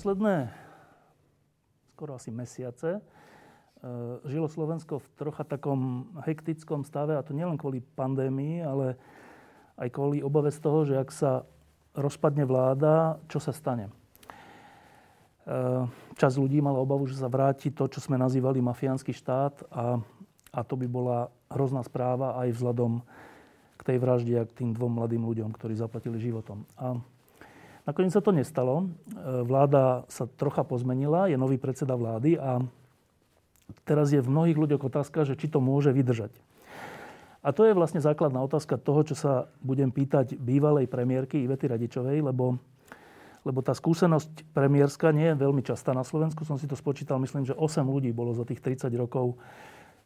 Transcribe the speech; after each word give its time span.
Posledné 0.00 0.48
skoro 1.92 2.16
asi 2.16 2.32
mesiace 2.32 2.96
e, 2.96 3.00
žilo 4.32 4.48
Slovensko 4.48 4.96
v 4.96 5.06
trocha 5.20 5.44
takom 5.44 6.08
hektickom 6.24 6.88
stave, 6.88 7.20
a 7.20 7.20
to 7.20 7.36
nielen 7.36 7.60
kvôli 7.60 7.84
pandémii, 7.84 8.64
ale 8.64 8.96
aj 9.76 9.92
kvôli 9.92 10.24
obave 10.24 10.56
z 10.56 10.60
toho, 10.64 10.88
že 10.88 10.96
ak 10.96 11.12
sa 11.12 11.44
rozpadne 11.92 12.48
vláda, 12.48 13.20
čo 13.28 13.44
sa 13.44 13.52
stane. 13.52 13.92
E, 15.44 15.84
čas 16.16 16.40
ľudí 16.40 16.64
mala 16.64 16.80
obavu, 16.80 17.04
že 17.04 17.20
sa 17.20 17.28
vráti 17.28 17.68
to, 17.68 17.84
čo 17.84 18.00
sme 18.00 18.16
nazývali 18.16 18.56
mafiánsky 18.64 19.12
štát 19.12 19.68
a, 19.68 20.00
a 20.48 20.60
to 20.64 20.80
by 20.80 20.88
bola 20.88 21.28
hrozná 21.52 21.84
správa 21.84 22.40
aj 22.40 22.56
vzhľadom 22.56 23.04
k 23.76 23.82
tej 23.84 24.00
vražde 24.00 24.32
a 24.40 24.48
k 24.48 24.64
tým 24.64 24.72
dvom 24.72 24.96
mladým 24.96 25.28
ľuďom, 25.28 25.52
ktorí 25.52 25.76
zaplatili 25.76 26.16
životom. 26.16 26.64
A 26.80 26.96
Nakoniec 27.90 28.14
sa 28.14 28.22
to 28.22 28.30
nestalo. 28.30 28.86
E, 28.86 29.42
vláda 29.42 30.06
sa 30.06 30.30
trocha 30.30 30.62
pozmenila, 30.62 31.26
je 31.26 31.34
nový 31.34 31.58
predseda 31.58 31.98
vlády 31.98 32.38
a 32.38 32.62
teraz 33.82 34.14
je 34.14 34.22
v 34.22 34.30
mnohých 34.30 34.54
ľuďoch 34.54 34.86
otázka, 34.86 35.26
že 35.26 35.34
či 35.34 35.50
to 35.50 35.58
môže 35.58 35.90
vydržať. 35.90 36.30
A 37.42 37.50
to 37.50 37.66
je 37.66 37.74
vlastne 37.74 37.98
základná 37.98 38.38
otázka 38.46 38.78
toho, 38.78 39.02
čo 39.02 39.18
sa 39.18 39.50
budem 39.58 39.90
pýtať 39.90 40.38
bývalej 40.38 40.86
premiérky 40.86 41.42
Ivety 41.42 41.66
Radičovej, 41.66 42.22
lebo, 42.22 42.62
lebo 43.42 43.58
tá 43.58 43.74
skúsenosť 43.74 44.54
premiérska 44.54 45.10
nie 45.10 45.34
je 45.34 45.42
veľmi 45.42 45.66
častá 45.66 45.90
na 45.90 46.06
Slovensku. 46.06 46.46
Som 46.46 46.62
si 46.62 46.70
to 46.70 46.78
spočítal, 46.78 47.18
myslím, 47.18 47.42
že 47.42 47.58
8 47.58 47.82
ľudí 47.82 48.14
bolo 48.14 48.30
za 48.38 48.46
tých 48.46 48.62
30 48.62 48.86
rokov 48.94 49.34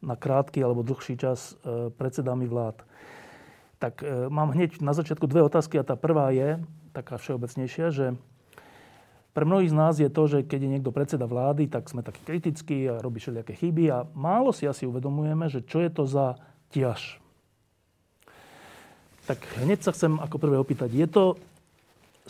na 0.00 0.16
krátky 0.16 0.64
alebo 0.64 0.80
dlhší 0.80 1.20
čas 1.20 1.52
e, 1.60 1.92
predsedami 1.92 2.48
vlád. 2.48 2.80
Tak 3.78 4.02
e, 4.02 4.30
mám 4.30 4.54
hneď 4.54 4.80
na 4.80 4.94
začiatku 4.94 5.26
dve 5.26 5.44
otázky 5.44 5.78
a 5.80 5.86
tá 5.86 5.94
prvá 5.98 6.30
je, 6.30 6.62
taká 6.94 7.18
všeobecnejšia, 7.18 7.90
že 7.90 8.06
pre 9.34 9.42
mnohých 9.42 9.74
z 9.74 9.76
nás 9.76 9.94
je 9.98 10.06
to, 10.06 10.30
že 10.30 10.46
keď 10.46 10.60
je 10.62 10.72
niekto 10.78 10.94
predseda 10.94 11.26
vlády, 11.26 11.66
tak 11.66 11.90
sme 11.90 12.06
takí 12.06 12.22
kritickí 12.22 12.86
a 12.86 13.02
robí 13.02 13.18
všelijaké 13.18 13.58
chyby 13.58 13.84
a 13.90 14.06
málo 14.14 14.54
si 14.54 14.62
asi 14.62 14.86
uvedomujeme, 14.86 15.50
že 15.50 15.66
čo 15.66 15.82
je 15.82 15.90
to 15.90 16.06
za 16.06 16.38
ťaž. 16.70 17.18
Tak 19.26 19.42
hneď 19.66 19.82
sa 19.82 19.90
chcem 19.90 20.22
ako 20.22 20.36
prvé 20.38 20.54
opýtať, 20.54 20.94
je 20.94 21.08
to 21.10 21.24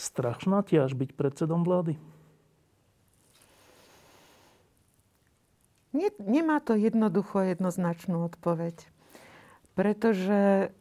strašná 0.00 0.64
ťaž 0.64 0.96
byť 0.96 1.12
predsedom 1.12 1.60
vlády? 1.60 2.00
Nemá 6.18 6.58
to 6.58 6.74
jednoducho 6.74 7.44
jednoznačnú 7.54 8.26
odpoveď. 8.26 8.74
Pretože 9.78 10.72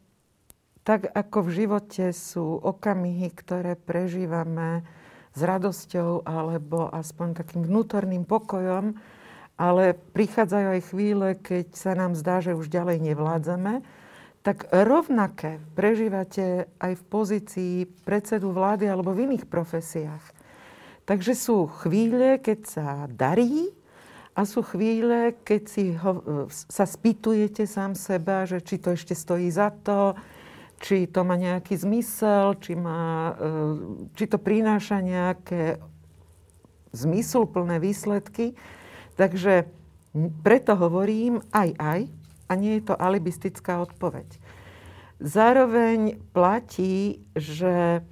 tak 0.84 1.08
ako 1.16 1.48
v 1.48 1.64
živote 1.64 2.12
sú 2.12 2.60
okamihy, 2.60 3.32
ktoré 3.32 3.80
prežívame 3.80 4.84
s 5.34 5.40
radosťou 5.42 6.28
alebo 6.28 6.92
aspoň 6.92 7.40
takým 7.40 7.64
vnútorným 7.66 8.28
pokojom, 8.28 8.94
ale 9.58 9.96
prichádzajú 9.96 10.68
aj 10.76 10.82
chvíle, 10.92 11.28
keď 11.40 11.66
sa 11.74 11.96
nám 11.96 12.14
zdá, 12.20 12.44
že 12.44 12.54
už 12.54 12.68
ďalej 12.68 13.00
nevládzame, 13.00 13.82
tak 14.44 14.68
rovnaké 14.76 15.64
prežívate 15.72 16.68
aj 16.84 17.00
v 17.00 17.04
pozícii 17.08 17.74
predsedu 18.04 18.52
vlády 18.52 18.92
alebo 18.92 19.16
v 19.16 19.32
iných 19.32 19.48
profesiách. 19.48 20.24
Takže 21.08 21.32
sú 21.32 21.72
chvíle, 21.84 22.44
keď 22.44 22.60
sa 22.68 22.88
darí 23.08 23.72
a 24.36 24.44
sú 24.44 24.60
chvíle, 24.68 25.36
keď 25.48 25.62
si 25.64 25.96
ho, 25.96 26.20
sa 26.52 26.84
spýtujete 26.84 27.64
sám 27.64 27.96
seba, 27.96 28.44
že 28.44 28.60
či 28.60 28.80
to 28.84 28.96
ešte 29.00 29.16
stojí 29.16 29.48
za 29.48 29.72
to, 29.72 30.16
či 30.84 31.08
to 31.08 31.24
má 31.24 31.40
nejaký 31.40 31.80
zmysel, 31.80 32.60
či, 32.60 32.76
má, 32.76 33.32
e, 33.40 33.44
či 34.20 34.28
to 34.28 34.36
prináša 34.36 35.00
nejaké 35.00 35.80
zmysluplné 36.92 37.80
výsledky. 37.80 38.60
Takže 39.16 39.72
preto 40.44 40.76
hovorím 40.76 41.40
aj 41.56 41.70
aj 41.80 42.00
a 42.52 42.54
nie 42.60 42.78
je 42.78 42.84
to 42.84 43.00
alibistická 43.00 43.80
odpoveď. 43.80 44.28
Zároveň 45.24 46.20
platí, 46.36 47.24
že 47.32 48.04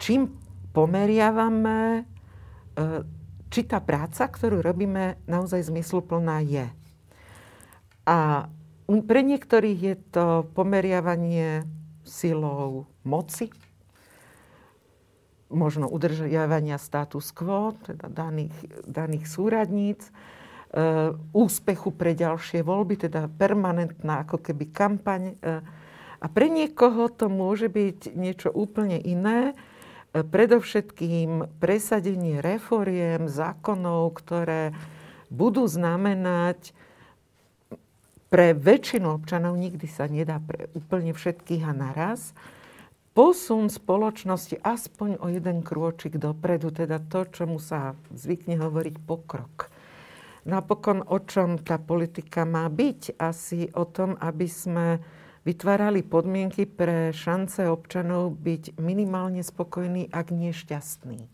čím 0.00 0.40
pomeriavame, 0.72 2.00
e, 2.00 2.02
či 3.52 3.60
tá 3.68 3.78
práca, 3.84 4.24
ktorú 4.24 4.64
robíme, 4.64 5.20
naozaj 5.28 5.68
zmysluplná 5.68 6.40
je. 6.48 6.66
A 8.08 8.48
pre 8.84 9.20
niektorých 9.24 9.80
je 9.80 9.96
to 10.12 10.26
pomeriavanie 10.52 11.64
silou 12.04 12.84
moci, 13.00 13.48
možno 15.48 15.88
udržiavania 15.88 16.76
status 16.76 17.32
quo, 17.32 17.72
teda 17.86 18.10
daných, 18.10 18.52
daných 18.84 19.24
súradníc, 19.24 20.04
e, 20.04 20.12
úspechu 21.32 21.94
pre 21.94 22.12
ďalšie 22.12 22.60
voľby, 22.60 23.08
teda 23.08 23.30
permanentná 23.30 24.26
ako 24.26 24.42
keby 24.42 24.68
kampaň. 24.74 25.22
E, 25.32 25.34
a 26.20 26.26
pre 26.28 26.50
niekoho 26.50 27.08
to 27.08 27.30
môže 27.32 27.70
byť 27.70 28.12
niečo 28.18 28.50
úplne 28.52 29.00
iné, 29.00 29.54
e, 30.12 30.20
predovšetkým 30.20 31.56
presadenie 31.56 32.42
reforiem, 32.44 33.30
zákonov, 33.30 34.12
ktoré 34.20 34.76
budú 35.32 35.64
znamenať 35.64 36.76
pre 38.34 38.50
väčšinu 38.50 39.14
občanov 39.14 39.54
nikdy 39.54 39.86
sa 39.86 40.10
nedá 40.10 40.42
pre 40.42 40.66
úplne 40.74 41.14
všetkých 41.14 41.70
a 41.70 41.70
naraz. 41.70 42.34
Posun 43.14 43.70
spoločnosti 43.70 44.58
aspoň 44.58 45.22
o 45.22 45.30
jeden 45.30 45.62
krôčik 45.62 46.18
dopredu, 46.18 46.74
teda 46.74 46.98
to, 46.98 47.30
čomu 47.30 47.62
sa 47.62 47.94
zvykne 48.10 48.58
hovoriť 48.58 48.98
pokrok. 49.06 49.70
Napokon 50.50 51.06
o 51.06 51.22
čom 51.22 51.62
tá 51.62 51.78
politika 51.78 52.42
má 52.42 52.66
byť? 52.66 53.22
Asi 53.22 53.70
o 53.70 53.86
tom, 53.86 54.18
aby 54.18 54.50
sme 54.50 54.98
vytvárali 55.46 56.02
podmienky 56.02 56.66
pre 56.66 57.14
šance 57.14 57.62
občanov 57.70 58.34
byť 58.42 58.82
minimálne 58.82 59.46
spokojní, 59.46 60.10
ak 60.10 60.34
nie 60.34 60.50
šťastní. 60.50 61.30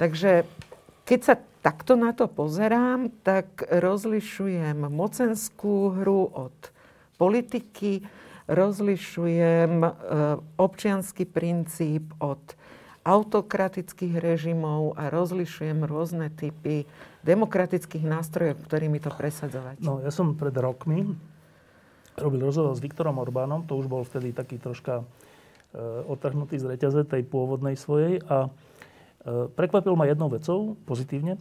Takže 0.00 0.48
keď 1.04 1.20
sa 1.20 1.34
takto 1.62 1.94
na 1.94 2.10
to 2.10 2.26
pozerám, 2.26 3.08
tak 3.22 3.62
rozlišujem 3.70 4.90
mocenskú 4.90 5.94
hru 5.94 6.26
od 6.28 6.58
politiky, 7.16 8.02
rozlišujem 8.50 9.72
e, 9.86 9.90
občianský 10.58 11.24
princíp 11.24 12.10
od 12.18 12.42
autokratických 13.02 14.18
režimov 14.18 14.94
a 14.98 15.10
rozlišujem 15.10 15.86
rôzne 15.86 16.30
typy 16.34 16.86
demokratických 17.22 18.06
nástrojov, 18.06 18.62
ktorými 18.66 18.98
to 18.98 19.10
presadzovať. 19.14 19.82
No, 19.82 20.02
ja 20.02 20.10
som 20.10 20.34
pred 20.34 20.54
rokmi 20.54 21.14
robil 22.18 22.42
rozhovor 22.44 22.74
s 22.76 22.84
Viktorom 22.84 23.18
Orbánom, 23.22 23.64
to 23.64 23.78
už 23.78 23.88
bol 23.88 24.04
vtedy 24.04 24.34
taký 24.34 24.58
troška 24.58 25.02
e, 25.02 25.04
otrhnutý 26.10 26.58
z 26.58 26.74
reťaze 26.74 27.06
tej 27.06 27.22
pôvodnej 27.26 27.78
svojej 27.78 28.20
a 28.26 28.50
prekvapil 29.54 29.94
ma 29.94 30.10
jednou 30.10 30.28
vecou, 30.28 30.74
pozitívne, 30.82 31.38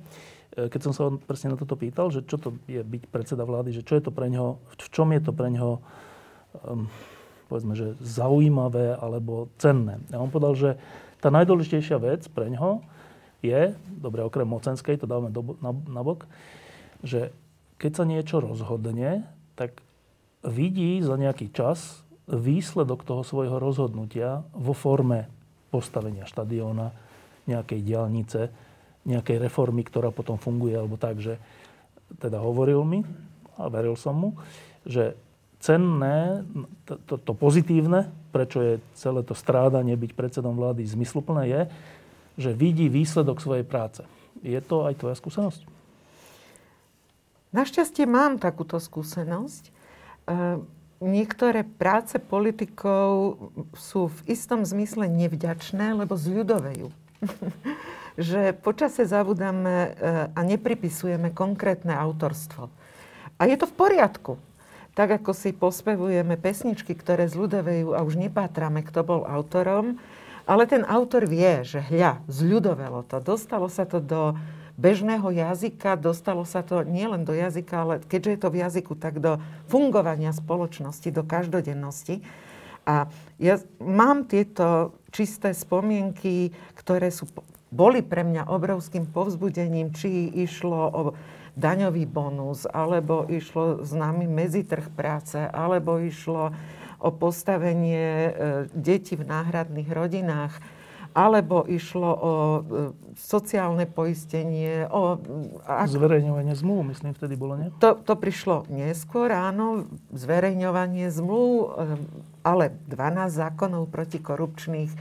e, 0.54 0.70
keď 0.70 0.82
som 0.90 0.94
sa 0.94 1.04
presne 1.26 1.54
na 1.54 1.58
toto 1.58 1.74
pýtal, 1.74 2.14
že 2.14 2.22
čo 2.22 2.38
to 2.38 2.54
je 2.70 2.82
byť 2.82 3.10
predseda 3.10 3.42
vlády, 3.42 3.74
že 3.74 3.86
čo 3.86 3.98
je 3.98 4.04
to 4.06 4.12
pre 4.14 4.30
ňoho, 4.30 4.62
v 4.70 4.76
čom 4.94 5.10
je 5.14 5.22
to 5.22 5.32
pre 5.34 5.50
ňoho, 5.50 5.82
um, 6.62 6.86
povedzme, 7.50 7.74
že 7.74 7.98
zaujímavé 8.00 8.94
alebo 8.96 9.50
cenné. 9.58 9.98
A 10.14 10.22
on 10.22 10.30
povedal, 10.30 10.54
že 10.54 10.70
tá 11.22 11.34
najdôležitejšia 11.34 11.98
vec 11.98 12.22
pre 12.30 12.54
ňoho 12.54 12.86
je, 13.42 13.74
dobre, 13.90 14.22
okrem 14.22 14.46
mocenskej, 14.46 15.02
to 15.02 15.10
dávame 15.10 15.34
do, 15.34 15.58
na, 15.62 15.74
na 15.74 16.02
bok, 16.06 16.30
že 17.02 17.34
keď 17.82 17.92
sa 17.98 18.06
niečo 18.06 18.38
rozhodne, 18.38 19.26
tak 19.58 19.82
vidí 20.46 21.02
za 21.02 21.18
nejaký 21.18 21.50
čas 21.50 22.06
výsledok 22.30 23.02
toho 23.02 23.26
svojho 23.26 23.58
rozhodnutia 23.58 24.46
vo 24.54 24.78
forme 24.78 25.26
postavenia 25.74 26.30
štadióna, 26.30 26.94
nejakej 27.50 27.80
diálnice, 27.82 28.50
nejakej 29.06 29.38
reformy, 29.42 29.82
ktorá 29.82 30.14
potom 30.14 30.38
funguje, 30.38 30.78
alebo 30.78 30.98
tak, 31.00 31.18
že 31.18 31.42
teda 32.22 32.38
hovoril 32.38 32.86
mi 32.86 33.02
a 33.58 33.70
veril 33.72 33.98
som 33.98 34.14
mu, 34.14 34.30
že 34.86 35.18
cenné, 35.62 36.46
to, 36.86 36.98
to, 37.06 37.16
to 37.22 37.34
pozitívne 37.34 38.10
prečo 38.32 38.64
je 38.64 38.74
celé 38.96 39.22
to 39.22 39.36
strádanie 39.36 39.94
byť 40.00 40.12
predsedom 40.16 40.56
vlády 40.56 40.88
zmysluplné, 40.88 41.44
je, 41.52 41.62
že 42.48 42.52
vidí 42.56 42.88
výsledok 42.88 43.44
svojej 43.44 43.68
práce. 43.68 44.08
Je 44.40 44.58
to 44.64 44.88
aj 44.88 44.98
tvoja 44.98 45.20
skúsenosť? 45.20 45.68
Našťastie 47.52 48.08
mám 48.08 48.40
takúto 48.40 48.80
skúsenosť. 48.80 49.64
E, 49.68 49.72
niektoré 51.04 51.68
práce 51.68 52.16
politikov 52.16 53.38
sú 53.76 54.08
v 54.08 54.20
istom 54.32 54.64
zmysle 54.64 55.12
nevďačné, 55.12 55.92
lebo 55.92 56.16
zľudovejú. 56.16 56.88
že 58.32 58.54
počase 58.58 59.06
zabudáme 59.06 59.74
e, 59.74 59.90
a 60.34 60.40
nepripisujeme 60.42 61.32
konkrétne 61.32 61.96
autorstvo. 61.96 62.68
A 63.40 63.50
je 63.50 63.56
to 63.58 63.66
v 63.66 63.78
poriadku. 63.78 64.34
Tak 64.92 65.24
ako 65.24 65.32
si 65.32 65.56
pospevujeme 65.56 66.36
pesničky, 66.36 66.92
ktoré 66.94 67.32
zľudovejú 67.32 67.96
a 67.96 68.04
už 68.04 68.20
nepátrame, 68.20 68.84
kto 68.84 69.08
bol 69.08 69.22
autorom, 69.24 69.98
ale 70.44 70.68
ten 70.68 70.84
autor 70.84 71.30
vie, 71.30 71.64
že 71.64 71.80
hľa, 71.80 72.20
zľudovelo 72.28 73.08
to, 73.08 73.24
dostalo 73.24 73.72
sa 73.72 73.88
to 73.88 74.04
do 74.04 74.36
bežného 74.76 75.32
jazyka, 75.32 75.96
dostalo 75.96 76.44
sa 76.44 76.66
to 76.66 76.84
nielen 76.84 77.24
do 77.24 77.32
jazyka, 77.32 77.76
ale 77.78 77.94
keďže 78.04 78.32
je 78.36 78.40
to 78.42 78.50
v 78.50 78.60
jazyku, 78.66 78.94
tak 78.98 79.22
do 79.22 79.38
fungovania 79.70 80.34
spoločnosti, 80.34 81.08
do 81.14 81.24
každodennosti. 81.24 82.26
A 82.84 83.08
ja 83.38 83.62
mám 83.78 84.26
tieto 84.26 84.98
čisté 85.12 85.54
spomienky, 85.54 86.56
ktoré 86.76 87.12
sú, 87.12 87.28
boli 87.72 88.02
pre 88.02 88.24
mňa 88.24 88.48
obrovským 88.50 89.08
povzbudením, 89.12 89.92
či 89.92 90.32
išlo 90.32 90.82
o 90.92 91.02
daňový 91.56 92.08
bonus, 92.08 92.64
alebo 92.68 93.28
išlo 93.28 93.84
nami 93.92 94.26
medzitrh 94.26 94.88
práce, 94.96 95.38
alebo 95.38 96.00
išlo 96.00 96.56
o 97.02 97.10
postavenie 97.12 98.08
e, 98.08 98.32
detí 98.72 99.18
v 99.20 99.28
náhradných 99.28 99.90
rodinách 99.90 100.54
alebo 101.12 101.68
išlo 101.68 102.12
o 102.12 102.32
e, 102.34 102.60
sociálne 103.20 103.84
poistenie, 103.84 104.88
o... 104.88 105.20
Ak... 105.68 105.92
Zverejňovanie 105.92 106.56
zmluv, 106.56 106.96
myslím, 106.96 107.12
vtedy 107.12 107.36
bolo, 107.36 107.60
nie? 107.60 107.70
To, 107.84 108.00
to 108.00 108.16
prišlo 108.16 108.64
neskôr, 108.72 109.32
áno, 109.32 109.92
zverejňovanie 110.16 111.12
zmluv, 111.12 111.52
e, 111.52 111.68
ale 112.48 112.72
12 112.88 113.28
zákonov 113.28 113.92
protikorupčných, 113.92 114.92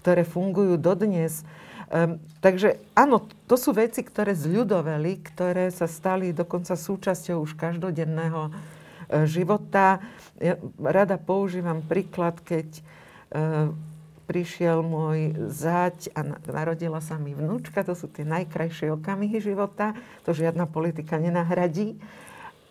ktoré 0.00 0.24
fungujú 0.24 0.80
dodnes. 0.80 1.44
Um, 1.88 2.20
takže 2.44 2.76
áno, 2.92 3.24
to 3.48 3.56
sú 3.56 3.72
veci, 3.72 4.04
ktoré 4.04 4.36
zľudoveli, 4.36 5.24
ktoré 5.24 5.72
sa 5.72 5.88
stali 5.88 6.36
dokonca 6.36 6.76
súčasťou 6.76 7.40
už 7.44 7.56
každodenného 7.56 8.52
života. 9.24 10.04
Ja 10.36 10.60
rada 10.76 11.16
používam 11.16 11.80
príklad, 11.80 12.44
keď 12.44 12.68
uh, 13.32 13.72
prišiel 14.28 14.84
môj 14.84 15.48
zať 15.48 16.12
a 16.12 16.20
narodila 16.44 17.00
sa 17.00 17.16
mi 17.16 17.32
vnúčka. 17.32 17.80
To 17.80 17.96
sú 17.96 18.12
tie 18.12 18.28
najkrajšie 18.28 18.92
okamihy 18.92 19.40
života. 19.40 19.96
To 20.28 20.36
žiadna 20.36 20.68
politika 20.68 21.16
nenahradí. 21.16 21.96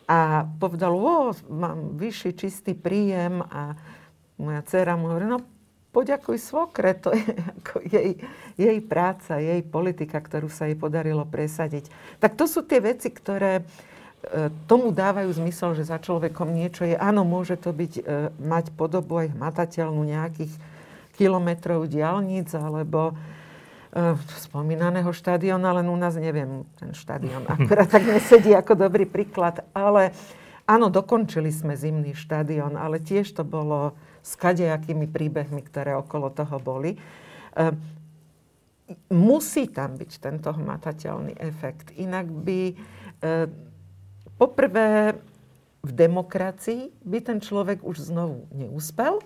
A 0.06 0.46
povedal, 0.62 0.94
o, 0.94 1.34
mám 1.50 1.98
vyšší 1.98 2.32
čistý 2.38 2.78
príjem 2.78 3.42
a 3.42 3.74
moja 4.38 4.62
dcera 4.64 4.94
mu 4.96 5.10
hovorí, 5.10 5.26
no 5.26 5.42
poďakuj 5.92 6.38
svokre, 6.38 6.94
to 6.94 7.10
je 7.12 7.26
ako 7.58 7.82
jej, 7.82 8.22
jej 8.54 8.78
práca, 8.86 9.42
jej 9.42 9.66
politika, 9.66 10.22
ktorú 10.22 10.48
sa 10.48 10.70
jej 10.70 10.78
podarilo 10.78 11.26
presadiť. 11.26 11.90
Tak 12.22 12.38
to 12.38 12.46
sú 12.46 12.62
tie 12.64 12.80
veci, 12.80 13.10
ktoré 13.10 13.60
e, 13.60 13.64
tomu 14.70 14.94
dávajú 14.94 15.34
zmysel, 15.34 15.74
že 15.74 15.90
za 15.90 15.98
človekom 15.98 16.54
niečo 16.54 16.86
je. 16.86 16.94
Áno, 16.94 17.26
môže 17.26 17.58
to 17.58 17.74
byť, 17.74 17.94
e, 18.00 18.04
mať 18.38 18.78
podobu 18.78 19.26
aj 19.26 19.34
hmatateľnú 19.34 20.06
nejakých 20.06 20.77
kilometrov 21.18 21.90
diálnic 21.90 22.54
alebo 22.54 23.18
uh, 23.18 24.16
spomínaného 24.38 25.10
štadiona, 25.10 25.82
len 25.82 25.90
u 25.90 25.98
nás 25.98 26.14
neviem, 26.16 26.64
ten 26.78 26.94
štadión 26.94 27.44
akurát 27.54 27.90
tak 27.90 28.06
nesedí 28.06 28.54
ako 28.54 28.88
dobrý 28.88 29.10
príklad, 29.10 29.66
ale 29.74 30.14
áno, 30.70 30.94
dokončili 30.94 31.50
sme 31.50 31.74
zimný 31.74 32.14
štadión, 32.14 32.78
ale 32.78 33.02
tiež 33.02 33.34
to 33.34 33.42
bolo 33.42 33.98
s 34.22 34.38
kadejakými 34.38 35.10
príbehmi, 35.10 35.66
ktoré 35.66 35.98
okolo 35.98 36.30
toho 36.30 36.62
boli. 36.62 37.02
Uh, 37.58 37.74
musí 39.10 39.68
tam 39.68 39.98
byť 39.98 40.12
tento 40.22 40.54
hmatateľný 40.54 41.34
efekt. 41.42 41.92
Inak 41.98 42.30
by 42.30 42.62
uh, 42.72 43.50
poprvé 44.38 45.18
v 45.82 45.92
demokracii 45.96 46.92
by 47.02 47.20
ten 47.24 47.40
človek 47.40 47.82
už 47.82 48.12
znovu 48.12 48.46
neúspel, 48.52 49.24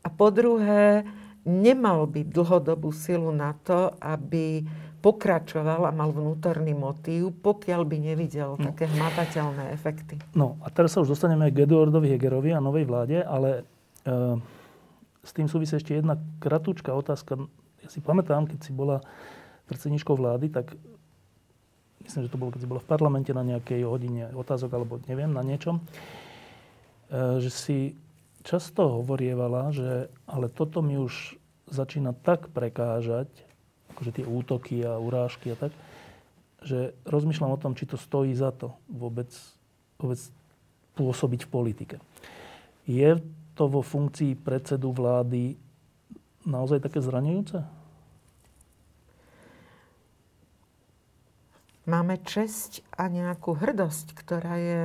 a 0.00 0.08
po 0.08 0.32
druhé, 0.32 1.04
nemal 1.44 2.08
by 2.08 2.24
dlhodobú 2.24 2.92
silu 2.92 3.32
na 3.32 3.52
to, 3.64 3.92
aby 4.00 4.64
pokračoval 5.00 5.88
a 5.88 5.96
mal 5.96 6.12
vnútorný 6.12 6.76
motív, 6.76 7.32
pokiaľ 7.40 7.82
by 7.88 7.96
nevidel 8.12 8.60
no. 8.60 8.64
také 8.72 8.84
hmatateľné 8.84 9.72
efekty. 9.72 10.20
No 10.36 10.60
a 10.60 10.68
teraz 10.68 10.92
sa 10.92 11.00
už 11.00 11.16
dostaneme 11.16 11.48
k 11.48 11.64
Eduardovi 11.64 12.12
Hegerovi 12.12 12.52
a 12.52 12.60
novej 12.60 12.84
vláde, 12.84 13.24
ale 13.24 13.64
e, 14.04 14.36
s 15.24 15.30
tým 15.32 15.48
súvisí 15.48 15.72
ešte 15.72 15.96
jedna 15.96 16.20
kratúčka 16.36 16.92
otázka. 16.92 17.40
Ja 17.80 17.88
si 17.88 18.04
pamätám, 18.04 18.44
keď 18.44 18.60
si 18.60 18.76
bola 18.76 19.00
predsedničkou 19.72 20.12
vlády, 20.20 20.52
tak 20.52 20.76
myslím, 22.04 22.28
že 22.28 22.32
to 22.32 22.36
bolo, 22.36 22.52
keď 22.52 22.60
si 22.60 22.68
bola 22.68 22.84
v 22.84 22.90
parlamente 22.92 23.32
na 23.32 23.40
nejakej 23.40 23.80
hodine 23.88 24.28
otázok, 24.36 24.76
alebo 24.76 25.00
neviem, 25.08 25.32
na 25.32 25.40
niečom, 25.40 25.80
e, 25.80 25.82
že 27.40 27.48
si 27.48 27.78
často 28.42 29.00
hovorievala, 29.02 29.72
že 29.72 30.08
ale 30.24 30.48
toto 30.48 30.80
mi 30.80 30.96
už 30.96 31.36
začína 31.70 32.16
tak 32.16 32.50
prekážať, 32.50 33.28
akože 33.94 34.10
tie 34.20 34.24
útoky 34.26 34.82
a 34.82 34.98
urážky 34.98 35.54
a 35.54 35.56
tak, 35.56 35.72
že 36.60 36.92
rozmýšľam 37.08 37.56
o 37.56 37.62
tom, 37.62 37.72
či 37.72 37.88
to 37.88 37.96
stojí 37.96 38.34
za 38.36 38.52
to 38.52 38.74
vôbec, 38.90 39.30
vôbec 39.96 40.20
pôsobiť 40.98 41.40
v 41.46 41.52
politike. 41.52 41.96
Je 42.84 43.16
to 43.54 43.64
vo 43.70 43.80
funkcii 43.80 44.36
predsedu 44.36 44.92
vlády 44.92 45.56
naozaj 46.44 46.84
také 46.84 47.00
zranujúce? 47.00 47.60
Máme 51.88 52.20
česť 52.22 52.84
a 52.94 53.08
nejakú 53.08 53.56
hrdosť, 53.56 54.14
ktorá 54.14 54.54
je 54.60 54.82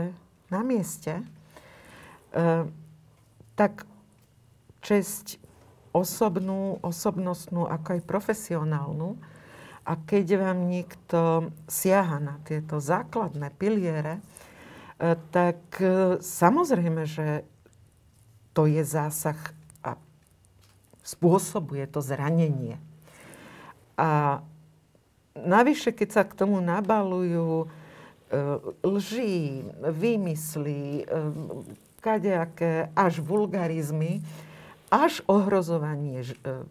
na 0.50 0.62
mieste. 0.64 1.22
E- 2.32 2.85
tak 3.56 3.88
česť 4.84 5.40
osobnú, 5.96 6.84
osobnostnú, 6.84 7.66
ako 7.66 7.88
aj 7.98 8.02
profesionálnu. 8.04 9.16
A 9.88 9.96
keď 9.96 10.44
vám 10.44 10.68
niekto 10.68 11.50
siaha 11.72 12.20
na 12.20 12.36
tieto 12.44 12.84
základné 12.84 13.56
piliere, 13.56 14.20
e, 14.20 14.22
tak 15.32 15.62
e, 15.80 16.20
samozrejme, 16.20 17.08
že 17.08 17.48
to 18.52 18.68
je 18.68 18.84
zásah 18.84 19.38
a 19.86 19.96
spôsobuje 21.06 21.86
to 21.88 22.04
zranenie. 22.04 22.82
A 23.96 24.42
navyše, 25.38 25.96
keď 25.96 26.10
sa 26.12 26.24
k 26.28 26.34
tomu 26.34 26.60
nabalujú 26.60 27.64
e, 27.64 27.68
lži, 28.84 29.70
výmysly, 29.80 31.06
kadejaké 32.06 32.94
až 32.94 33.18
vulgarizmy, 33.26 34.22
až 34.94 35.26
ohrozovanie 35.26 36.22
e, 36.22 36.62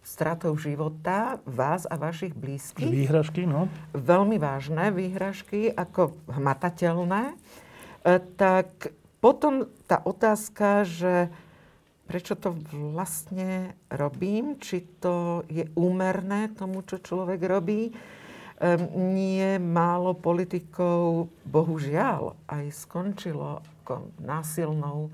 stratou 0.00 0.56
života 0.56 1.44
vás 1.44 1.84
a 1.84 2.00
vašich 2.00 2.32
blízkych. 2.32 2.88
Výhražky, 2.88 3.44
no. 3.44 3.68
Veľmi 3.92 4.40
vážne 4.40 4.88
výhražky, 4.88 5.68
ako 5.68 6.16
hmatateľné. 6.32 7.22
E, 7.30 7.34
tak 8.40 8.96
potom 9.20 9.68
tá 9.84 10.00
otázka, 10.00 10.88
že 10.88 11.28
prečo 12.08 12.34
to 12.34 12.56
vlastne 12.72 13.76
robím, 13.86 14.58
či 14.58 14.82
to 14.98 15.46
je 15.46 15.68
úmerné 15.78 16.50
tomu, 16.56 16.82
čo 16.82 16.98
človek 16.98 17.38
robí. 17.44 17.94
Um, 18.60 19.14
nie 19.16 19.56
málo 19.56 20.12
politikov, 20.12 21.32
bohužiaľ, 21.48 22.36
aj 22.50 22.64
skončilo 22.76 23.64
ako 23.90 24.14
násilnou, 24.22 25.10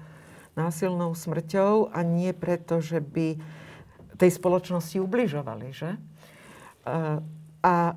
násilnou 0.53 1.17
smrťou 1.17 1.89
a 1.89 2.05
nie 2.05 2.37
preto, 2.37 2.85
že 2.85 3.01
by 3.01 3.41
tej 4.21 4.31
spoločnosti 4.37 5.01
ubližovali, 5.01 5.73
že? 5.73 5.97
A 7.65 7.97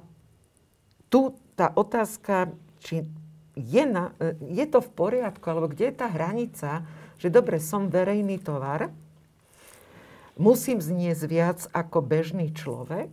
tu 1.11 1.35
tá 1.59 1.75
otázka, 1.75 2.55
či 2.79 3.03
je, 3.59 3.83
na, 3.83 4.15
je 4.39 4.63
to 4.71 4.79
v 4.79 4.89
poriadku, 4.95 5.43
alebo 5.51 5.67
kde 5.67 5.91
je 5.91 5.99
tá 5.99 6.07
hranica, 6.07 6.87
že 7.19 7.27
dobre, 7.27 7.59
som 7.59 7.91
verejný 7.91 8.39
tovar, 8.39 8.87
musím 10.39 10.79
zniesť 10.79 11.23
viac 11.27 11.59
ako 11.75 11.99
bežný 11.99 12.55
človek, 12.55 13.11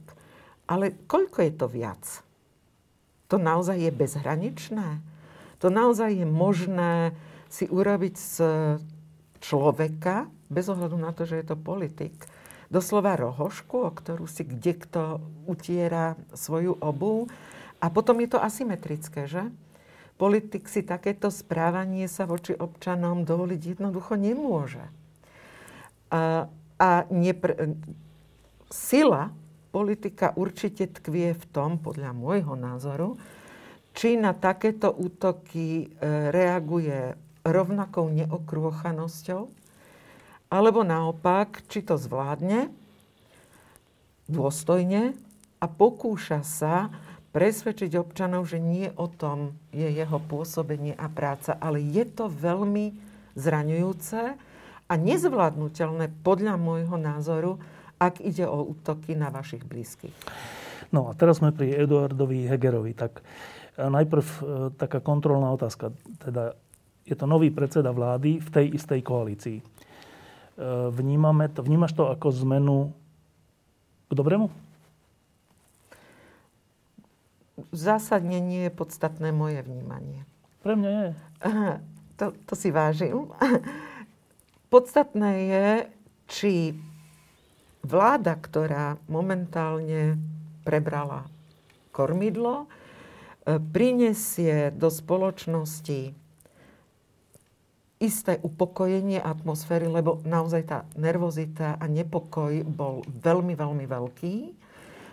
ale 0.71 0.95
koľko 1.11 1.43
je 1.43 1.53
to 1.59 1.67
viac? 1.67 2.05
To 3.27 3.43
naozaj 3.43 3.83
je 3.83 3.91
bezhraničné? 3.91 5.03
To 5.59 5.67
naozaj 5.67 6.15
je 6.15 6.27
možné 6.27 7.11
si 7.57 7.65
urobiť 7.65 8.15
z 8.21 8.37
človeka 9.41 10.29
bez 10.53 10.69
ohľadu 10.69 10.97
na 11.01 11.17
to, 11.17 11.25
že 11.25 11.41
je 11.41 11.47
to 11.49 11.57
politik, 11.57 12.13
doslova 12.69 13.17
rohošku, 13.17 13.81
o 13.81 13.91
ktorú 13.91 14.29
si 14.29 14.45
kde 14.45 14.77
kto 14.77 15.03
utiera 15.49 16.21
svoju 16.37 16.77
obu. 16.77 17.31
A 17.81 17.89
potom 17.89 18.21
je 18.21 18.29
to 18.29 18.39
asymetrické, 18.43 19.25
že? 19.25 19.49
Politik 20.17 20.69
si 20.69 20.81
takéto 20.81 21.29
správanie 21.29 22.09
sa 22.09 22.25
voči 22.25 22.57
občanom 22.57 23.25
dovoliť 23.25 23.61
jednoducho 23.77 24.17
nemôže. 24.17 24.85
A, 26.09 26.49
a 26.81 26.89
nepr- 27.13 27.77
sila 28.73 29.29
politika 29.69 30.33
určite 30.33 30.89
tkvie 30.89 31.37
v 31.37 31.45
tom, 31.53 31.77
podľa 31.77 32.17
môjho 32.17 32.57
názoru, 32.57 33.21
či 33.93 34.17
na 34.17 34.33
takéto 34.33 34.89
útoky 34.89 35.85
e, 35.85 35.87
reaguje 36.33 37.26
rovnakou 37.51 38.11
neokrôchanosťou, 38.11 39.49
alebo 40.51 40.81
naopak, 40.87 41.63
či 41.67 41.83
to 41.83 41.99
zvládne 41.99 42.71
dôstojne 44.27 45.15
a 45.63 45.67
pokúša 45.67 46.43
sa 46.43 46.91
presvedčiť 47.31 47.95
občanov, 47.99 48.49
že 48.49 48.59
nie 48.59 48.91
o 48.97 49.07
tom 49.07 49.55
je 49.71 49.87
jeho 49.87 50.19
pôsobenie 50.19 50.97
a 50.97 51.07
práca, 51.07 51.55
ale 51.59 51.83
je 51.83 52.03
to 52.07 52.27
veľmi 52.27 52.97
zraňujúce 53.37 54.21
a 54.87 54.95
nezvládnutelné 54.95 56.11
podľa 56.23 56.55
môjho 56.57 56.97
názoru 56.97 57.59
ak 57.97 58.21
ide 58.21 58.45
o 58.45 58.77
útoky 58.77 59.17
na 59.17 59.33
vašich 59.33 59.65
blízkych. 59.65 60.13
No 60.93 61.11
a 61.11 61.17
teraz 61.17 61.41
sme 61.41 61.51
pri 61.51 61.73
Eduardovi 61.73 62.47
Hegerovi. 62.47 62.93
Tak 62.93 63.21
e, 63.21 63.23
najprv 63.89 64.25
e, 64.25 64.39
taká 64.77 65.01
kontrolná 65.01 65.51
otázka. 65.57 65.91
Teda 66.21 66.55
je 67.07 67.15
to 67.15 67.27
nový 67.31 67.55
predseda 67.55 67.95
vlády 67.95 68.43
v 68.43 68.49
tej 68.51 68.67
istej 68.75 69.01
koalícii. 69.07 69.59
E, 69.63 69.65
vnímame 70.91 71.47
to, 71.49 71.63
vnímaš 71.63 71.95
to 71.95 72.11
ako 72.11 72.35
zmenu 72.43 72.91
k 74.11 74.13
dobrému? 74.13 74.51
Zásadne 77.73 78.43
nie 78.43 78.69
je 78.69 78.73
podstatné 78.75 79.33
moje 79.33 79.63
vnímanie. 79.65 80.27
Pre 80.61 80.75
mňa 80.75 80.91
je. 80.91 81.11
To, 82.17 82.33
to 82.49 82.57
si 82.57 82.73
vážim. 82.73 83.29
Podstatné 84.73 85.33
je, 85.53 85.69
či 86.33 86.53
vláda, 87.85 88.41
ktorá 88.41 88.97
momentálne 89.05 90.17
prebrala 90.65 91.29
kormidlo, 91.93 92.73
prinesie 93.45 94.73
do 94.73 94.89
spoločnosti 94.89 96.17
isté 98.07 98.39
upokojenie 98.47 99.19
atmosféry, 99.19 99.91
lebo 99.91 100.23
naozaj 100.23 100.63
tá 100.63 100.79
nervozita 100.95 101.75
a 101.77 101.85
nepokoj 101.91 102.63
bol 102.63 103.03
veľmi, 103.11 103.59
veľmi 103.59 103.85
veľký. 103.91 104.35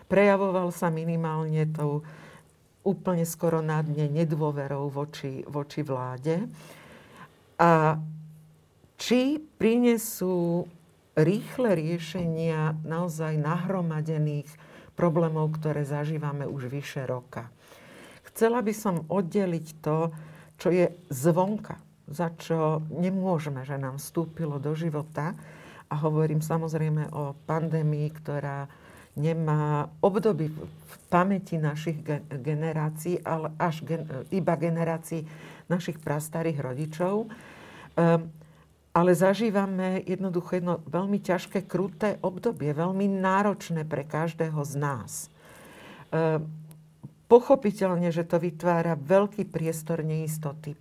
Prejavoval 0.05 0.69
sa 0.69 0.93
minimálne 0.93 1.65
tou 1.73 2.05
úplne 2.85 3.25
skoro 3.25 3.65
na 3.65 3.81
dne 3.81 4.11
nedôverou 4.11 4.93
voči, 4.93 5.41
voči 5.49 5.81
vláde. 5.81 6.45
A 7.57 7.97
či 8.99 9.41
prinesú 9.41 10.67
rýchle 11.17 11.73
riešenia 11.73 12.77
naozaj 12.85 13.39
nahromadených 13.39 14.49
problémov, 14.93 15.57
ktoré 15.57 15.81
zažívame 15.87 16.45
už 16.45 16.69
vyše 16.69 17.07
roka. 17.09 17.49
Chcela 18.29 18.61
by 18.61 18.73
som 18.73 19.05
oddeliť 19.09 19.67
to, 19.81 20.13
čo 20.57 20.69
je 20.69 20.89
zvonka, 21.09 21.77
za 22.07 22.31
čo 22.35 22.83
nemôžeme, 22.91 23.63
že 23.63 23.79
nám 23.79 23.99
vstúpilo 23.99 24.59
do 24.59 24.75
života. 24.75 25.35
A 25.87 25.95
hovorím 26.01 26.41
samozrejme 26.41 27.13
o 27.13 27.37
pandémii, 27.45 28.07
ktorá 28.17 28.65
nemá 29.13 29.93
období 30.01 30.49
v 30.49 30.93
pamäti 31.07 31.61
našich 31.61 32.01
generácií, 32.33 33.21
ale 33.21 33.53
až 33.61 33.85
gen, 33.85 34.09
iba 34.33 34.57
generácií 34.57 35.21
našich 35.69 36.01
prastarých 36.01 36.59
rodičov. 36.65 37.29
Um, 37.93 38.33
ale 38.93 39.17
zažívame 39.17 40.05
jednoducho 40.05 40.61
jedno 40.61 40.85
veľmi 40.85 41.17
ťažké, 41.17 41.65
kruté 41.65 42.21
obdobie, 42.21 42.77
veľmi 42.77 43.09
náročné 43.09 43.89
pre 43.89 44.05
každého 44.05 44.61
z 44.61 44.73
nás. 44.77 45.11
E, 46.13 46.37
pochopiteľne, 47.25 48.13
že 48.13 48.21
to 48.21 48.37
vytvára 48.37 48.93
veľký 48.93 49.49
priestor 49.49 50.05
neistoty. 50.05 50.77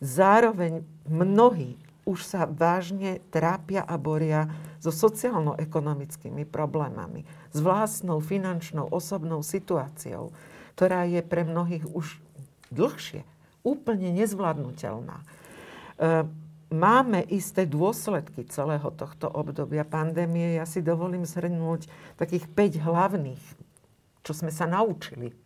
Zároveň 0.00 0.82
mnohí 1.04 1.76
už 2.08 2.24
sa 2.24 2.48
vážne 2.48 3.20
trápia 3.28 3.84
a 3.84 3.94
boria 4.00 4.48
so 4.80 4.88
sociálno-ekonomickými 4.88 6.48
problémami, 6.48 7.28
s 7.52 7.58
vlastnou 7.60 8.18
finančnou, 8.24 8.88
osobnou 8.88 9.44
situáciou, 9.44 10.32
ktorá 10.74 11.04
je 11.04 11.20
pre 11.20 11.44
mnohých 11.44 11.84
už 11.92 12.16
dlhšie 12.72 13.22
úplne 13.60 14.08
nezvládnutelná. 14.16 15.20
E, 15.20 15.24
máme 16.72 17.20
isté 17.28 17.68
dôsledky 17.68 18.48
celého 18.48 18.88
tohto 18.96 19.28
obdobia 19.28 19.84
pandémie. 19.84 20.56
Ja 20.56 20.64
si 20.64 20.80
dovolím 20.80 21.28
zhrnúť 21.28 21.84
takých 22.16 22.48
5 22.48 22.86
hlavných, 22.88 23.44
čo 24.24 24.32
sme 24.32 24.48
sa 24.48 24.64
naučili. 24.64 25.36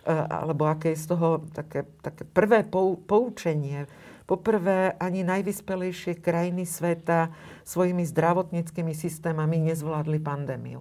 E, 0.00 0.12
alebo 0.12 0.64
aké 0.64 0.96
je 0.96 1.02
z 1.04 1.06
toho 1.12 1.44
také, 1.52 1.84
také 2.00 2.24
prvé 2.24 2.64
poučenie. 3.04 3.84
Poprvé, 4.24 4.94
ani 4.96 5.26
najvyspelejšie 5.26 6.22
krajiny 6.22 6.62
sveta 6.62 7.34
svojimi 7.66 8.06
zdravotníckými 8.06 8.94
systémami 8.94 9.58
nezvládli 9.58 10.18
pandémiu. 10.22 10.80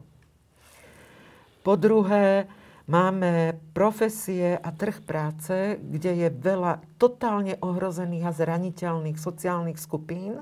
Po 1.65 1.73
druhé, 1.75 2.47
Máme 2.89 3.53
profesie 3.77 4.57
a 4.57 4.73
trh 4.73 5.05
práce, 5.05 5.77
kde 5.77 6.25
je 6.25 6.29
veľa 6.33 6.81
totálne 6.97 7.53
ohrozených 7.61 8.25
a 8.25 8.33
zraniteľných 8.33 9.13
sociálnych 9.13 9.77
skupín, 9.77 10.41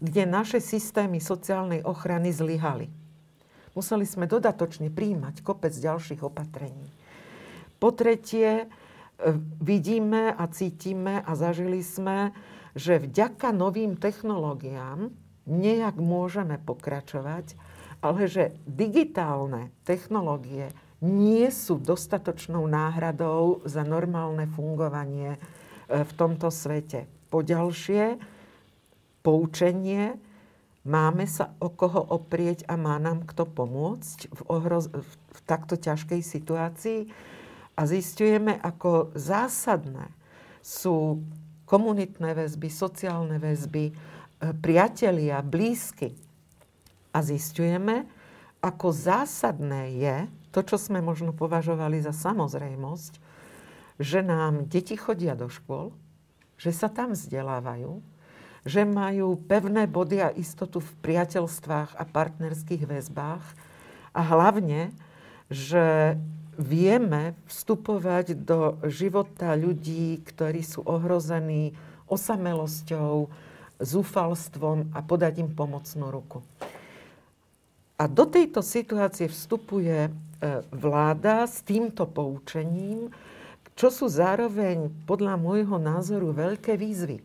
kde 0.00 0.24
naše 0.24 0.56
systémy 0.56 1.20
sociálnej 1.20 1.84
ochrany 1.84 2.32
zlyhali. 2.32 2.88
Museli 3.76 4.08
sme 4.08 4.24
dodatočne 4.24 4.88
príjmať 4.88 5.44
kopec 5.44 5.76
ďalších 5.76 6.24
opatrení. 6.24 6.88
Po 7.82 7.90
tretie, 7.90 8.62
e, 8.62 8.66
vidíme 9.58 10.30
a 10.30 10.46
cítime 10.46 11.18
a 11.18 11.34
zažili 11.34 11.82
sme, 11.82 12.30
že 12.78 13.02
vďaka 13.02 13.50
novým 13.50 13.98
technológiám 13.98 15.10
nejak 15.50 15.98
môžeme 15.98 16.62
pokračovať, 16.62 17.58
ale 17.98 18.30
že 18.30 18.54
digitálne 18.70 19.74
technológie 19.82 20.70
nie 21.02 21.50
sú 21.50 21.82
dostatočnou 21.82 22.70
náhradou 22.70 23.66
za 23.66 23.82
normálne 23.82 24.46
fungovanie 24.46 25.34
e, 25.34 25.38
v 26.06 26.12
tomto 26.14 26.54
svete. 26.54 27.10
Poďalšie, 27.34 28.22
poučenie, 29.26 30.14
máme 30.86 31.26
sa 31.26 31.50
o 31.58 31.66
koho 31.66 31.98
oprieť 31.98 32.62
a 32.70 32.78
má 32.78 33.02
nám 33.02 33.26
kto 33.26 33.42
pomôcť 33.50 34.30
v, 34.30 34.40
ohroz- 34.46 34.94
v 35.02 35.38
takto 35.42 35.74
ťažkej 35.74 36.22
situácii. 36.22 37.00
A 37.72 37.82
zistujeme, 37.88 38.60
ako 38.60 39.16
zásadné 39.16 40.12
sú 40.60 41.24
komunitné 41.64 42.36
väzby, 42.36 42.68
sociálne 42.68 43.40
väzby, 43.40 43.84
e, 43.88 43.92
priatelia, 44.52 45.40
blízky. 45.40 46.12
A 47.16 47.24
zistujeme, 47.24 48.04
ako 48.60 48.92
zásadné 48.92 49.96
je 49.96 50.16
to, 50.52 50.60
čo 50.60 50.76
sme 50.76 51.00
možno 51.00 51.32
považovali 51.32 52.04
za 52.04 52.12
samozrejmosť, 52.12 53.12
že 53.96 54.20
nám 54.20 54.68
deti 54.68 54.94
chodia 54.94 55.32
do 55.32 55.48
škôl, 55.48 55.96
že 56.60 56.70
sa 56.70 56.92
tam 56.92 57.16
vzdelávajú, 57.16 58.04
že 58.62 58.86
majú 58.86 59.34
pevné 59.48 59.90
body 59.90 60.18
a 60.22 60.30
istotu 60.30 60.78
v 60.78 60.92
priateľstvách 61.02 61.98
a 61.98 62.04
partnerských 62.06 62.86
väzbách 62.86 63.42
a 64.14 64.20
hlavne, 64.22 64.94
že 65.50 66.14
vieme 66.56 67.36
vstupovať 67.48 68.36
do 68.36 68.80
života 68.88 69.56
ľudí, 69.56 70.20
ktorí 70.24 70.60
sú 70.64 70.84
ohrození 70.84 71.72
osamelosťou, 72.08 73.28
zúfalstvom 73.82 74.94
a 74.94 75.00
podať 75.02 75.42
im 75.42 75.50
pomocnú 75.50 76.12
ruku. 76.12 76.38
A 77.98 78.04
do 78.06 78.26
tejto 78.26 78.62
situácie 78.62 79.26
vstupuje 79.30 80.12
E, 80.42 80.58
vláda 80.74 81.46
s 81.46 81.62
týmto 81.62 82.02
poučením, 82.02 83.14
čo 83.78 83.94
sú 83.94 84.10
zároveň 84.10 84.90
podľa 85.06 85.38
môjho 85.38 85.78
názoru 85.78 86.34
veľké 86.34 86.74
výzvy. 86.74 87.22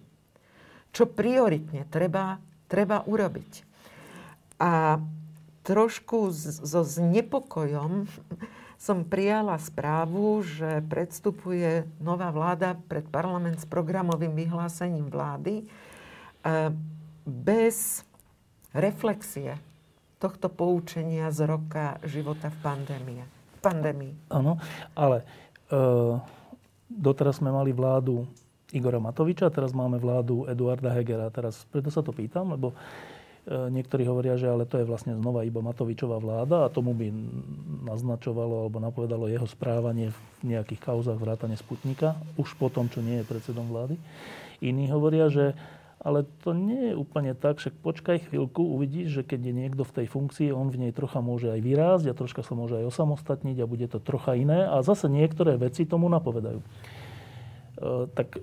Čo 0.94 1.10
prioritne 1.10 1.90
treba, 1.90 2.38
treba 2.70 3.02
urobiť. 3.10 3.66
A 4.62 5.02
trošku 5.66 6.30
so 6.62 6.82
znepokojom 6.86 8.06
som 8.78 9.02
prijala 9.02 9.58
správu, 9.58 10.46
že 10.46 10.86
predstupuje 10.86 11.90
nová 11.98 12.30
vláda 12.30 12.78
pred 12.86 13.04
parlament 13.10 13.58
s 13.58 13.66
programovým 13.66 14.38
vyhlásením 14.38 15.10
vlády 15.10 15.62
e, 15.62 15.66
bez 17.26 18.06
reflexie 18.78 19.58
tohto 20.22 20.50
poučenia 20.50 21.34
z 21.34 21.50
roka 21.50 21.98
života 22.06 22.54
v 22.54 22.58
pandémie. 22.62 23.24
pandémii. 23.66 24.14
Áno, 24.30 24.62
ale 24.94 25.26
e, 25.70 25.76
doteraz 26.90 27.42
sme 27.42 27.50
mali 27.50 27.74
vládu 27.74 28.30
Igora 28.70 29.02
Matoviča, 29.02 29.50
teraz 29.50 29.74
máme 29.74 29.98
vládu 29.98 30.46
Eduarda 30.46 30.94
Hegera. 30.94 31.34
Teraz 31.34 31.66
preto 31.72 31.90
sa 31.90 32.06
to 32.06 32.14
pýtam, 32.14 32.54
lebo 32.54 32.78
niektorí 33.48 34.04
hovoria, 34.04 34.36
že 34.36 34.52
ale 34.52 34.68
to 34.68 34.78
je 34.78 34.86
vlastne 34.86 35.16
znova 35.16 35.48
iba 35.48 35.64
Matovičová 35.64 36.20
vláda 36.20 36.68
a 36.68 36.72
tomu 36.72 36.92
by 36.92 37.08
naznačovalo 37.88 38.68
alebo 38.68 38.84
napovedalo 38.84 39.32
jeho 39.32 39.48
správanie 39.48 40.12
v 40.44 40.56
nejakých 40.56 40.84
kauzach 40.84 41.16
vrátane 41.16 41.56
Sputnika, 41.56 42.20
už 42.36 42.60
po 42.60 42.68
tom, 42.68 42.92
čo 42.92 43.00
nie 43.00 43.24
je 43.24 43.30
predsedom 43.30 43.72
vlády. 43.72 43.96
Iní 44.60 44.92
hovoria, 44.92 45.32
že 45.32 45.56
ale 45.98 46.30
to 46.46 46.54
nie 46.54 46.94
je 46.94 46.96
úplne 46.96 47.34
tak, 47.34 47.58
však 47.58 47.74
počkaj 47.82 48.30
chvíľku, 48.30 48.62
uvidíš, 48.62 49.22
že 49.22 49.24
keď 49.26 49.50
je 49.50 49.54
niekto 49.54 49.84
v 49.84 49.96
tej 50.04 50.08
funkcii, 50.08 50.54
on 50.54 50.70
v 50.70 50.88
nej 50.88 50.92
trocha 50.94 51.26
môže 51.26 51.50
aj 51.50 51.60
vyrásť 51.60 52.06
a 52.08 52.18
troška 52.18 52.46
sa 52.46 52.54
môže 52.54 52.78
aj 52.78 52.86
osamostatniť 52.94 53.58
a 53.60 53.70
bude 53.70 53.90
to 53.90 53.98
trocha 53.98 54.38
iné 54.38 54.70
a 54.70 54.86
zase 54.86 55.10
niektoré 55.10 55.58
veci 55.58 55.90
tomu 55.90 56.06
napovedajú. 56.08 56.62
E, 57.78 58.10
tak 58.10 58.34
e, 58.38 58.42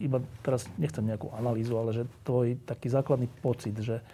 iba 0.00 0.24
teraz 0.40 0.64
nechcem 0.80 1.04
nejakú 1.04 1.28
analýzu, 1.36 1.76
ale 1.76 1.92
že 1.92 2.08
tvoj 2.24 2.56
taký 2.64 2.88
základný 2.88 3.28
pocit, 3.44 3.76
že 3.76 4.00
e, 4.00 4.04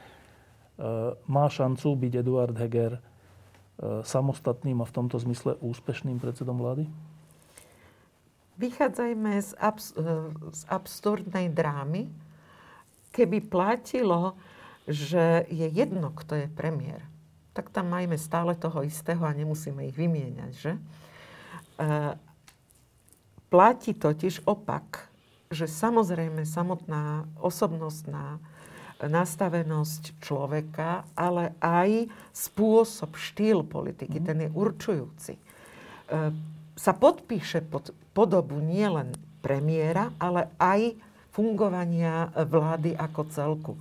má 1.30 1.46
šancu 1.46 1.94
byť 1.94 2.12
Eduard 2.18 2.56
Heger 2.58 2.98
samostatným 4.06 4.78
a 4.78 4.86
v 4.86 4.94
tomto 4.94 5.18
zmysle 5.18 5.58
úspešným 5.58 6.22
predsedom 6.22 6.54
vlády? 6.54 6.86
Vychádzajme 8.54 9.34
z, 9.34 9.50
abs- 9.58 9.98
z 10.54 10.62
absurdnej 10.70 11.50
drámy, 11.50 12.06
keby 13.10 13.42
platilo, 13.42 14.38
že 14.86 15.42
je 15.50 15.66
jedno, 15.74 16.14
kto 16.14 16.38
je 16.38 16.46
premiér, 16.54 17.02
tak 17.50 17.74
tam 17.74 17.90
majme 17.90 18.14
stále 18.14 18.54
toho 18.54 18.86
istého 18.86 19.26
a 19.26 19.34
nemusíme 19.34 19.90
ich 19.90 19.96
vymieňať, 19.98 20.52
že? 20.54 20.72
Platí 23.54 23.94
totiž 23.94 24.50
opak, 24.50 25.14
že 25.46 25.70
samozrejme 25.70 26.42
samotná 26.42 27.22
osobnostná 27.38 28.42
nastavenosť 28.98 30.18
človeka, 30.18 31.06
ale 31.14 31.54
aj 31.62 32.10
spôsob, 32.34 33.14
štýl 33.14 33.62
politiky, 33.62 34.18
mm. 34.18 34.26
ten 34.26 34.38
je 34.42 34.50
určujúci. 34.50 35.32
E, 35.38 35.42
sa 36.74 36.92
podpíše 36.98 37.62
pod 37.62 37.94
podobu 38.10 38.58
nielen 38.58 39.14
premiéra, 39.38 40.10
ale 40.18 40.50
aj 40.58 40.98
fungovania 41.30 42.34
vlády 42.34 42.98
ako 42.98 43.22
celku. 43.30 43.72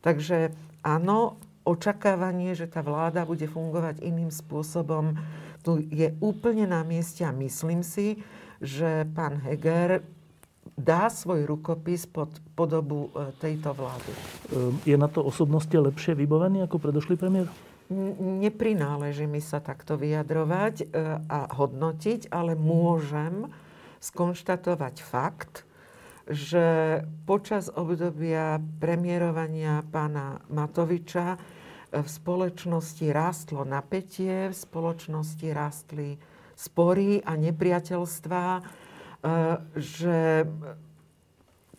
Takže 0.00 0.56
áno, 0.80 1.36
očakávanie, 1.68 2.56
že 2.56 2.64
tá 2.64 2.80
vláda 2.80 3.28
bude 3.28 3.44
fungovať 3.44 4.00
iným 4.00 4.32
spôsobom, 4.32 5.20
tu 5.60 5.84
je 5.92 6.16
úplne 6.24 6.64
na 6.64 6.80
mieste 6.80 7.28
a 7.28 7.34
myslím 7.36 7.84
si, 7.84 8.24
že 8.58 9.06
pán 9.14 9.38
Heger 9.42 10.02
dá 10.78 11.10
svoj 11.10 11.46
rukopis 11.46 12.06
pod 12.06 12.30
podobu 12.54 13.10
e, 13.10 13.34
tejto 13.42 13.74
vlády. 13.74 14.12
Je 14.86 14.94
na 14.94 15.10
to 15.10 15.26
osobnosti 15.26 15.72
lepšie 15.74 16.14
vybavený 16.14 16.66
ako 16.66 16.78
predošlý 16.78 17.18
premiér? 17.18 17.50
Neprináleží 18.20 19.24
mi 19.24 19.40
sa 19.40 19.64
takto 19.64 19.96
vyjadrovať 19.96 20.74
e, 20.82 20.86
a 21.24 21.40
hodnotiť, 21.56 22.28
ale 22.28 22.52
môžem 22.52 23.48
skonštatovať 24.04 24.94
fakt, 25.00 25.64
že 26.28 27.00
počas 27.24 27.72
obdobia 27.72 28.60
premiérovania 28.76 29.80
pána 29.88 30.44
Matoviča 30.52 31.34
e, 31.34 31.38
v 32.04 32.08
spoločnosti 32.08 33.08
rástlo 33.08 33.64
napätie, 33.64 34.52
v 34.52 34.56
spoločnosti 34.56 35.48
rástli 35.48 36.20
spory 36.58 37.22
a 37.22 37.38
nepriateľstvá, 37.38 38.46
e, 38.58 38.62
že 39.78 40.18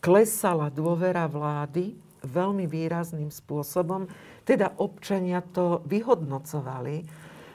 klesala 0.00 0.72
dôvera 0.72 1.28
vlády 1.28 1.92
veľmi 2.24 2.64
výrazným 2.64 3.28
spôsobom. 3.28 4.08
Teda 4.48 4.72
občania 4.80 5.44
to 5.44 5.84
vyhodnocovali, 5.84 7.04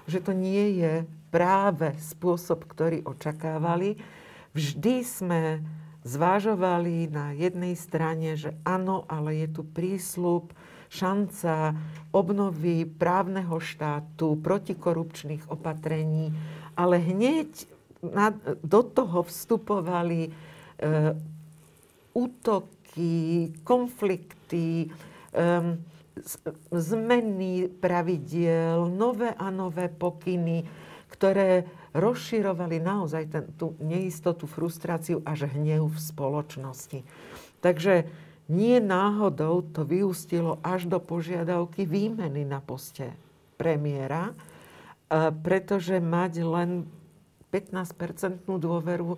že 0.06 0.22
to 0.22 0.38
nie 0.38 0.78
je 0.86 0.94
práve 1.34 1.98
spôsob, 1.98 2.70
ktorý 2.70 3.02
očakávali. 3.02 3.98
Vždy 4.54 4.96
sme 5.02 5.42
zvážovali 6.06 7.10
na 7.10 7.34
jednej 7.34 7.74
strane, 7.74 8.38
že 8.38 8.54
áno, 8.62 9.10
ale 9.10 9.42
je 9.42 9.48
tu 9.50 9.62
prísľub, 9.66 10.54
šanca 10.86 11.76
obnovy 12.14 12.88
právneho 12.88 13.58
štátu, 13.58 14.40
protikorupčných 14.40 15.50
opatrení, 15.52 16.32
ale 16.78 17.00
hneď 17.02 17.68
na, 18.04 18.36
do 18.62 18.84
toho 18.84 19.24
vstupovali 19.26 20.30
e, 20.30 20.32
útoky, 22.14 23.52
konflikty, 23.64 24.88
e, 24.88 25.66
zmeny 26.72 27.68
pravidiel, 27.68 28.88
nové 28.88 29.36
a 29.36 29.52
nové 29.52 29.92
pokyny, 29.92 30.64
ktoré 31.12 31.68
rozširovali 31.96 32.80
naozaj 32.84 33.24
ten, 33.32 33.44
tú 33.56 33.76
neistotu, 33.80 34.48
frustráciu 34.48 35.24
až 35.24 35.48
hnev 35.52 35.92
v 35.92 36.00
spoločnosti. 36.00 37.00
Takže 37.64 38.08
nie 38.52 38.78
náhodou 38.78 39.66
to 39.66 39.88
vyústilo 39.88 40.62
až 40.62 40.86
do 40.86 41.00
požiadavky 41.02 41.88
výmeny 41.88 42.46
na 42.46 42.62
poste 42.62 43.16
premiéra, 43.56 44.36
pretože 45.44 46.02
mať 46.02 46.34
len 46.42 46.70
15-percentnú 47.54 48.60
dôveru 48.60 49.16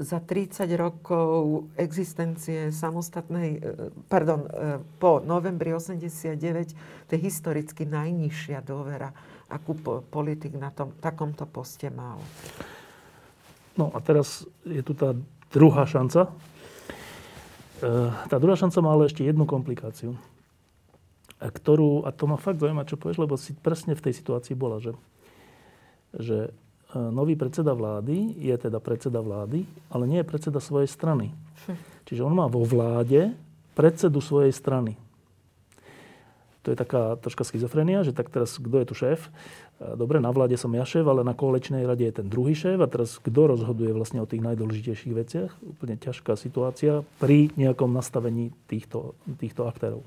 za 0.00 0.16
30 0.16 0.64
rokov 0.80 1.68
existencie 1.76 2.72
samostatnej, 2.72 3.60
e, 3.60 3.92
pardon, 4.08 4.48
e, 4.48 4.80
po 4.96 5.20
novembri 5.20 5.76
89, 5.76 6.72
to 7.04 7.10
je 7.12 7.20
historicky 7.20 7.84
najnižšia 7.84 8.64
dôvera 8.64 9.12
akú 9.52 9.76
politik 10.08 10.56
na 10.56 10.72
tom, 10.72 10.96
takomto 11.04 11.44
poste 11.44 11.92
mal. 11.92 12.16
No 13.76 13.92
a 13.92 14.00
teraz 14.00 14.48
je 14.64 14.80
tu 14.80 14.96
tá 14.96 15.12
druhá 15.52 15.84
šanca. 15.84 16.32
E, 17.84 17.92
tá 18.24 18.40
druhá 18.40 18.56
šanca 18.56 18.80
má 18.80 18.96
ale 18.96 19.12
ešte 19.12 19.20
jednu 19.20 19.44
komplikáciu, 19.44 20.16
ktorú, 21.48 22.04
a 22.04 22.12
to 22.12 22.28
ma 22.28 22.36
fakt 22.36 22.60
zaujíma, 22.60 22.84
čo 22.84 23.00
povieš, 23.00 23.16
lebo 23.24 23.40
si 23.40 23.56
presne 23.56 23.96
v 23.96 24.04
tej 24.04 24.12
situácii 24.20 24.52
bola, 24.52 24.76
že, 24.76 24.92
že 26.12 26.38
e, 26.48 26.50
nový 26.98 27.40
predseda 27.40 27.72
vlády 27.72 28.36
je 28.36 28.52
teda 28.60 28.76
predseda 28.76 29.24
vlády, 29.24 29.64
ale 29.88 30.04
nie 30.04 30.20
je 30.20 30.28
predseda 30.28 30.60
svojej 30.60 30.92
strany. 30.92 31.32
Hm. 31.64 31.80
Čiže 32.04 32.24
on 32.28 32.36
má 32.36 32.44
vo 32.50 32.60
vláde 32.60 33.32
predsedu 33.72 34.20
svojej 34.20 34.52
strany 34.52 35.00
to 36.60 36.68
je 36.68 36.76
taká 36.76 37.16
troška 37.16 37.44
schizofrenia, 37.48 38.04
že 38.04 38.12
tak 38.12 38.28
teraz 38.28 38.60
kto 38.60 38.84
je 38.84 38.86
tu 38.86 38.94
šéf? 38.94 39.32
Dobre, 39.80 40.20
na 40.20 40.28
vláde 40.28 40.60
som 40.60 40.68
ja 40.76 40.84
šéf, 40.84 41.08
ale 41.08 41.24
na 41.24 41.32
koaličnej 41.32 41.88
rade 41.88 42.04
je 42.04 42.20
ten 42.20 42.28
druhý 42.28 42.52
šéf 42.52 42.76
a 42.84 42.90
teraz 42.90 43.16
kto 43.16 43.56
rozhoduje 43.56 43.96
vlastne 43.96 44.20
o 44.20 44.28
tých 44.28 44.44
najdôležitejších 44.44 45.14
veciach? 45.16 45.50
Úplne 45.64 45.96
ťažká 45.96 46.36
situácia 46.36 47.00
pri 47.16 47.48
nejakom 47.56 47.88
nastavení 47.88 48.52
týchto, 48.68 49.16
týchto 49.40 49.64
aktérov. 49.64 50.04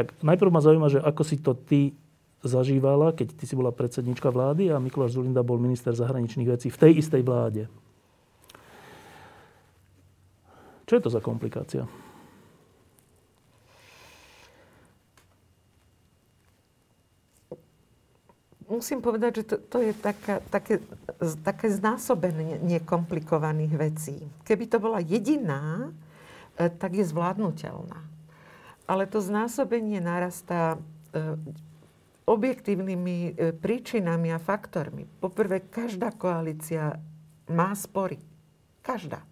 Tak 0.00 0.16
najprv 0.24 0.48
ma 0.48 0.64
zaujíma, 0.64 0.88
že 0.88 1.04
ako 1.04 1.22
si 1.28 1.36
to 1.36 1.52
ty 1.52 1.92
zažívala, 2.40 3.12
keď 3.12 3.36
ty 3.36 3.44
si 3.44 3.52
bola 3.52 3.68
predsednička 3.68 4.32
vlády 4.32 4.72
a 4.72 4.80
Mikuláš 4.80 5.20
Zulinda 5.20 5.44
bol 5.44 5.60
minister 5.60 5.92
zahraničných 5.92 6.48
vecí 6.56 6.72
v 6.72 6.80
tej 6.80 7.04
istej 7.04 7.20
vláde. 7.20 7.68
Čo 10.88 10.96
je 10.96 11.02
to 11.04 11.12
za 11.12 11.20
komplikácia? 11.20 11.84
musím 18.70 19.02
povedať, 19.02 19.42
že 19.42 19.44
to, 19.44 19.56
to 19.66 19.78
je 19.82 19.92
taká, 19.98 20.38
také, 20.46 20.78
také 21.42 21.66
znásobenie 21.74 22.62
nekomplikovaných 22.62 23.74
vecí. 23.74 24.16
Keby 24.46 24.64
to 24.70 24.78
bola 24.78 25.02
jediná, 25.02 25.90
e, 26.54 26.70
tak 26.70 26.94
je 26.94 27.02
zvládnutelná. 27.02 28.09
Ale 28.90 29.06
to 29.06 29.22
znásobenie 29.22 30.02
narastá 30.02 30.74
e, 30.74 31.38
objektívnymi 32.26 33.16
e, 33.22 33.30
príčinami 33.54 34.34
a 34.34 34.42
faktormi. 34.42 35.06
Poprvé, 35.22 35.62
každá 35.62 36.10
koalícia 36.10 36.98
má 37.46 37.70
spory. 37.78 38.18
Každá. 38.82 39.22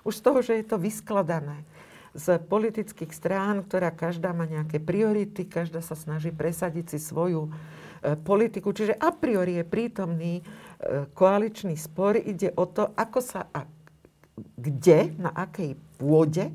Už 0.00 0.16
z 0.16 0.24
toho, 0.24 0.40
že 0.40 0.56
je 0.56 0.64
to 0.64 0.80
vyskladané 0.80 1.68
z 2.16 2.40
politických 2.40 3.12
strán, 3.12 3.60
ktorá 3.68 3.92
každá 3.92 4.32
má 4.32 4.48
nejaké 4.48 4.80
priority, 4.80 5.44
každá 5.44 5.84
sa 5.84 5.92
snaží 5.92 6.32
presadiť 6.32 6.96
si 6.96 6.98
svoju 6.98 7.52
E, 8.06 8.14
politiku. 8.14 8.70
Čiže 8.70 8.94
a 8.94 9.10
priori 9.10 9.58
je 9.58 9.64
prítomný 9.66 10.34
koaličný 11.16 11.74
spor. 11.74 12.20
Ide 12.20 12.52
o 12.54 12.68
to, 12.68 12.92
ako 12.92 13.20
sa 13.24 13.48
a 13.50 13.64
kde, 14.36 15.16
na 15.16 15.32
akej 15.32 15.72
pôde 15.96 16.52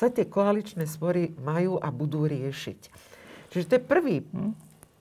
sa 0.00 0.08
tie 0.08 0.24
koaličné 0.24 0.88
spory 0.88 1.36
majú 1.36 1.76
a 1.76 1.92
budú 1.92 2.24
riešiť. 2.24 2.80
Čiže 3.52 3.68
to 3.68 3.76
je 3.76 3.82
prvý. 3.84 4.16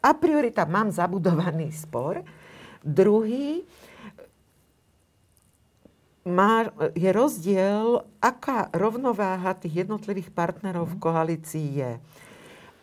A 0.03 0.11
priori 0.11 0.51
tam 0.51 0.75
mám 0.75 0.89
zabudovaný 0.91 1.71
spor. 1.71 2.19
Druhý, 2.83 3.63
má, 6.27 6.67
je 6.91 7.09
rozdiel, 7.15 8.03
aká 8.19 8.67
rovnováha 8.75 9.55
tých 9.55 9.87
jednotlivých 9.87 10.35
partnerov 10.35 10.91
v 10.91 10.99
koalícii 10.99 11.67
je. 11.79 11.91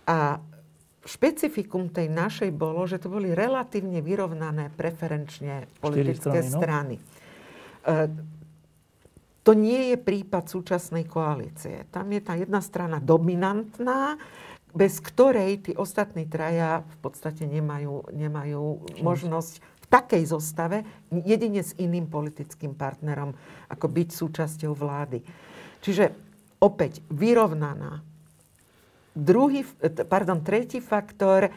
A 0.09 0.40
špecifikum 1.05 1.92
tej 1.92 2.09
našej 2.09 2.50
bolo, 2.57 2.88
že 2.88 2.96
to 2.96 3.12
boli 3.12 3.37
relatívne 3.37 4.00
vyrovnané 4.00 4.72
preferenčne 4.72 5.68
politické 5.85 6.40
strany. 6.40 6.96
No? 6.96 8.35
To 9.46 9.54
nie 9.54 9.94
je 9.94 9.96
prípad 9.96 10.50
súčasnej 10.50 11.06
koalície. 11.06 11.87
Tam 11.94 12.11
je 12.11 12.18
tá 12.18 12.35
jedna 12.35 12.59
strana 12.59 12.98
dominantná, 12.98 14.18
bez 14.74 14.98
ktorej 14.98 15.70
tí 15.70 15.72
ostatní 15.78 16.26
traja 16.26 16.82
v 16.82 16.96
podstate 16.98 17.46
nemajú, 17.46 18.11
nemajú 18.11 18.90
možnosť 19.00 19.62
v 19.62 19.87
takej 19.87 20.22
zostave, 20.26 20.82
jedine 21.14 21.62
s 21.62 21.78
iným 21.78 22.11
politickým 22.11 22.74
partnerom, 22.74 23.38
ako 23.70 23.87
byť 23.87 24.09
súčasťou 24.11 24.74
vlády. 24.74 25.22
Čiže 25.78 26.11
opäť 26.59 27.06
vyrovnaná. 27.14 28.02
Druhý, 29.14 29.62
pardon, 30.11 30.42
tretí 30.42 30.82
faktor, 30.82 31.48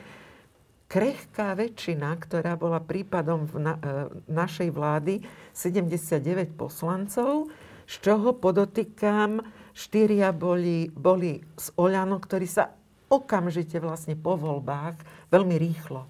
krehká 0.86 1.58
väčšina, 1.58 2.16
ktorá 2.22 2.54
bola 2.54 2.80
prípadom 2.80 3.50
v 3.50 3.56
na, 3.62 3.74
e, 3.78 4.10
našej 4.32 4.70
vlády, 4.74 5.22
79 5.52 6.54
poslancov, 6.54 7.52
z 7.90 7.94
čoho 8.06 8.38
podotýkam, 8.38 9.42
štyria 9.74 10.30
boli, 10.30 10.94
boli 10.94 11.42
z 11.58 11.74
Oľano, 11.74 12.22
ktorí 12.22 12.46
sa 12.46 12.70
okamžite 13.10 13.82
vlastne 13.82 14.14
po 14.14 14.38
voľbách 14.38 15.02
veľmi 15.34 15.58
rýchlo 15.58 16.06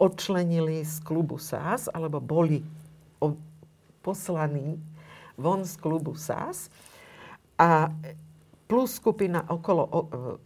odčlenili 0.00 0.82
z 0.82 0.98
klubu 1.06 1.38
SAS, 1.38 1.86
alebo 1.86 2.18
boli 2.18 2.64
poslaní 4.02 4.80
von 5.38 5.62
z 5.62 5.76
klubu 5.78 6.18
SAS. 6.18 6.66
A 7.60 7.92
plus 8.66 8.96
skupina 8.96 9.44
okolo 9.44 9.86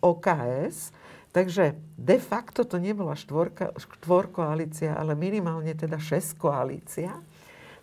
OKS, 0.03 0.91
takže 1.31 1.79
de 1.97 2.19
facto 2.19 2.67
to 2.67 2.77
nebola 2.83 3.15
štvorka, 3.15 3.73
štvorkoalícia, 3.79 4.99
ale 4.99 5.15
minimálne 5.17 5.73
teda 5.73 5.97
šesť 5.97 6.31
koalícia 6.37 7.15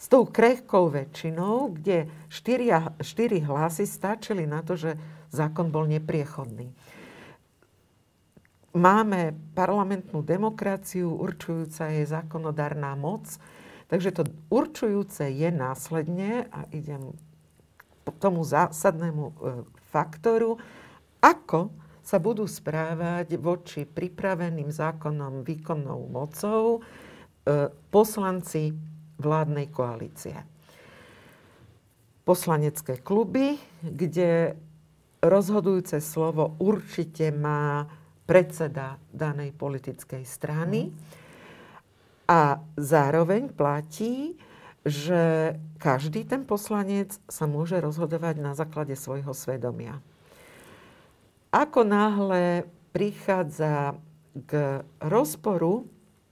s 0.02 0.10
tou 0.10 0.26
krehkou 0.26 0.90
väčšinou, 0.90 1.78
kde 1.78 2.10
štyria, 2.26 2.90
štyri 2.98 3.46
hlasy 3.46 3.86
stačili 3.86 4.50
na 4.50 4.66
to, 4.66 4.74
že 4.74 4.98
zákon 5.30 5.70
bol 5.70 5.86
nepriechodný. 5.86 6.74
Máme 8.74 9.38
parlamentnú 9.54 10.26
demokraciu, 10.26 11.14
určujúca 11.14 11.94
je 11.94 12.10
zákonodárna 12.10 12.98
moc, 12.98 13.30
takže 13.94 14.10
to 14.10 14.24
určujúce 14.50 15.28
je 15.30 15.50
následne, 15.54 16.50
a 16.50 16.66
idem 16.74 17.14
k 18.02 18.18
tomu 18.18 18.42
zásadnému 18.42 19.26
e, 19.30 19.34
faktoru, 19.94 20.58
ako 21.22 21.70
sa 22.02 22.18
budú 22.18 22.50
správať 22.50 23.38
voči 23.38 23.86
pripraveným 23.86 24.74
zákonom 24.74 25.46
výkonnou 25.46 26.10
mocou 26.10 26.82
e, 27.46 27.70
poslanci 27.94 28.91
vládnej 29.22 29.70
koalície. 29.70 30.36
Poslanecké 32.26 33.02
kluby, 33.02 33.58
kde 33.82 34.58
rozhodujúce 35.22 36.02
slovo 36.02 36.58
určite 36.58 37.30
má 37.30 37.86
predseda 38.26 38.98
danej 39.14 39.54
politickej 39.54 40.24
strany. 40.26 40.90
A 42.32 42.64
zároveň 42.80 43.52
platí, 43.52 44.40
že 44.82 45.54
každý 45.78 46.26
ten 46.26 46.48
poslanec 46.48 47.14
sa 47.30 47.46
môže 47.46 47.78
rozhodovať 47.78 48.36
na 48.42 48.58
základe 48.58 48.98
svojho 48.98 49.36
svedomia. 49.36 50.02
Ako 51.52 51.84
náhle 51.84 52.66
prichádza 52.96 54.00
k 54.48 54.82
rozporu 55.04 55.86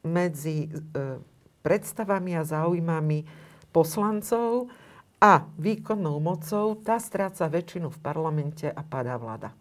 medzi 0.07 0.71
e, 0.71 1.19
predstavami 1.61 2.35
a 2.39 2.47
záujmami 2.47 3.25
poslancov 3.69 4.71
a 5.19 5.43
výkonnou 5.59 6.17
mocou, 6.23 6.79
tá 6.79 6.95
stráca 6.97 7.51
väčšinu 7.51 7.91
v 7.91 7.99
parlamente 7.99 8.67
a 8.71 8.81
padá 8.81 9.19
vláda. 9.19 9.51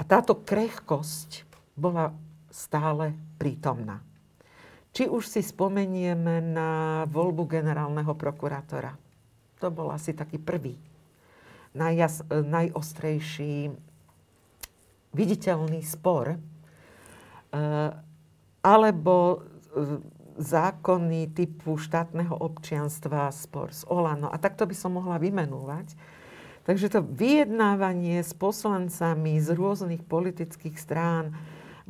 A 0.00 0.02
táto 0.02 0.40
krehkosť 0.40 1.44
bola 1.76 2.16
stále 2.48 3.12
prítomná. 3.36 4.00
Či 4.92 5.08
už 5.08 5.24
si 5.24 5.40
spomenieme 5.40 6.40
na 6.44 7.02
voľbu 7.08 7.48
generálneho 7.48 8.12
prokurátora. 8.12 8.92
To 9.60 9.72
bol 9.72 9.88
asi 9.88 10.12
taký 10.12 10.36
prvý, 10.36 10.76
najjas, 11.72 12.24
najostrejší, 12.28 13.72
viditeľný 15.12 15.80
spor. 15.84 16.36
E, 16.36 16.38
alebo 18.60 19.44
zákony 20.38 21.32
typu 21.36 21.76
štátneho 21.76 22.32
občianstva, 22.32 23.28
spor 23.32 23.72
s 23.72 23.84
Olano. 23.88 24.32
A 24.32 24.36
takto 24.40 24.64
by 24.64 24.74
som 24.76 24.96
mohla 24.96 25.20
vymenúvať. 25.20 25.92
Takže 26.62 26.94
to 26.94 27.00
vyjednávanie 27.02 28.22
s 28.22 28.32
poslancami 28.38 29.42
z 29.42 29.50
rôznych 29.52 30.06
politických 30.06 30.78
strán 30.78 31.34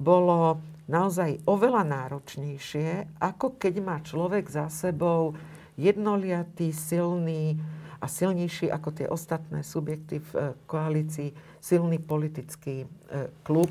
bolo 0.01 0.65
naozaj 0.89 1.45
oveľa 1.45 1.85
náročnejšie, 1.85 3.21
ako 3.21 3.61
keď 3.61 3.75
má 3.85 4.01
človek 4.01 4.49
za 4.49 4.73
sebou 4.73 5.37
jednoliatý, 5.77 6.73
silný 6.73 7.61
a 8.01 8.09
silnejší 8.09 8.73
ako 8.73 8.89
tie 8.97 9.07
ostatné 9.07 9.61
subjekty 9.61 10.25
v 10.25 10.31
eh, 10.35 10.43
koalícii, 10.65 11.37
silný 11.61 12.01
politický 12.01 12.89
eh, 12.89 13.29
klub 13.45 13.71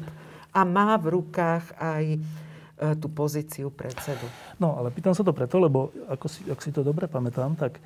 a 0.53 0.61
má 0.61 0.95
v 1.01 1.17
rukách 1.17 1.65
aj 1.81 2.05
E, 2.11 2.50
tú 2.97 3.07
pozíciu 3.13 3.69
predsedu. 3.69 4.25
No, 4.57 4.73
ale 4.73 4.89
pýtam 4.89 5.13
sa 5.13 5.21
to 5.21 5.35
preto, 5.35 5.61
lebo 5.61 5.93
ako 6.09 6.25
si, 6.25 6.41
ak 6.49 6.59
si 6.59 6.73
to 6.73 6.81
dobre 6.81 7.05
pamätám, 7.05 7.53
tak 7.53 7.77
e, 7.77 7.81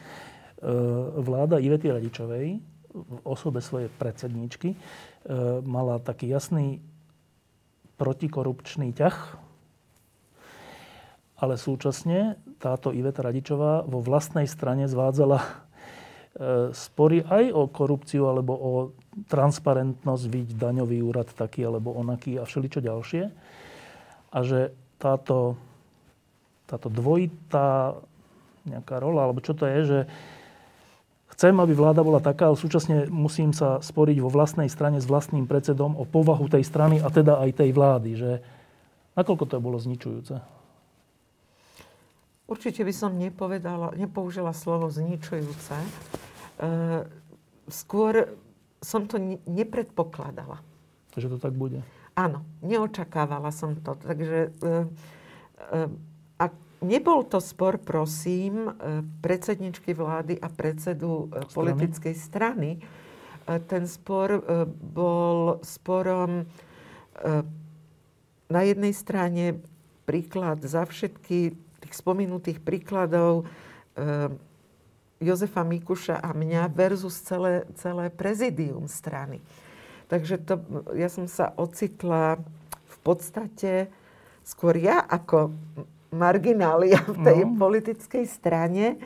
vláda 1.20 1.60
Ivety 1.60 1.92
Radičovej 1.92 2.48
v 2.96 3.20
osobe 3.28 3.60
svojej 3.60 3.92
predsedničky 3.92 4.72
e, 4.72 4.78
mala 5.68 6.00
taký 6.00 6.32
jasný 6.32 6.80
protikorupčný 8.00 8.96
ťah, 8.96 9.16
ale 11.44 11.60
súčasne 11.60 12.40
táto 12.64 12.96
Iveta 12.96 13.20
Radičová 13.20 13.84
vo 13.84 14.00
vlastnej 14.00 14.48
strane 14.48 14.88
zvádzala 14.88 15.66
spory 16.76 17.24
aj 17.24 17.48
o 17.56 17.64
korupciu 17.72 18.28
alebo 18.28 18.54
o 18.56 18.72
transparentnosť, 19.32 20.24
vidť 20.28 20.52
daňový 20.60 21.00
úrad 21.00 21.32
taký 21.32 21.64
alebo 21.64 21.96
onaký 21.96 22.36
a 22.36 22.44
všeličo 22.44 22.84
ďalšie. 22.84 23.24
A 24.36 24.40
že 24.44 24.76
táto, 24.98 25.60
táto 26.66 26.88
dvojitá 26.90 28.00
nejaká 28.66 28.98
rola, 28.98 29.30
alebo 29.30 29.40
čo 29.40 29.54
to 29.54 29.70
je, 29.70 29.80
že 29.86 30.00
chcem, 31.38 31.54
aby 31.62 31.78
vláda 31.78 32.02
bola 32.02 32.24
taká, 32.24 32.50
ale 32.50 32.58
súčasne 32.58 33.12
musím 33.14 33.54
sa 33.54 33.84
sporiť 33.84 34.18
vo 34.24 34.34
vlastnej 34.34 34.72
strane 34.72 34.98
s 34.98 35.06
vlastným 35.06 35.46
predsedom 35.46 35.94
o 35.94 36.04
povahu 36.08 36.50
tej 36.50 36.66
strany 36.66 36.98
a 37.04 37.08
teda 37.14 37.38
aj 37.44 37.50
tej 37.62 37.70
vlády. 37.76 38.12
Že 38.18 38.32
nakoľko 39.14 39.46
to 39.46 39.56
bolo 39.62 39.78
zničujúce? 39.78 40.36
Určite 42.46 42.86
by 42.86 42.94
som 42.94 43.18
nepovedala, 43.18 43.98
nepoužila 43.98 44.54
slovo 44.54 44.86
zničujúce. 44.94 45.76
E, 45.82 45.90
skôr 47.74 48.38
som 48.86 49.10
to 49.10 49.18
nepredpokladala. 49.50 50.62
Že 51.18 51.36
to 51.36 51.38
tak 51.42 51.58
bude? 51.58 51.82
Áno, 52.15 52.47
neočakávala 52.63 53.51
som 53.51 53.75
to. 53.75 53.99
Takže 53.99 54.39
e, 54.47 54.49
e, 54.63 55.80
a 56.39 56.45
nebol 56.80 57.28
to 57.28 57.43
spor, 57.43 57.75
prosím, 57.75 58.71
e, 58.71 59.04
predsedničky 59.19 59.91
vlády 59.91 60.39
a 60.39 60.47
predsedu 60.47 61.28
strany? 61.28 61.51
politickej 61.51 62.15
strany. 62.15 62.69
Ten 63.45 63.86
spor 63.86 64.41
bol 64.82 65.62
sporom 65.62 66.49
na 68.49 68.62
jednej 68.65 68.89
strane 68.89 69.62
príklad 70.10 70.65
za 70.65 70.82
všetky 70.82 71.54
tých 71.54 71.93
spomenutých 71.93 72.58
príkladov 72.65 73.45
Jozefa 75.21 75.62
Mikuša 75.62 76.25
a 76.25 76.34
mňa 76.34 76.73
versus 76.73 77.21
celé, 77.21 77.69
celé 77.78 78.10
prezidium 78.10 78.89
strany. 78.89 79.45
Takže 80.06 80.38
to, 80.46 80.62
ja 80.94 81.10
som 81.10 81.26
sa 81.26 81.54
ocitla 81.58 82.38
v 82.86 82.98
podstate 83.02 83.89
skôr 84.46 84.78
ja 84.78 85.02
ako 85.02 85.52
marginália 86.13 87.02
v 87.02 87.18
tej 87.26 87.39
no. 87.44 87.58
politickej 87.58 88.26
strane 88.30 89.02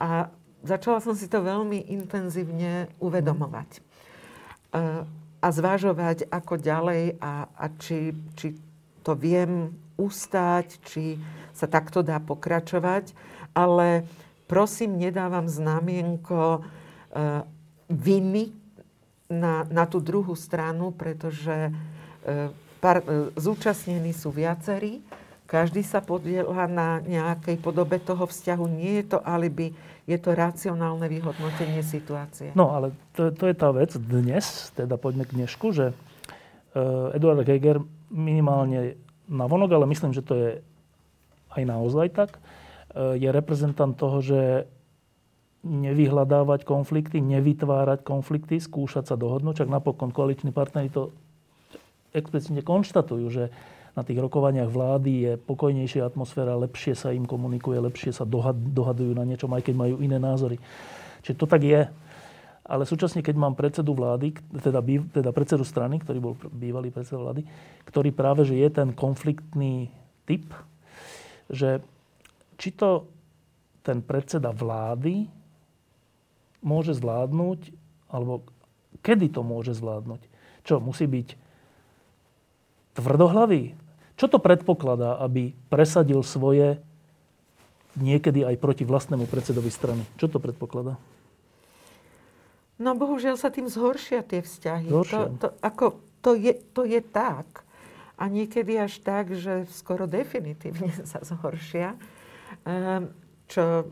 a 0.00 0.32
začala 0.64 0.98
som 1.04 1.12
si 1.12 1.28
to 1.28 1.44
veľmi 1.44 1.92
intenzívne 1.92 2.90
uvedomovať. 2.98 3.84
a 5.38 5.48
zvažovať, 5.54 6.26
ako 6.34 6.58
ďalej 6.58 7.16
a, 7.22 7.46
a 7.46 7.64
či, 7.78 8.10
či 8.34 8.58
to 9.06 9.14
viem 9.14 9.70
ustáť, 9.94 10.82
či 10.82 11.14
sa 11.54 11.70
takto 11.70 12.02
dá 12.02 12.18
pokračovať. 12.18 13.14
Ale 13.54 14.02
prosím, 14.50 14.98
nedávam 14.98 15.46
znamienko 15.46 16.58
e, 16.58 16.60
viny 17.86 18.50
na, 19.28 19.68
na 19.68 19.84
tú 19.84 20.00
druhú 20.00 20.32
stranu, 20.32 20.90
pretože 20.90 21.68
e, 21.68 21.72
par, 22.80 23.04
e, 23.04 23.28
zúčastnení 23.36 24.16
sú 24.16 24.32
viacerí. 24.32 25.04
Každý 25.48 25.84
sa 25.84 26.00
podiela 26.04 26.68
na 26.68 27.00
nejakej 27.04 27.60
podobe 27.60 28.00
toho 28.00 28.28
vzťahu. 28.28 28.64
Nie 28.68 29.00
je 29.00 29.16
to 29.16 29.18
alibi, 29.24 29.72
je 30.04 30.16
to 30.20 30.36
racionálne 30.36 31.04
vyhodnotenie 31.08 31.80
situácie. 31.80 32.52
No, 32.52 32.72
ale 32.72 32.92
to, 33.16 33.32
to 33.32 33.48
je 33.48 33.56
tá 33.56 33.72
vec 33.72 33.96
dnes, 33.96 34.72
teda 34.76 35.00
poďme 35.00 35.24
k 35.24 35.40
dnešku, 35.40 35.72
že 35.72 35.92
uh, 35.92 37.16
Eduard 37.16 37.44
Heger 37.48 37.80
minimálne 38.12 39.00
na 39.24 39.48
vonok, 39.48 39.72
ale 39.72 39.88
myslím, 39.88 40.12
že 40.12 40.20
to 40.20 40.34
je 40.36 40.50
aj 41.56 41.62
naozaj 41.64 42.12
tak, 42.12 42.36
uh, 42.36 43.16
je 43.16 43.28
reprezentant 43.32 43.96
toho, 43.96 44.20
že 44.20 44.68
nevyhľadávať 45.66 46.62
konflikty, 46.62 47.18
nevytvárať 47.18 48.06
konflikty, 48.06 48.62
skúšať 48.62 49.10
sa 49.10 49.16
dohodnúť. 49.18 49.64
Čak 49.64 49.72
napokon 49.72 50.14
koaliční 50.14 50.54
partnery 50.54 50.90
to 50.90 51.10
explicitne 52.14 52.62
konštatujú, 52.62 53.26
že 53.28 53.44
na 53.98 54.06
tých 54.06 54.22
rokovaniach 54.22 54.70
vlády 54.70 55.12
je 55.26 55.32
pokojnejšia 55.42 56.06
atmosféra, 56.06 56.54
lepšie 56.54 56.94
sa 56.94 57.10
im 57.10 57.26
komunikuje, 57.26 57.82
lepšie 57.82 58.14
sa 58.14 58.22
dohadujú 58.24 59.10
na 59.10 59.26
niečom, 59.26 59.50
aj 59.50 59.66
keď 59.66 59.74
majú 59.74 59.98
iné 59.98 60.22
názory. 60.22 60.62
Čiže 61.26 61.34
to 61.34 61.46
tak 61.50 61.66
je. 61.66 61.82
Ale 62.68 62.84
súčasne, 62.84 63.24
keď 63.24 63.34
mám 63.34 63.58
predsedu 63.58 63.96
vlády, 63.96 64.38
teda, 64.60 64.84
teda 65.10 65.30
predsedu 65.34 65.64
strany, 65.66 65.98
ktorý 65.98 66.18
bol 66.20 66.34
bývalý 66.52 66.94
predseda 66.94 67.18
vlády, 67.18 67.42
ktorý 67.88 68.14
práve, 68.14 68.46
že 68.46 68.54
je 68.60 68.68
ten 68.70 68.94
konfliktný 68.94 69.90
typ, 70.28 70.46
že 71.48 71.82
či 72.60 72.70
to 72.76 73.08
ten 73.80 74.04
predseda 74.04 74.52
vlády 74.52 75.37
môže 76.62 76.94
zvládnuť, 76.96 77.72
alebo 78.10 78.46
kedy 79.04 79.30
to 79.30 79.46
môže 79.46 79.78
zvládnuť. 79.78 80.22
Čo, 80.66 80.82
musí 80.82 81.06
byť 81.06 81.28
tvrdohlavý? 82.98 83.78
Čo 84.18 84.26
to 84.26 84.38
predpokladá, 84.42 85.22
aby 85.22 85.54
presadil 85.70 86.26
svoje 86.26 86.82
niekedy 87.94 88.42
aj 88.42 88.58
proti 88.58 88.82
vlastnému 88.82 89.30
predsedovi 89.30 89.70
strany? 89.70 90.02
Čo 90.18 90.26
to 90.26 90.38
predpokladá? 90.42 90.98
No 92.78 92.94
bohužiaľ 92.94 93.34
sa 93.38 93.50
tým 93.50 93.66
zhoršia 93.66 94.22
tie 94.22 94.42
vzťahy. 94.42 94.86
To, 94.90 95.02
to, 95.38 95.48
ako, 95.62 95.98
to, 96.22 96.38
je, 96.38 96.54
to 96.74 96.86
je 96.86 97.02
tak. 97.02 97.66
A 98.18 98.26
niekedy 98.26 98.74
až 98.78 98.98
tak, 99.02 99.30
že 99.34 99.66
skoro 99.70 100.10
definitívne 100.10 100.90
sa 101.10 101.22
zhoršia. 101.22 101.94
Um, 102.66 103.10
čo 103.48 103.88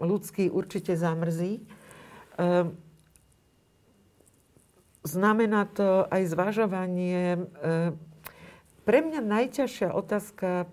ľudský 0.00 0.48
určite 0.48 0.96
zamrzí. 0.96 1.62
Um, 2.40 2.74
znamená 5.04 5.64
to 5.68 6.04
aj 6.08 6.22
zvažovanie. 6.28 7.36
E, 7.36 7.40
pre 8.84 8.98
mňa 9.00 9.20
najťažšia 9.20 9.88
otázka 9.92 10.68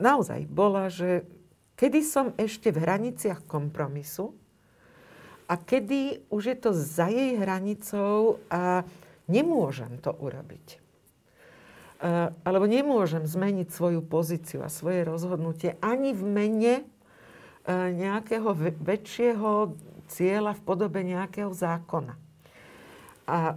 naozaj 0.00 0.46
bola, 0.50 0.90
že 0.90 1.26
kedy 1.78 2.00
som 2.02 2.32
ešte 2.36 2.74
v 2.74 2.82
hraniciach 2.82 3.46
kompromisu 3.46 4.34
a 5.50 5.54
kedy 5.58 6.30
už 6.30 6.42
je 6.54 6.56
to 6.58 6.70
za 6.74 7.10
jej 7.10 7.38
hranicou 7.38 8.42
a 8.50 8.86
nemôžem 9.30 9.98
to 10.02 10.10
urobiť. 10.10 10.66
E, 10.76 10.78
alebo 12.32 12.66
nemôžem 12.66 13.22
zmeniť 13.22 13.68
svoju 13.70 14.02
pozíciu 14.02 14.66
a 14.66 14.72
svoje 14.72 15.06
rozhodnutie 15.06 15.78
ani 15.78 16.10
v 16.10 16.22
mene 16.26 16.74
nejakého 17.70 18.50
väčšieho 18.82 19.76
cieľa 20.10 20.58
v 20.58 20.62
podobe 20.66 21.06
nejakého 21.06 21.54
zákona. 21.54 22.18
A 23.30 23.54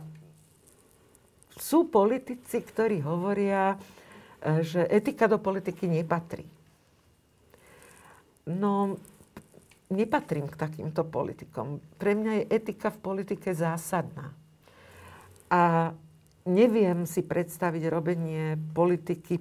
sú 1.58 1.90
politici, 1.90 2.62
ktorí 2.62 3.02
hovoria, 3.02 3.74
e, 4.42 4.62
že 4.62 4.86
etika 4.90 5.26
do 5.26 5.42
politiky 5.42 5.90
nepatrí. 5.90 6.46
No, 8.50 8.98
nepatrím 9.90 10.50
k 10.50 10.60
takýmto 10.60 11.06
politikom. 11.06 11.80
Pre 11.98 12.14
mňa 12.14 12.32
je 12.44 12.50
etika 12.54 12.90
v 12.90 13.02
politike 13.02 13.54
zásadná. 13.54 14.34
A 15.54 15.94
neviem 16.50 17.06
si 17.06 17.22
predstaviť 17.22 17.84
robenie 17.88 18.58
politiky, 18.74 19.40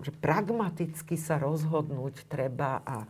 že 0.00 0.12
pragmaticky 0.12 1.16
sa 1.16 1.40
rozhodnúť 1.40 2.28
treba 2.28 2.80
a 2.84 3.04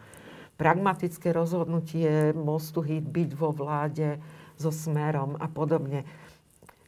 pragmatické 0.57 1.33
rozhodnutie 1.37 2.33
mostu 2.33 2.81
hýt 2.81 3.05
byť 3.05 3.31
vo 3.37 3.53
vláde 3.53 4.17
so 4.57 4.73
smerom 4.73 5.37
a 5.37 5.47
podobne 5.49 6.05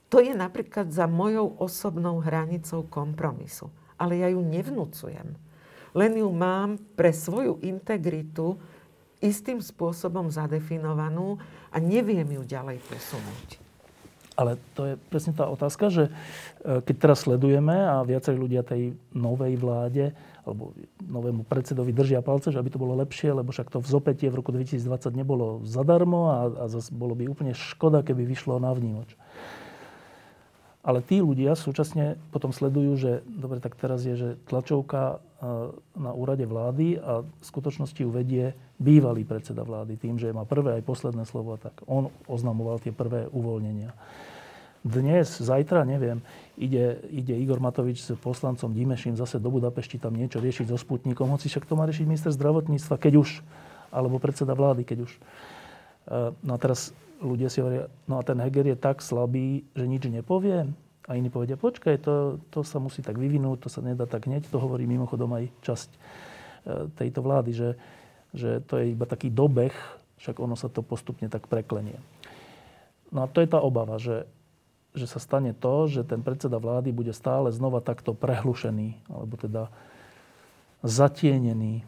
to 0.08 0.24
je 0.24 0.32
napríklad 0.32 0.88
za 0.88 1.04
mojou 1.04 1.52
osobnou 1.60 2.24
hranicou 2.24 2.84
kompromisu. 2.88 3.68
Ale 4.00 4.24
ja 4.24 4.32
ju 4.32 4.40
nevnúcujem. 4.40 5.36
Len 5.92 6.12
ju 6.16 6.28
mám 6.32 6.80
pre 6.96 7.12
svoju 7.12 7.60
integritu 7.60 8.56
istým 9.20 9.60
spôsobom 9.60 10.32
zadefinovanú 10.32 11.36
a 11.68 11.76
neviem 11.76 12.24
ju 12.24 12.42
ďalej 12.44 12.80
posunúť. 12.88 13.48
Ale 14.38 14.54
to 14.78 14.86
je 14.86 14.94
presne 15.10 15.34
tá 15.34 15.50
otázka, 15.50 15.90
že 15.90 16.04
e, 16.06 16.10
keď 16.86 16.94
teraz 16.94 17.26
sledujeme 17.26 17.74
a 17.74 18.06
viacerí 18.06 18.38
ľudia 18.38 18.62
tej 18.62 18.94
novej 19.10 19.58
vláde 19.58 20.14
alebo 20.48 20.72
novému 21.04 21.44
predsedovi 21.44 21.92
držia 21.92 22.24
palce, 22.24 22.48
že 22.48 22.58
aby 22.58 22.72
to 22.72 22.80
bolo 22.80 22.96
lepšie, 22.98 23.36
lebo 23.36 23.52
však 23.52 23.68
to 23.68 23.84
vzopetie 23.84 24.32
v 24.32 24.40
roku 24.40 24.50
2020 24.50 24.80
nebolo 25.12 25.60
zadarmo 25.68 26.32
a, 26.32 26.38
a 26.48 26.64
zase 26.72 26.88
bolo 26.90 27.12
by 27.12 27.28
úplne 27.28 27.52
škoda, 27.52 28.00
keby 28.00 28.24
vyšlo 28.24 28.56
na 28.56 28.72
vnímoč. 28.72 29.12
Ale 30.88 31.04
tí 31.04 31.20
ľudia 31.20 31.52
súčasne 31.52 32.16
potom 32.32 32.48
sledujú, 32.48 32.92
že 32.96 33.12
dobre, 33.28 33.60
tak 33.60 33.76
teraz 33.76 34.08
je, 34.08 34.16
že 34.16 34.28
tlačovka 34.48 35.20
e, 35.20 35.44
na 36.00 36.16
úrade 36.16 36.48
vlády 36.48 36.96
a 36.96 37.26
v 37.26 37.44
skutočnosti 37.44 37.98
ju 37.98 38.08
vedie 38.08 38.56
bývalý 38.80 39.28
predseda 39.28 39.68
vlády 39.68 40.00
tým, 40.00 40.16
že 40.16 40.32
má 40.32 40.48
prvé 40.48 40.80
aj 40.80 40.88
posledné 40.88 41.28
slovo, 41.28 41.60
tak 41.60 41.76
on 41.84 42.08
oznamoval 42.24 42.80
tie 42.80 42.94
prvé 42.94 43.28
uvoľnenia. 43.28 43.92
Dnes, 44.88 45.28
zajtra, 45.28 45.84
neviem, 45.84 46.24
ide, 46.56 46.96
ide 47.12 47.36
Igor 47.36 47.60
Matovič 47.60 48.00
s 48.00 48.16
poslancom 48.16 48.72
Dimeším 48.72 49.20
zase 49.20 49.36
do 49.36 49.52
Budapešti 49.52 50.00
tam 50.00 50.16
niečo 50.16 50.40
riešiť 50.40 50.72
so 50.72 50.80
Sputnikom, 50.80 51.28
hoci 51.28 51.52
však 51.52 51.68
to 51.68 51.76
má 51.76 51.84
riešiť 51.84 52.08
minister 52.08 52.32
zdravotníctva, 52.32 52.96
keď 52.96 53.20
už, 53.20 53.44
alebo 53.92 54.16
predseda 54.16 54.56
vlády, 54.56 54.88
keď 54.88 55.04
už. 55.04 55.12
E, 55.12 55.20
no 56.40 56.56
a 56.56 56.58
teraz 56.58 56.96
ľudia 57.20 57.52
si 57.52 57.60
hovoria, 57.60 57.92
no 58.08 58.16
a 58.16 58.24
ten 58.24 58.40
Heger 58.40 58.64
je 58.64 58.80
tak 58.80 59.04
slabý, 59.04 59.68
že 59.76 59.84
nič 59.84 60.08
nepovie. 60.08 60.64
A 61.04 61.10
iní 61.16 61.28
povedia, 61.28 61.60
počkaj, 61.60 62.00
to, 62.00 62.40
to 62.48 62.64
sa 62.64 62.80
musí 62.80 63.04
tak 63.04 63.20
vyvinúť, 63.20 63.64
to 63.64 63.68
sa 63.68 63.84
nedá 63.84 64.08
tak 64.08 64.24
hneď. 64.24 64.48
To 64.48 64.56
hovorí 64.56 64.88
mimochodom 64.88 65.36
aj 65.36 65.52
časť 65.60 65.88
e, 65.92 65.98
tejto 66.96 67.20
vlády, 67.20 67.52
že, 67.52 67.70
že 68.32 68.64
to 68.64 68.80
je 68.80 68.96
iba 68.96 69.04
taký 69.04 69.28
dobeh, 69.28 69.72
však 70.16 70.40
ono 70.40 70.56
sa 70.56 70.72
to 70.72 70.80
postupne 70.80 71.28
tak 71.28 71.44
preklenie. 71.44 72.00
No 73.12 73.24
a 73.24 73.26
to 73.28 73.44
je 73.44 73.48
tá 73.48 73.60
obava, 73.60 74.00
že, 74.00 74.28
že 74.98 75.06
sa 75.06 75.22
stane 75.22 75.54
to, 75.54 75.86
že 75.86 76.02
ten 76.02 76.20
predseda 76.20 76.58
vlády 76.58 76.90
bude 76.90 77.14
stále 77.14 77.54
znova 77.54 77.78
takto 77.78 78.12
prehlušený, 78.12 79.06
alebo 79.06 79.38
teda 79.38 79.70
zatienený. 80.82 81.86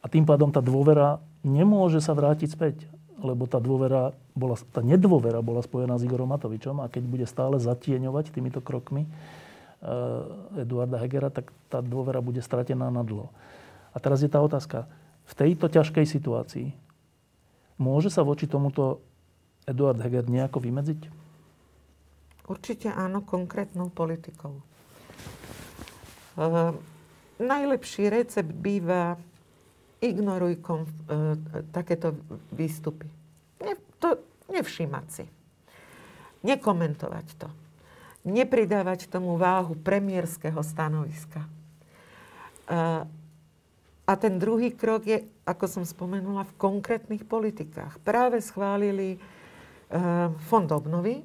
A 0.00 0.06
tým 0.06 0.22
pádom 0.22 0.54
tá 0.54 0.62
dôvera 0.62 1.18
nemôže 1.42 1.98
sa 1.98 2.14
vrátiť 2.14 2.48
späť 2.54 2.76
lebo 3.20 3.48
tá 3.48 3.56
dôvera 3.56 4.12
bola, 4.36 4.56
tá 4.72 4.84
nedôvera 4.84 5.40
bola 5.40 5.64
spojená 5.64 5.96
s 5.96 6.04
Igorom 6.04 6.28
Matovičom 6.28 6.84
a 6.84 6.90
keď 6.92 7.04
bude 7.08 7.24
stále 7.24 7.56
zatieňovať 7.56 8.28
týmito 8.28 8.60
krokmi 8.60 9.08
uh, 9.08 10.60
Eduarda 10.60 11.00
Hegera, 11.00 11.32
tak 11.32 11.48
tá 11.72 11.80
dôvera 11.80 12.20
bude 12.20 12.44
stratená 12.44 12.92
na 12.92 13.00
dlho. 13.00 13.32
A 13.90 13.96
teraz 13.96 14.20
je 14.20 14.28
tá 14.28 14.44
otázka. 14.44 14.84
V 15.26 15.32
tejto 15.34 15.72
ťažkej 15.72 16.04
situácii 16.04 16.76
môže 17.80 18.12
sa 18.12 18.20
voči 18.20 18.44
tomuto 18.44 19.00
Eduard 19.64 19.98
Heger 19.98 20.28
nejako 20.28 20.60
vymedziť? 20.60 21.25
Určite 22.46 22.94
áno, 22.94 23.26
konkrétnou 23.26 23.90
politikou. 23.90 24.62
Uh, 26.36 26.76
najlepší 27.40 28.08
recept 28.08 28.52
býva 28.52 29.18
ignoruj 30.00 30.60
konf- 30.60 31.04
e, 31.08 31.36
takéto 31.72 32.16
výstupy. 32.52 33.08
Ne, 33.64 33.76
to, 33.96 34.20
nevšímať 34.52 35.06
si. 35.08 35.24
Nekomentovať 36.44 37.26
to. 37.40 37.48
Nepridávať 38.26 39.08
tomu 39.08 39.40
váhu 39.40 39.78
premiérskeho 39.78 40.60
stanoviska. 40.60 41.40
E, 41.42 41.50
a 44.06 44.12
ten 44.14 44.38
druhý 44.38 44.70
krok 44.70 45.08
je, 45.08 45.24
ako 45.48 45.64
som 45.66 45.84
spomenula, 45.88 46.46
v 46.46 46.56
konkrétnych 46.60 47.24
politikách. 47.26 47.98
Práve 48.04 48.44
schválili 48.44 49.16
e, 49.16 49.18
fond 50.46 50.68
obnovy, 50.70 51.24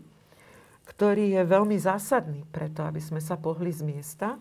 ktorý 1.02 1.34
je 1.34 1.50
veľmi 1.50 1.82
zásadný 1.82 2.46
preto, 2.54 2.86
aby 2.86 3.02
sme 3.02 3.18
sa 3.18 3.34
pohli 3.34 3.74
z 3.74 3.82
miesta, 3.82 4.38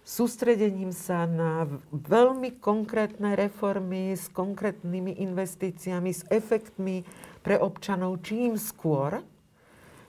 sústredením 0.00 0.96
sa 0.96 1.28
na 1.28 1.68
veľmi 1.92 2.56
konkrétne 2.56 3.36
reformy 3.36 4.16
s 4.16 4.32
konkrétnymi 4.32 5.20
investíciami, 5.20 6.08
s 6.08 6.24
efektmi 6.32 7.04
pre 7.44 7.60
občanov 7.60 8.24
čím 8.24 8.56
skôr, 8.56 9.20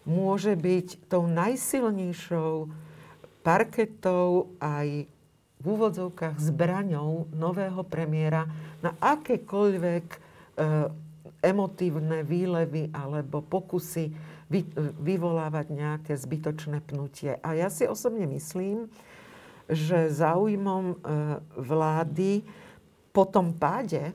môže 0.08 0.56
byť 0.56 1.12
tou 1.12 1.28
najsilnejšou 1.28 2.72
parketou 3.44 4.56
aj 4.64 5.12
v 5.60 5.66
úvodzovkách 5.68 6.40
zbraňou 6.40 7.28
nového 7.36 7.84
premiéra 7.84 8.48
na 8.80 8.96
akékoľvek 8.96 10.08
e, 10.08 10.18
emotívne 11.44 12.24
výlevy 12.24 12.96
alebo 12.96 13.44
pokusy 13.44 14.31
vy, 14.52 14.68
vyvolávať 15.00 15.72
nejaké 15.72 16.14
zbytočné 16.20 16.84
pnutie. 16.84 17.40
A 17.40 17.56
ja 17.56 17.72
si 17.72 17.88
osobne 17.88 18.28
myslím, 18.28 18.92
že 19.72 20.12
záujmom 20.12 20.86
e, 20.92 20.96
vlády 21.56 22.44
po 23.16 23.24
tom 23.24 23.56
páde, 23.56 24.12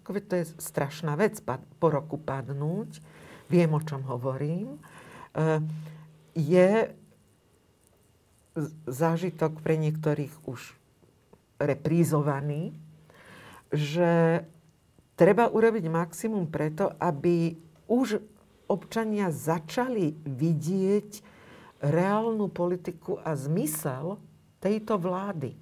ako 0.00 0.16
to 0.24 0.34
je 0.40 0.44
strašná 0.56 1.12
vec 1.20 1.36
po 1.76 1.88
roku 1.92 2.16
padnúť, 2.16 3.04
viem, 3.52 3.68
o 3.68 3.84
čom 3.84 4.00
hovorím, 4.08 4.76
e, 4.76 4.78
je 6.32 6.88
zážitok 8.88 9.60
pre 9.60 9.76
niektorých 9.76 10.32
už 10.48 10.72
reprízovaný, 11.60 12.72
že 13.74 14.42
treba 15.18 15.50
urobiť 15.50 15.84
maximum 15.90 16.46
preto, 16.46 16.94
aby 17.02 17.58
už 17.90 18.22
občania 18.68 19.28
začali 19.28 20.16
vidieť 20.24 21.10
reálnu 21.84 22.48
politiku 22.48 23.20
a 23.20 23.36
zmysel 23.36 24.16
tejto 24.64 24.96
vlády. 24.96 25.52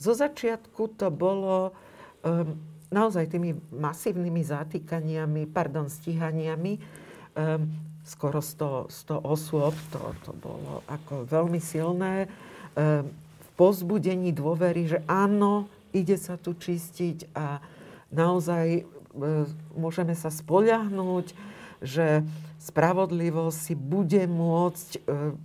Zo 0.00 0.16
začiatku 0.16 0.96
to 0.96 1.12
bolo 1.12 1.76
um, 2.24 2.56
naozaj 2.88 3.28
tými 3.28 3.52
masívnymi 3.68 4.40
zatýkaniami, 4.40 5.44
pardon, 5.52 5.92
stíhaniami, 5.92 6.80
um, 6.80 7.68
skoro 8.08 8.40
100, 8.40 8.88
100 8.88 9.20
osôb, 9.20 9.76
to, 9.92 10.00
to 10.24 10.32
bolo 10.40 10.80
ako 10.88 11.28
veľmi 11.28 11.60
silné, 11.60 12.32
um, 12.72 13.04
v 13.12 13.48
pozbudení 13.60 14.32
dôvery, 14.32 14.88
že 14.88 15.04
áno, 15.04 15.68
ide 15.92 16.16
sa 16.16 16.40
tu 16.40 16.56
čistiť 16.56 17.36
a 17.36 17.60
naozaj 18.08 18.88
um, 19.12 19.44
môžeme 19.76 20.16
sa 20.16 20.32
spoľahnúť, 20.32 21.49
že 21.80 22.24
spravodlivosť 22.60 23.58
si 23.58 23.74
bude 23.74 24.24
môcť 24.28 24.88
um, 25.04 25.36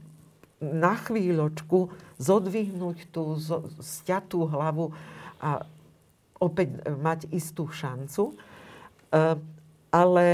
na 0.60 0.96
chvíľočku 0.96 1.92
zodvihnúť 2.18 3.12
tú 3.12 3.36
stiatú 3.84 4.48
hlavu 4.48 4.96
a 5.44 5.68
opäť 6.40 6.80
mať 6.96 7.28
istú 7.32 7.68
šancu. 7.68 8.32
E, 8.32 8.36
ale 9.92 10.28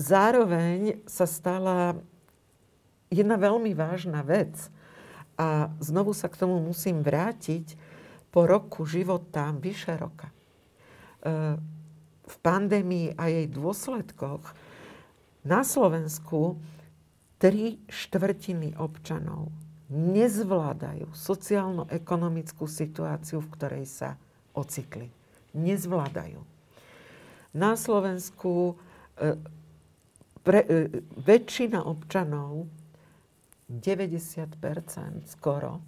zároveň 0.00 1.00
sa 1.08 1.24
stala 1.28 1.96
jedna 3.12 3.36
veľmi 3.40 3.72
vážna 3.72 4.24
vec. 4.24 4.56
A 5.38 5.70
znovu 5.78 6.12
sa 6.12 6.26
k 6.26 6.40
tomu 6.40 6.58
musím 6.58 7.00
vrátiť 7.00 7.78
po 8.34 8.44
roku 8.44 8.84
života, 8.84 9.54
vyše 9.54 9.96
roka. 9.96 10.28
E, 10.28 10.34
v 12.28 12.36
pandémii 12.44 13.16
a 13.16 13.32
jej 13.32 13.46
dôsledkoch 13.48 14.44
na 15.48 15.64
Slovensku 15.64 16.60
tri 17.40 17.80
štvrtiny 17.88 18.76
občanov 18.76 19.48
nezvládajú 19.88 21.08
sociálno-ekonomickú 21.16 22.68
situáciu, 22.68 23.40
v 23.40 23.52
ktorej 23.56 23.84
sa 23.88 24.20
ocitli. 24.52 25.08
Nezvládajú. 25.56 26.44
Na 27.56 27.72
Slovensku 27.72 28.76
e, 29.16 29.40
pre, 30.44 30.60
e, 30.60 30.92
väčšina 31.16 31.80
občanov, 31.80 32.68
90% 33.72 34.52
skoro, 35.24 35.80
e, 35.80 35.82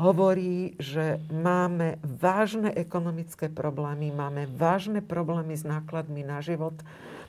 hovorí, 0.00 0.72
že 0.80 1.20
máme 1.28 2.00
vážne 2.00 2.72
ekonomické 2.72 3.52
problémy, 3.52 4.08
máme 4.08 4.48
vážne 4.48 5.04
problémy 5.04 5.52
s 5.52 5.68
nákladmi 5.68 6.24
na 6.24 6.40
život, 6.40 6.80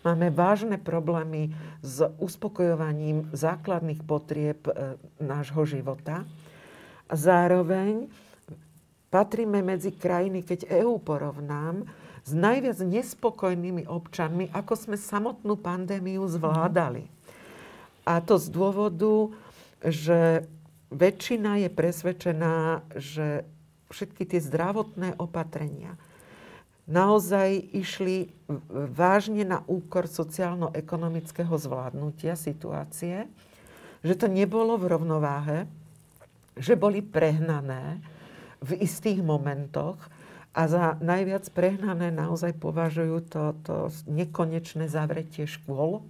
Máme 0.05 0.29
vážne 0.29 0.77
problémy 0.77 1.49
s 1.81 2.05
uspokojovaním 2.21 3.25
základných 3.33 4.05
potrieb 4.05 4.61
e, 4.69 5.01
nášho 5.17 5.65
života. 5.65 6.29
Zároveň 7.09 8.05
patríme 9.09 9.65
medzi 9.65 9.89
krajiny, 9.89 10.45
keď 10.45 10.69
EÚ 10.69 11.01
porovnám, 11.01 11.89
s 12.21 12.37
najviac 12.37 12.85
nespokojnými 12.85 13.89
občanmi, 13.89 14.53
ako 14.53 14.73
sme 14.77 14.97
samotnú 14.97 15.57
pandémiu 15.57 16.21
zvládali. 16.29 17.09
A 18.05 18.21
to 18.21 18.37
z 18.37 18.53
dôvodu, 18.53 19.33
že 19.81 20.45
väčšina 20.93 21.65
je 21.65 21.69
presvedčená, 21.73 22.85
že 22.93 23.41
všetky 23.89 24.25
tie 24.25 24.37
zdravotné 24.37 25.17
opatrenia, 25.17 25.97
naozaj 26.85 27.73
išli 27.73 28.29
vážne 28.93 29.41
na 29.41 29.65
úkor 29.65 30.05
sociálno-ekonomického 30.05 31.53
zvládnutia 31.57 32.37
situácie, 32.37 33.25
že 34.05 34.13
to 34.13 34.29
nebolo 34.29 34.77
v 34.77 34.85
rovnováhe, 34.93 35.59
že 36.55 36.77
boli 36.77 37.01
prehnané 37.01 37.99
v 38.61 38.79
istých 38.85 39.19
momentoch 39.19 39.97
a 40.55 40.71
za 40.71 40.95
najviac 41.03 41.51
prehnané 41.51 42.13
naozaj 42.15 42.55
považujú 42.55 43.17
to, 43.27 43.43
to 43.65 43.75
nekonečné 44.07 44.87
zavretie 44.87 45.49
škôl, 45.49 46.05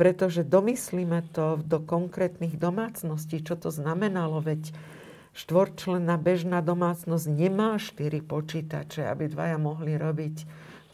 pretože 0.00 0.48
domyslíme 0.48 1.28
to 1.36 1.60
do 1.60 1.76
konkrétnych 1.84 2.56
domácností, 2.56 3.44
čo 3.44 3.60
to 3.60 3.68
znamenalo, 3.68 4.40
veď 4.40 4.72
štvorčlenná 5.30 6.18
bežná 6.18 6.58
domácnosť 6.58 7.26
nemá 7.30 7.78
štyri 7.78 8.18
počítače, 8.18 9.06
aby 9.06 9.30
dvaja 9.30 9.58
mohli 9.62 9.94
robiť 9.94 10.36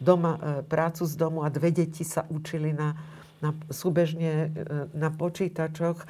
doma, 0.01 0.37
e, 0.37 0.41
prácu 0.65 1.03
z 1.09 1.15
domu 1.17 1.41
a 1.41 1.49
dve 1.49 1.73
deti 1.73 2.05
sa 2.05 2.29
učili 2.29 2.77
na, 2.77 2.97
na, 3.41 3.57
súbežne 3.73 4.33
e, 4.33 4.49
na 4.93 5.09
počítačoch. 5.09 6.05
E, 6.05 6.07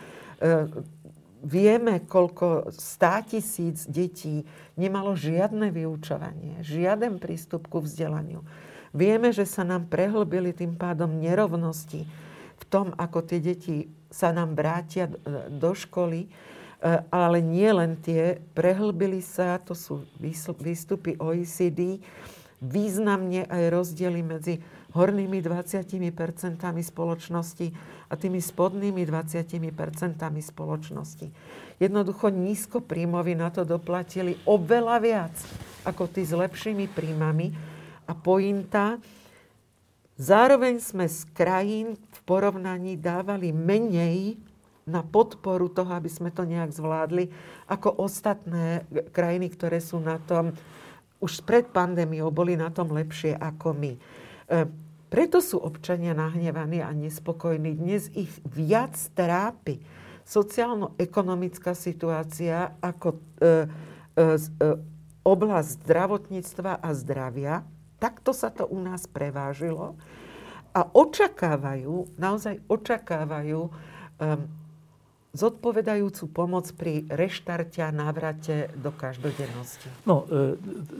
vieme, 1.46 2.02
koľko 2.02 2.74
stá 2.74 3.22
tisíc 3.22 3.86
detí 3.86 4.42
nemalo 4.74 5.14
žiadne 5.14 5.70
vyučovanie, 5.70 6.66
žiaden 6.66 7.22
prístup 7.22 7.70
ku 7.70 7.78
vzdelaniu. 7.78 8.42
Vieme, 8.90 9.30
že 9.30 9.46
sa 9.46 9.62
nám 9.62 9.86
prehlbili 9.86 10.50
tým 10.50 10.74
pádom 10.74 11.20
nerovnosti 11.20 12.08
v 12.56 12.64
tom, 12.66 12.90
ako 12.96 13.22
tie 13.22 13.38
deti 13.38 13.92
sa 14.08 14.32
nám 14.32 14.56
vrátia 14.56 15.12
do 15.52 15.76
školy 15.76 16.32
ale 17.10 17.38
nie 17.40 17.70
len 17.72 17.96
tie, 17.98 18.38
prehlbili 18.52 19.24
sa, 19.24 19.56
to 19.58 19.72
sú 19.72 20.04
výstupy 20.20 21.16
OECD, 21.16 21.98
významne 22.60 23.44
aj 23.48 23.62
rozdiely 23.72 24.20
medzi 24.24 24.54
hornými 24.96 25.44
20% 25.44 26.00
spoločnosti 26.80 27.66
a 28.08 28.14
tými 28.16 28.40
spodnými 28.40 29.04
20% 29.04 29.60
spoločnosti. 30.40 31.26
Jednoducho 31.76 32.32
nízko 32.32 32.80
príjmovi 32.80 33.36
na 33.36 33.52
to 33.52 33.68
doplatili 33.68 34.40
oveľa 34.48 34.96
viac 35.04 35.36
ako 35.84 36.08
tí 36.08 36.24
s 36.24 36.32
lepšími 36.32 36.88
príjmami. 36.88 37.52
A 38.08 38.16
pointa, 38.16 38.96
zároveň 40.16 40.80
sme 40.80 41.04
z 41.04 41.28
krajín 41.36 42.00
v 42.00 42.18
porovnaní 42.24 42.96
dávali 42.96 43.52
menej 43.52 44.40
na 44.86 45.02
podporu 45.02 45.66
toho, 45.66 45.90
aby 45.98 46.06
sme 46.06 46.30
to 46.30 46.46
nejak 46.46 46.70
zvládli, 46.70 47.34
ako 47.66 48.06
ostatné 48.06 48.86
krajiny, 49.10 49.50
ktoré 49.50 49.82
sú 49.82 49.98
na 49.98 50.22
tom, 50.22 50.54
už 51.18 51.42
pred 51.42 51.66
pandémiou 51.66 52.30
boli 52.30 52.54
na 52.54 52.70
tom 52.70 52.94
lepšie 52.94 53.34
ako 53.34 53.74
my. 53.74 53.92
E, 53.92 54.00
preto 55.10 55.42
sú 55.42 55.58
občania 55.58 56.14
nahnevaní 56.14 56.86
a 56.86 56.94
nespokojní. 56.94 57.74
Dnes 57.74 58.14
ich 58.14 58.30
viac 58.46 58.94
trápi 59.18 59.82
sociálno-ekonomická 60.22 61.74
situácia 61.74 62.74
ako 62.78 63.14
e, 63.14 63.18
e, 63.18 63.54
e, 64.22 64.66
oblasť 65.26 65.82
zdravotníctva 65.82 66.78
a 66.78 66.88
zdravia. 66.94 67.66
Takto 67.98 68.30
sa 68.30 68.54
to 68.54 68.70
u 68.70 68.78
nás 68.78 69.10
prevážilo. 69.10 69.98
A 70.70 70.84
očakávajú, 70.84 72.14
naozaj 72.20 72.60
očakávajú 72.68 73.72
zodpovedajúcu 75.36 76.24
pomoc 76.32 76.72
pri 76.72 77.04
reštarte 77.06 77.84
a 77.84 77.92
návrate 77.92 78.72
do 78.74 78.90
každodennosti? 78.90 79.86
No, 80.08 80.24
e, 80.26 80.56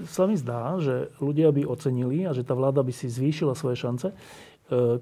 sa 0.06 0.28
mi 0.28 0.36
zdá, 0.36 0.76
že 0.78 1.10
ľudia 1.18 1.50
by 1.50 1.64
ocenili 1.64 2.28
a 2.28 2.36
že 2.36 2.44
tá 2.44 2.52
vláda 2.52 2.84
by 2.84 2.92
si 2.92 3.08
zvýšila 3.08 3.56
svoje 3.56 3.80
šance, 3.80 4.12
e, 4.12 4.14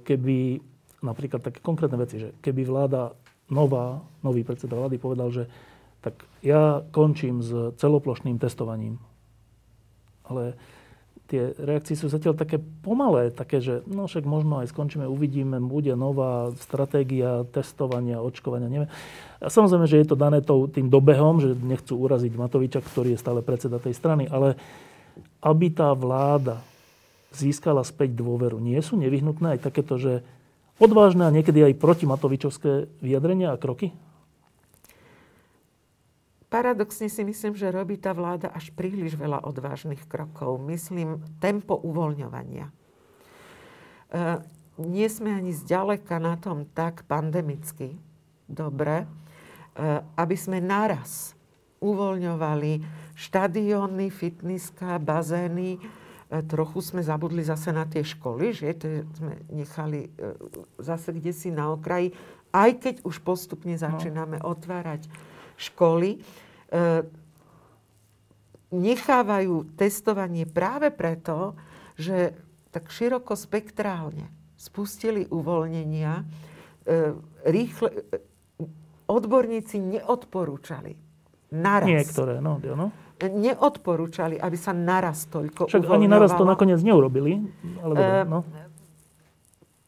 keby 0.01 0.63
napríklad 1.03 1.43
také 1.45 1.59
konkrétne 1.61 1.99
veci, 2.01 2.17
že 2.23 2.33
keby 2.41 2.65
vláda 2.65 3.13
nová, 3.53 4.01
nový 4.25 4.41
predseda 4.47 4.79
vlády 4.79 4.97
povedal, 4.97 5.29
že 5.29 5.45
tak 6.01 6.25
ja 6.45 6.85
končím 6.93 7.41
s 7.41 7.77
celoplošným 7.81 8.37
testovaním. 8.37 9.01
Ale 10.25 10.57
tie 11.35 11.51
reakcie 11.59 11.99
sú 11.99 12.07
zatiaľ 12.07 12.39
také 12.39 12.63
pomalé, 12.63 13.35
také, 13.35 13.59
že 13.59 13.83
no 13.91 14.07
však 14.07 14.23
možno 14.23 14.63
aj 14.63 14.71
skončíme, 14.71 15.11
uvidíme, 15.11 15.59
bude 15.59 15.91
nová 15.99 16.55
stratégia 16.63 17.43
testovania, 17.51 18.23
očkovania, 18.23 18.71
neviem. 18.71 18.91
A 19.43 19.51
samozrejme, 19.51 19.91
že 19.91 19.99
je 19.99 20.07
to 20.07 20.15
dané 20.15 20.39
tým 20.47 20.87
dobehom, 20.87 21.43
že 21.43 21.59
nechcú 21.59 21.99
uraziť 21.99 22.39
Matoviča, 22.39 22.87
ktorý 22.87 23.19
je 23.19 23.23
stále 23.23 23.43
predseda 23.43 23.83
tej 23.83 23.99
strany, 23.99 24.31
ale 24.31 24.55
aby 25.43 25.75
tá 25.75 25.91
vláda 25.91 26.63
získala 27.35 27.83
späť 27.83 28.15
dôveru, 28.15 28.63
nie 28.63 28.79
sú 28.79 28.95
nevyhnutné 28.95 29.59
aj 29.59 29.67
takéto, 29.67 29.99
že 29.99 30.23
odvážne 30.79 31.27
a 31.27 31.35
niekedy 31.35 31.67
aj 31.67 31.83
proti 31.83 32.07
Matovičovské 32.07 33.03
vyjadrenia 33.03 33.51
a 33.51 33.59
kroky? 33.59 33.91
Paradoxne 36.55 37.11
si 37.11 37.27
myslím, 37.27 37.59
že 37.59 37.75
robí 37.75 37.99
tá 37.99 38.15
vláda 38.15 38.47
až 38.55 38.71
príliš 38.79 39.19
veľa 39.19 39.43
odvážnych 39.43 40.07
krokov. 40.07 40.63
Myslím, 40.63 41.19
tempo 41.43 41.75
uvoľňovania. 41.75 42.71
E, 42.71 42.73
nie 44.79 45.09
sme 45.11 45.35
ani 45.35 45.51
zďaleka 45.51 46.23
na 46.23 46.39
tom 46.39 46.63
tak 46.71 47.03
pandemicky 47.11 47.99
dobre, 48.47 49.03
e, 49.03 49.07
aby 50.15 50.37
sme 50.39 50.63
naraz 50.63 51.35
uvoľňovali 51.83 52.73
štadióny, 53.19 54.15
fitnesska, 54.15 55.03
bazény. 55.03 55.75
E, 55.75 55.81
trochu 56.47 56.79
sme 56.87 57.03
zabudli 57.03 57.43
zase 57.43 57.75
na 57.75 57.83
tie 57.83 58.07
školy, 58.07 58.55
že 58.55 58.79
to 58.79 58.87
sme 59.19 59.43
nechali 59.51 60.07
e, 60.07 60.39
zase 60.79 61.19
kde 61.19 61.35
si 61.35 61.51
na 61.51 61.75
okraji, 61.75 62.15
aj 62.55 62.71
keď 62.79 62.95
už 63.03 63.27
postupne 63.27 63.75
no. 63.75 63.83
začíname 63.83 64.39
otvárať 64.39 65.11
školy. 65.59 66.23
E, 66.73 67.05
nechávajú 68.75 69.77
testovanie 69.79 70.49
práve 70.49 70.91
preto, 70.91 71.55
že 71.95 72.35
tak 72.75 72.91
široko 72.91 73.39
spektrálne 73.39 74.27
spustili 74.59 75.29
uvoľnenia, 75.31 76.13
e, 76.19 76.25
rýchle, 77.47 77.89
e, 77.93 78.01
odborníci 79.07 79.79
neodporúčali 79.79 80.97
naraz. 81.55 81.87
Niektoré, 81.87 82.41
no, 82.41 82.59
no. 82.59 82.89
Neodporúčali, 83.21 84.37
aby 84.37 84.57
sa 84.59 84.75
naraz 84.75 85.31
toľko 85.31 85.71
Však 85.71 85.87
ani 85.87 86.11
naraz 86.11 86.35
to 86.35 86.43
nakoniec 86.43 86.83
neurobili. 86.83 87.47
Ale 87.79 87.93
dobre, 87.95 88.21
no. 88.27 88.41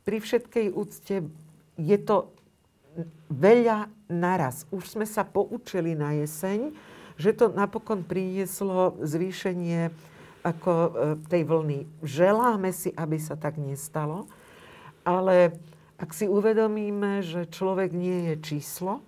Pri 0.06 0.22
všetkej 0.22 0.66
úcte 0.70 1.26
je 1.74 1.98
to 1.98 2.35
veľa 3.28 3.90
naraz. 4.08 4.64
Už 4.70 4.96
sme 4.96 5.04
sa 5.04 5.26
poučili 5.26 5.98
na 5.98 6.14
jeseň, 6.14 6.72
že 7.16 7.32
to 7.32 7.52
napokon 7.52 8.04
prinieslo 8.04 8.96
zvýšenie 9.00 9.88
ako 10.46 10.72
e, 10.72 10.90
tej 11.26 11.42
vlny. 11.42 11.80
Želáme 12.04 12.70
si, 12.70 12.94
aby 12.94 13.18
sa 13.18 13.34
tak 13.34 13.58
nestalo, 13.58 14.30
ale 15.02 15.56
ak 15.96 16.12
si 16.12 16.28
uvedomíme, 16.28 17.24
že 17.24 17.48
človek 17.48 17.90
nie 17.90 18.30
je 18.30 18.34
číslo 18.44 19.00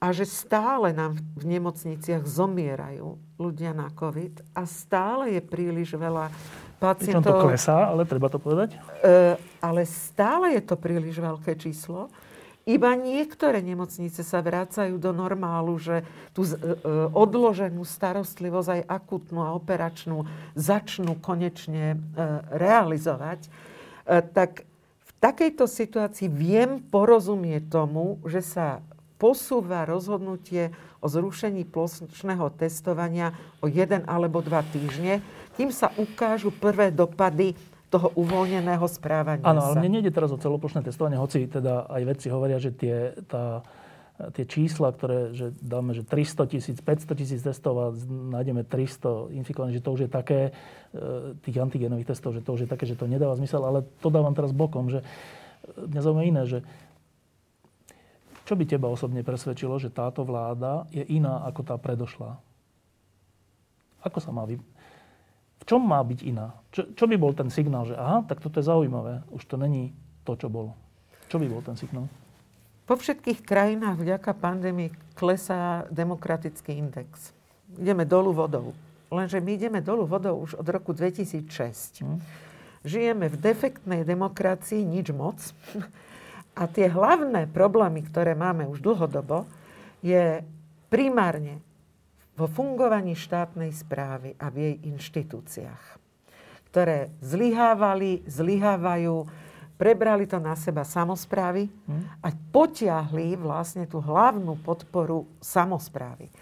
a 0.00 0.16
že 0.16 0.24
stále 0.24 0.96
nám 0.96 1.20
v 1.36 1.44
nemocniciach 1.44 2.24
zomierajú 2.24 3.20
ľudia 3.36 3.76
na 3.76 3.92
COVID 3.92 4.56
a 4.56 4.64
stále 4.64 5.36
je 5.36 5.42
príliš 5.44 5.92
veľa 5.92 6.32
pacientov... 6.80 7.44
to 7.44 7.52
klesá, 7.52 7.92
ale 7.92 8.08
treba 8.08 8.32
to 8.32 8.40
povedať? 8.40 8.80
E, 9.04 9.36
ale 9.60 9.84
stále 9.84 10.56
je 10.56 10.62
to 10.64 10.80
príliš 10.80 11.20
veľké 11.20 11.52
číslo 11.60 12.08
iba 12.70 12.94
niektoré 12.94 13.58
nemocnice 13.58 14.22
sa 14.22 14.38
vrácajú 14.38 14.94
do 15.02 15.10
normálu, 15.10 15.74
že 15.82 16.06
tú 16.30 16.46
e, 16.46 16.54
e, 16.54 16.56
odloženú 17.10 17.82
starostlivosť 17.82 18.68
aj 18.78 18.82
akutnú 18.86 19.42
a 19.42 19.54
operačnú 19.58 20.30
začnú 20.54 21.18
konečne 21.18 21.94
e, 21.94 21.98
realizovať. 22.54 23.50
Tak 24.10 24.66
v 25.06 25.10
takejto 25.22 25.70
situácii 25.70 26.26
viem 26.26 26.82
porozumieť 26.82 27.70
tomu, 27.70 28.18
že 28.26 28.42
sa 28.42 28.82
posúva 29.20 29.84
rozhodnutie 29.84 30.72
o 30.98 31.06
zrušení 31.06 31.68
plošného 31.68 32.48
testovania 32.56 33.36
o 33.60 33.68
jeden 33.68 34.02
alebo 34.08 34.40
dva 34.40 34.64
týždne, 34.64 35.20
kým 35.54 35.68
sa 35.70 35.92
ukážu 36.00 36.48
prvé 36.50 36.88
dopady 36.88 37.52
toho 37.90 38.14
uvoľneného 38.14 38.86
správania 38.86 39.42
Áno, 39.42 39.66
ale 39.66 39.82
mne 39.82 39.98
nejde 39.98 40.14
teraz 40.14 40.30
o 40.30 40.38
celoplošné 40.38 40.86
testovanie, 40.86 41.18
hoci 41.18 41.50
teda 41.50 41.90
aj 41.90 42.02
vedci 42.06 42.30
hovoria, 42.30 42.62
že 42.62 42.70
tie, 42.70 43.18
tá, 43.26 43.66
tie 44.30 44.46
čísla, 44.46 44.94
ktoré 44.94 45.34
že 45.34 45.50
dáme, 45.58 45.90
že 45.90 46.06
300 46.06 46.46
tisíc, 46.54 46.78
500 46.78 47.18
tisíc 47.18 47.42
testov 47.42 47.74
a 47.82 47.86
nájdeme 48.06 48.62
300 48.62 49.34
infikovaných, 49.42 49.82
že 49.82 49.84
to 49.84 49.90
už 49.90 50.00
je 50.06 50.10
také, 50.10 50.40
e, 50.94 51.34
tých 51.42 51.58
antigenových 51.58 52.14
testov, 52.14 52.38
že 52.38 52.46
to 52.46 52.54
už 52.54 52.64
je 52.64 52.68
také, 52.70 52.86
že 52.86 52.94
to 52.94 53.10
nedáva 53.10 53.34
zmysel, 53.34 53.60
ale 53.66 53.82
to 53.98 54.08
dávam 54.08 54.38
teraz 54.38 54.54
bokom, 54.54 54.86
že 54.86 55.02
mňa 55.74 56.00
zaujíma 56.00 56.24
iné, 56.30 56.42
že 56.46 56.58
čo 58.46 58.54
by 58.54 58.66
teba 58.66 58.86
osobne 58.86 59.26
presvedčilo, 59.26 59.78
že 59.82 59.94
táto 59.94 60.22
vláda 60.22 60.86
je 60.94 61.02
iná 61.06 61.42
ako 61.46 61.66
tá 61.66 61.74
predošlá? 61.78 62.38
Ako 64.02 64.18
sa 64.22 64.30
má 64.30 64.46
vy 64.46 64.58
v 65.60 65.64
čom 65.68 65.84
má 65.84 66.00
byť 66.00 66.20
iná? 66.24 66.56
Čo, 66.72 66.88
čo 66.96 67.04
by 67.04 67.16
bol 67.20 67.36
ten 67.36 67.52
signál, 67.52 67.84
že 67.84 67.94
aha, 67.94 68.24
tak 68.24 68.40
toto 68.40 68.58
je 68.58 68.68
zaujímavé, 68.68 69.22
už 69.30 69.44
to 69.44 69.60
není 69.60 69.92
to, 70.24 70.34
čo 70.34 70.48
bolo. 70.48 70.72
Čo 71.28 71.36
by 71.36 71.46
bol 71.46 71.62
ten 71.62 71.76
signál? 71.76 72.08
Po 72.90 72.98
všetkých 72.98 73.46
krajinách 73.46 74.02
vďaka 74.02 74.34
pandémii 74.34 74.90
klesá 75.14 75.86
demokratický 75.94 76.74
index. 76.74 77.30
Ideme 77.78 78.02
dolu 78.02 78.34
vodou. 78.34 78.74
Lenže 79.14 79.38
my 79.38 79.50
ideme 79.54 79.78
dolu 79.78 80.10
vodou 80.10 80.42
už 80.42 80.58
od 80.58 80.66
roku 80.66 80.90
2006. 80.90 82.02
Hmm. 82.02 82.18
Žijeme 82.82 83.30
v 83.30 83.36
defektnej 83.38 84.02
demokracii, 84.02 84.82
nič 84.82 85.14
moc. 85.14 85.38
A 86.60 86.66
tie 86.66 86.90
hlavné 86.90 87.46
problémy, 87.46 88.02
ktoré 88.10 88.34
máme 88.34 88.66
už 88.66 88.82
dlhodobo, 88.82 89.46
je 90.02 90.42
primárne 90.90 91.62
vo 92.40 92.48
fungovaní 92.48 93.12
štátnej 93.12 93.68
správy 93.76 94.32
a 94.40 94.48
v 94.48 94.56
jej 94.56 94.76
inštitúciách, 94.88 95.84
ktoré 96.72 97.12
zlyhávali, 97.20 98.24
zlyhávajú, 98.24 99.28
prebrali 99.76 100.24
to 100.24 100.40
na 100.40 100.56
seba 100.56 100.88
samozprávy 100.88 101.68
a 102.24 102.32
potiahli 102.32 103.36
vlastne 103.36 103.84
tú 103.84 104.00
hlavnú 104.00 104.56
podporu 104.64 105.28
samozprávy. 105.44 106.32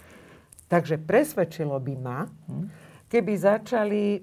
Takže 0.71 0.95
presvedčilo 1.03 1.75
by 1.75 1.95
ma, 1.99 2.19
keby 3.09 3.33
začali 3.35 4.03
e, 4.15 4.19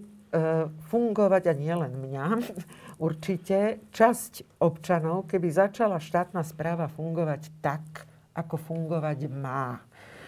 fungovať, 0.89 1.43
a 1.51 1.55
nielen 1.59 1.93
mňa, 2.07 2.27
určite, 3.07 3.85
časť 3.93 4.63
občanov, 4.63 5.29
keby 5.29 5.51
začala 5.53 6.01
štátna 6.01 6.41
správa 6.47 6.89
fungovať 6.89 7.51
tak, 7.61 8.09
ako 8.33 8.57
fungovať 8.57 9.29
má 9.29 9.83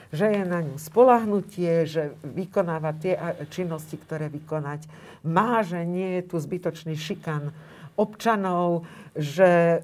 že 0.08 0.26
je 0.32 0.42
na 0.44 0.64
ňu 0.64 0.80
spolahnutie, 0.80 1.84
že 1.84 2.16
vykonáva 2.24 2.96
tie 2.96 3.16
činnosti, 3.52 4.00
ktoré 4.00 4.32
vykonať 4.32 4.88
má, 5.26 5.60
že 5.60 5.84
nie 5.84 6.20
je 6.20 6.32
tu 6.32 6.36
zbytočný 6.40 6.96
šikan 6.96 7.52
občanov, 7.98 8.86
že 9.18 9.82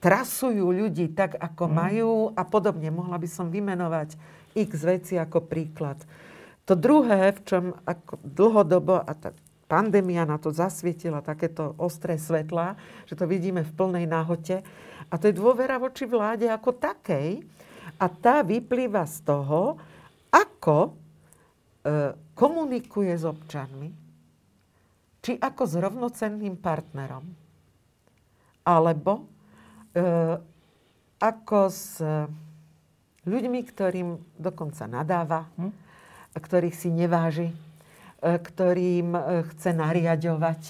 trasujú 0.00 0.72
ľudí 0.72 1.12
tak, 1.12 1.36
ako 1.36 1.68
mm. 1.68 1.72
majú 1.72 2.12
a 2.32 2.42
podobne. 2.48 2.88
Mohla 2.88 3.20
by 3.20 3.28
som 3.28 3.52
vymenovať 3.52 4.16
x 4.56 4.70
veci 4.82 5.14
ako 5.20 5.44
príklad. 5.44 6.00
To 6.64 6.74
druhé, 6.74 7.36
v 7.36 7.40
čom 7.44 7.64
ako 7.84 8.18
dlhodobo, 8.24 8.96
a 9.04 9.12
tá 9.12 9.30
pandémia 9.70 10.26
na 10.26 10.40
to 10.40 10.50
zasvietila 10.50 11.22
takéto 11.22 11.78
ostré 11.78 12.18
svetla, 12.18 12.74
že 13.06 13.14
to 13.14 13.28
vidíme 13.28 13.62
v 13.62 13.74
plnej 13.76 14.06
náhote, 14.08 14.64
a 15.10 15.14
to 15.18 15.30
je 15.30 15.38
dôvera 15.38 15.78
voči 15.78 16.06
vláde 16.06 16.46
ako 16.46 16.74
takej, 16.74 17.42
a 18.00 18.06
tá 18.08 18.40
vyplýva 18.40 19.04
z 19.04 19.16
toho, 19.28 19.76
ako 20.32 20.78
e, 20.88 20.90
komunikuje 22.32 23.12
s 23.12 23.28
občanmi, 23.28 23.92
či 25.20 25.36
ako 25.36 25.62
s 25.68 25.74
rovnocenným 25.76 26.56
partnerom, 26.56 27.28
alebo 28.64 29.12
e, 29.92 30.00
ako 31.20 31.60
s 31.68 32.00
ľuďmi, 33.28 33.60
ktorým 33.68 34.16
dokonca 34.40 34.88
nadáva, 34.88 35.44
hm? 35.60 35.72
ktorých 36.32 36.76
si 36.76 36.88
neváži, 36.88 37.48
e, 37.52 37.56
ktorým 38.24 39.12
e, 39.12 39.20
chce 39.52 39.70
nariadovať, 39.76 40.62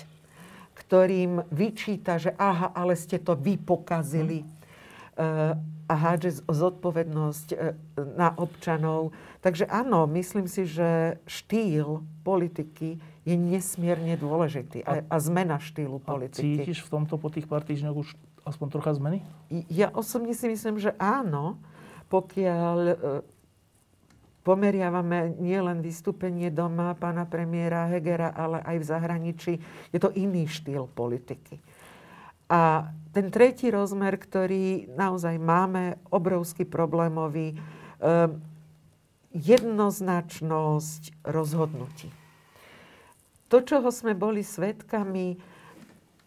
ktorým 0.75 1.47
vyčíta, 1.55 2.19
že 2.19 2.35
aha, 2.35 2.75
ale 2.75 2.99
ste 2.99 3.23
to 3.23 3.39
vy 3.39 3.55
pokazili. 3.55 4.43
Hm? 4.43 4.60
A 5.91 5.95
hádže 5.99 6.47
zodpovednosť 6.47 7.49
e, 7.51 7.57
na 8.15 8.31
občanov. 8.39 9.11
Takže 9.43 9.67
áno, 9.67 10.07
myslím 10.07 10.47
si, 10.47 10.63
že 10.63 11.19
štýl 11.27 12.07
politiky 12.23 13.03
je 13.27 13.35
nesmierne 13.35 14.15
dôležitý 14.15 14.87
a, 14.87 15.03
a 15.03 15.17
zmena 15.19 15.59
štýlu 15.59 15.99
politiky. 15.99 16.63
A 16.63 16.63
cítiš 16.63 16.87
v 16.87 16.95
tomto 16.95 17.19
po 17.19 17.27
tých 17.27 17.51
pár 17.51 17.67
týždňoch 17.67 18.07
už 18.07 18.15
aspoň 18.47 18.67
trocha 18.71 18.95
zmeny? 18.95 19.27
Ja 19.67 19.91
osobne 19.91 20.31
si 20.31 20.47
myslím, 20.47 20.79
že 20.79 20.95
áno, 20.95 21.59
pokiaľ 22.07 22.79
e, 22.87 22.95
pomeriavame 24.41 25.37
nielen 25.37 25.85
vystúpenie 25.85 26.49
doma 26.49 26.97
pána 26.97 27.29
premiéra 27.29 27.87
Hegera, 27.87 28.33
ale 28.33 28.65
aj 28.65 28.77
v 28.81 28.89
zahraničí. 28.89 29.53
Je 29.93 29.99
to 30.01 30.09
iný 30.17 30.49
štýl 30.49 30.89
politiky. 30.91 31.61
A 32.51 32.91
ten 33.15 33.31
tretí 33.31 33.71
rozmer, 33.71 34.19
ktorý 34.19 34.91
naozaj 34.99 35.39
máme, 35.39 36.03
obrovský 36.11 36.67
problémový, 36.67 37.55
um, 38.03 38.43
jednoznačnosť 39.31 41.23
rozhodnutí. 41.23 42.11
To, 43.51 43.63
čoho 43.63 43.91
sme 43.95 44.15
boli 44.15 44.43
svetkami, 44.43 45.39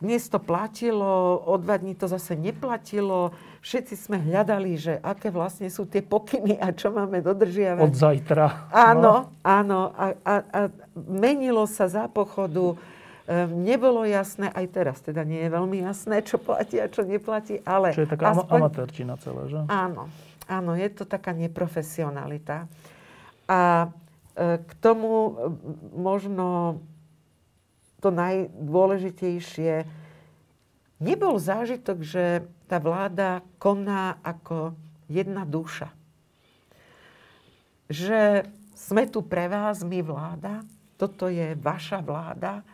dnes 0.04 0.28
to 0.28 0.36
platilo, 0.36 1.40
o 1.48 1.56
dva 1.56 1.80
dní 1.80 1.96
to 1.96 2.12
zase 2.12 2.36
neplatilo. 2.36 3.32
Všetci 3.64 3.96
sme 3.96 4.20
hľadali, 4.20 4.76
že 4.76 5.00
aké 5.00 5.32
vlastne 5.32 5.72
sú 5.72 5.88
tie 5.88 6.04
pokyny 6.04 6.60
a 6.60 6.76
čo 6.76 6.92
máme 6.92 7.24
dodržiavať. 7.24 7.88
Od 7.88 7.96
zajtra. 7.96 8.68
Áno, 8.76 9.00
no. 9.00 9.16
áno. 9.48 9.96
A, 9.96 10.06
a, 10.28 10.34
a 10.44 10.62
menilo 11.00 11.64
sa 11.72 11.88
za 11.88 12.12
pochodu. 12.12 12.76
Ehm, 13.24 13.64
nebolo 13.64 14.04
jasné, 14.04 14.52
aj 14.52 14.66
teraz 14.76 15.00
teda 15.00 15.24
nie 15.24 15.48
je 15.48 15.50
veľmi 15.56 15.80
jasné, 15.80 16.20
čo 16.28 16.36
platí 16.36 16.76
a 16.76 16.92
čo 16.92 17.08
neplatí, 17.08 17.64
ale... 17.64 17.96
Čo 17.96 18.04
je 18.04 18.12
taká 18.12 18.36
aspoň... 18.36 18.60
amatérčina 18.60 19.16
celá, 19.16 19.48
že? 19.48 19.64
Áno, 19.72 20.12
áno, 20.44 20.72
je 20.76 20.90
to 20.92 21.08
taká 21.08 21.32
neprofesionalita. 21.32 22.68
A 23.48 23.88
e, 24.36 24.60
k 24.60 24.72
tomu 24.84 25.40
možno 25.96 26.80
to 28.04 28.12
najdôležitejšie, 28.12 29.88
nebol 31.00 31.40
zážitok, 31.40 32.04
že 32.04 32.44
tá 32.68 32.76
vláda 32.84 33.40
koná 33.56 34.20
ako 34.20 34.76
jedna 35.08 35.48
duša. 35.48 35.96
Že 37.88 38.52
sme 38.76 39.08
tu 39.08 39.24
pre 39.24 39.48
vás, 39.48 39.80
my 39.88 40.04
vláda, 40.04 40.68
toto 41.00 41.32
je 41.32 41.56
vaša 41.56 42.04
vláda, 42.04 42.68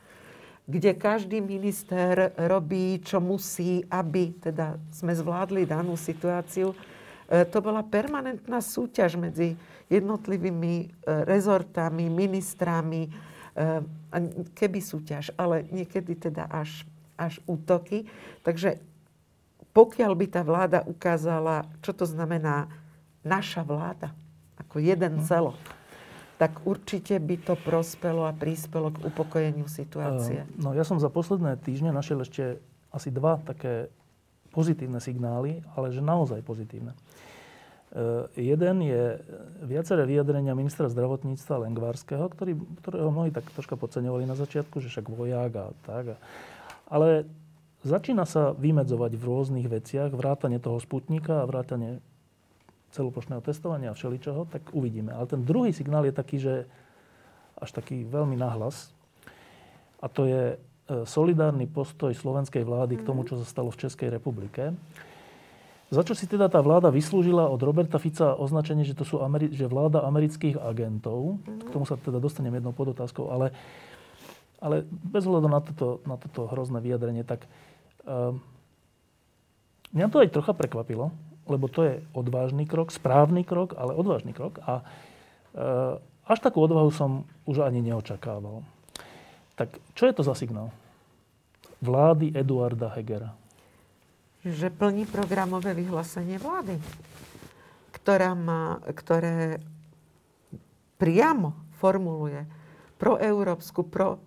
kde 0.69 0.93
každý 0.93 1.41
minister 1.41 2.29
robí, 2.37 3.01
čo 3.01 3.17
musí, 3.17 3.81
aby 3.89 4.37
teda 4.37 4.77
sme 4.93 5.17
zvládli 5.17 5.65
danú 5.65 5.97
situáciu. 5.97 6.77
E, 7.25 7.41
to 7.49 7.57
bola 7.57 7.81
permanentná 7.81 8.61
súťaž 8.61 9.17
medzi 9.17 9.57
jednotlivými 9.89 10.75
e, 10.85 10.87
rezortami, 11.25 12.05
ministrami, 12.05 13.09
keby 14.55 14.79
súťaž, 14.79 15.35
ale 15.35 15.67
niekedy 15.67 16.15
teda 16.15 16.47
až, 16.47 16.87
až 17.19 17.43
útoky. 17.43 18.07
Takže 18.39 18.79
pokiaľ 19.75 20.11
by 20.15 20.25
tá 20.31 20.41
vláda 20.47 20.79
ukázala, 20.87 21.67
čo 21.83 21.91
to 21.91 22.07
znamená 22.07 22.71
naša 23.21 23.61
vláda, 23.67 24.15
ako 24.55 24.79
jeden 24.79 25.19
hm. 25.19 25.23
celok, 25.27 25.59
tak 26.39 26.63
určite 26.63 27.19
by 27.19 27.35
to 27.43 27.59
prospelo 27.59 28.23
a 28.23 28.31
prispelo 28.31 28.95
k 28.95 29.03
upokojeniu 29.03 29.67
situácie. 29.67 30.47
No 30.55 30.71
ja 30.71 30.87
som 30.87 30.95
za 30.95 31.11
posledné 31.11 31.59
týždne 31.59 31.91
našiel 31.91 32.23
ešte 32.23 32.63
asi 32.95 33.11
dva 33.11 33.43
také 33.43 33.91
pozitívne 34.55 35.03
signály, 35.03 35.59
ale 35.75 35.91
že 35.91 35.99
naozaj 35.99 36.39
pozitívne. 36.47 36.95
Uh, 37.89 38.29
jeden 38.39 38.85
je 38.85 39.19
viaceré 39.67 40.07
vyjadrenia 40.07 40.55
ministra 40.55 40.87
zdravotníctva 40.87 41.67
Lengvarského, 41.67 42.31
ktorý, 42.31 42.55
ktorého 42.85 43.11
mnohí 43.11 43.35
tak 43.35 43.49
troška 43.51 43.75
podceňovali 43.75 44.23
na 44.23 44.39
začiatku, 44.39 44.79
že 44.79 44.87
však 44.87 45.11
voják 45.11 45.51
a 45.59 45.65
tak. 45.83 46.15
Ale 46.87 47.27
začína 47.83 48.23
sa 48.23 48.55
vymedzovať 48.55 49.11
v 49.17 49.23
rôznych 49.27 49.67
veciach, 49.67 50.15
vrátanie 50.15 50.61
toho 50.61 50.79
sputníka 50.79 51.43
a 51.43 51.49
vrátanie 51.49 51.99
celoplošného 52.91 53.41
testovania 53.45 53.93
a 53.93 53.97
všeličoho, 53.97 54.49
tak 54.49 54.73
uvidíme. 54.73 55.13
Ale 55.13 55.29
ten 55.29 55.45
druhý 55.45 55.69
signál 55.69 56.05
je 56.05 56.13
taký, 56.13 56.37
že 56.41 56.53
až 57.59 57.69
taký 57.75 58.07
veľmi 58.07 58.39
nahlas. 58.39 58.89
A 59.99 60.07
to 60.07 60.25
je 60.25 60.55
e, 60.55 60.57
solidárny 61.03 61.67
postoj 61.67 62.15
slovenskej 62.15 62.63
vlády 62.63 62.97
k 62.97 63.05
tomu, 63.05 63.27
čo 63.27 63.35
sa 63.37 63.45
stalo 63.45 63.69
v 63.69 63.79
Českej 63.83 64.09
republike. 64.15 64.73
Za 65.89 66.05
čo 66.05 66.13
si 66.13 66.29
teda 66.29 66.47
tá 66.47 66.61
vláda 66.61 66.93
vyslúžila 66.93 67.49
od 67.49 67.57
Roberta 67.65 67.97
Fica 67.97 68.37
označenie, 68.37 68.85
že 68.85 68.93
to 68.93 69.03
sú 69.03 69.25
Ameri- 69.25 69.49
že 69.49 69.65
vláda 69.65 70.05
amerických 70.05 70.61
agentov. 70.61 71.41
Mm-hmm. 71.41 71.65
K 71.65 71.69
tomu 71.73 71.85
sa 71.89 71.97
teda 71.97 72.21
dostanem 72.21 72.53
jednou 72.53 72.77
podotázkou, 72.77 73.25
ale, 73.33 73.51
ale 74.61 74.85
bez 74.85 75.25
hľadu 75.25 75.49
na 75.49 75.59
toto, 75.65 75.97
na 76.05 76.15
toto 76.15 76.45
hrozné 76.45 76.77
vyjadrenie, 76.77 77.25
tak 77.25 77.49
uh, 78.05 78.37
mňa 79.97 80.07
to 80.13 80.21
aj 80.21 80.29
trocha 80.29 80.53
prekvapilo, 80.53 81.09
lebo 81.49 81.65
to 81.67 81.83
je 81.83 81.95
odvážny 82.13 82.69
krok, 82.69 82.93
správny 82.93 83.41
krok, 83.43 83.73
ale 83.73 83.97
odvážny 83.97 84.31
krok. 84.31 84.61
A 84.63 84.85
uh, 84.85 85.97
až 86.29 86.39
takú 86.39 86.61
odvahu 86.61 86.93
som 86.93 87.25
už 87.49 87.65
ani 87.65 87.81
neočakával. 87.81 88.61
Tak 89.57 89.75
čo 89.97 90.05
je 90.05 90.13
to 90.13 90.23
za 90.23 90.37
signál? 90.37 90.69
Vlády 91.81 92.31
Eduarda 92.37 92.93
Hegera 92.93 93.33
že 94.45 94.71
plní 94.71 95.03
programové 95.03 95.75
vyhlásenie 95.75 96.39
vlády, 96.39 96.79
ktorá 97.91 98.31
má, 98.31 98.79
ktoré 98.95 99.59
priamo 100.95 101.55
formuluje 101.79 102.47
proeurópsku, 102.99 103.83
pro 103.87 104.15
e, 104.15 104.19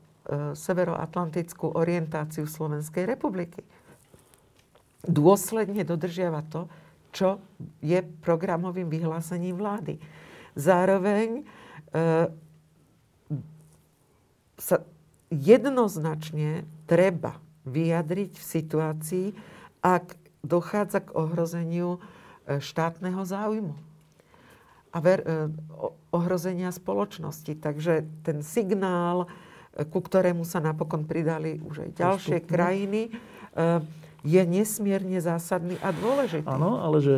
severoatlantickú 0.57 1.77
orientáciu 1.77 2.45
Slovenskej 2.45 3.09
republiky. 3.09 3.65
Dôsledne 5.05 5.85
dodržiava 5.85 6.45
to, 6.49 6.69
čo 7.13 7.39
je 7.85 8.01
programovým 8.25 8.89
vyhlásením 8.89 9.61
vlády. 9.61 10.01
Zároveň 10.57 11.41
e, 11.41 11.43
sa 14.57 14.77
jednoznačne 15.29 16.65
treba 16.89 17.39
vyjadriť 17.69 18.33
v 18.37 18.45
situácii, 18.45 19.27
ak 19.85 20.19
dochádza 20.43 21.05
k 21.07 21.15
ohrozeniu 21.15 22.01
e, 22.49 22.59
štátneho 22.59 23.23
záujmu 23.23 23.93
a 24.93 24.99
ver, 25.01 25.25
e, 25.25 25.49
ohrozenia 26.13 26.69
spoločnosti. 26.69 27.57
Takže 27.57 28.05
ten 28.23 28.45
signál, 28.45 29.25
e, 29.73 29.89
ku 29.89 30.05
ktorému 30.05 30.45
sa 30.45 30.61
napokon 30.61 31.09
pridali 31.09 31.57
už 31.65 31.89
aj 31.89 31.91
ďalšie 31.97 32.39
Postupne. 32.45 32.53
krajiny, 32.53 33.03
je 34.23 34.43
nesmierne 34.47 35.19
zásadný 35.19 35.79
a 35.83 35.91
dôležitý. 35.91 36.47
Áno, 36.47 36.79
ale 36.79 37.03
že 37.03 37.15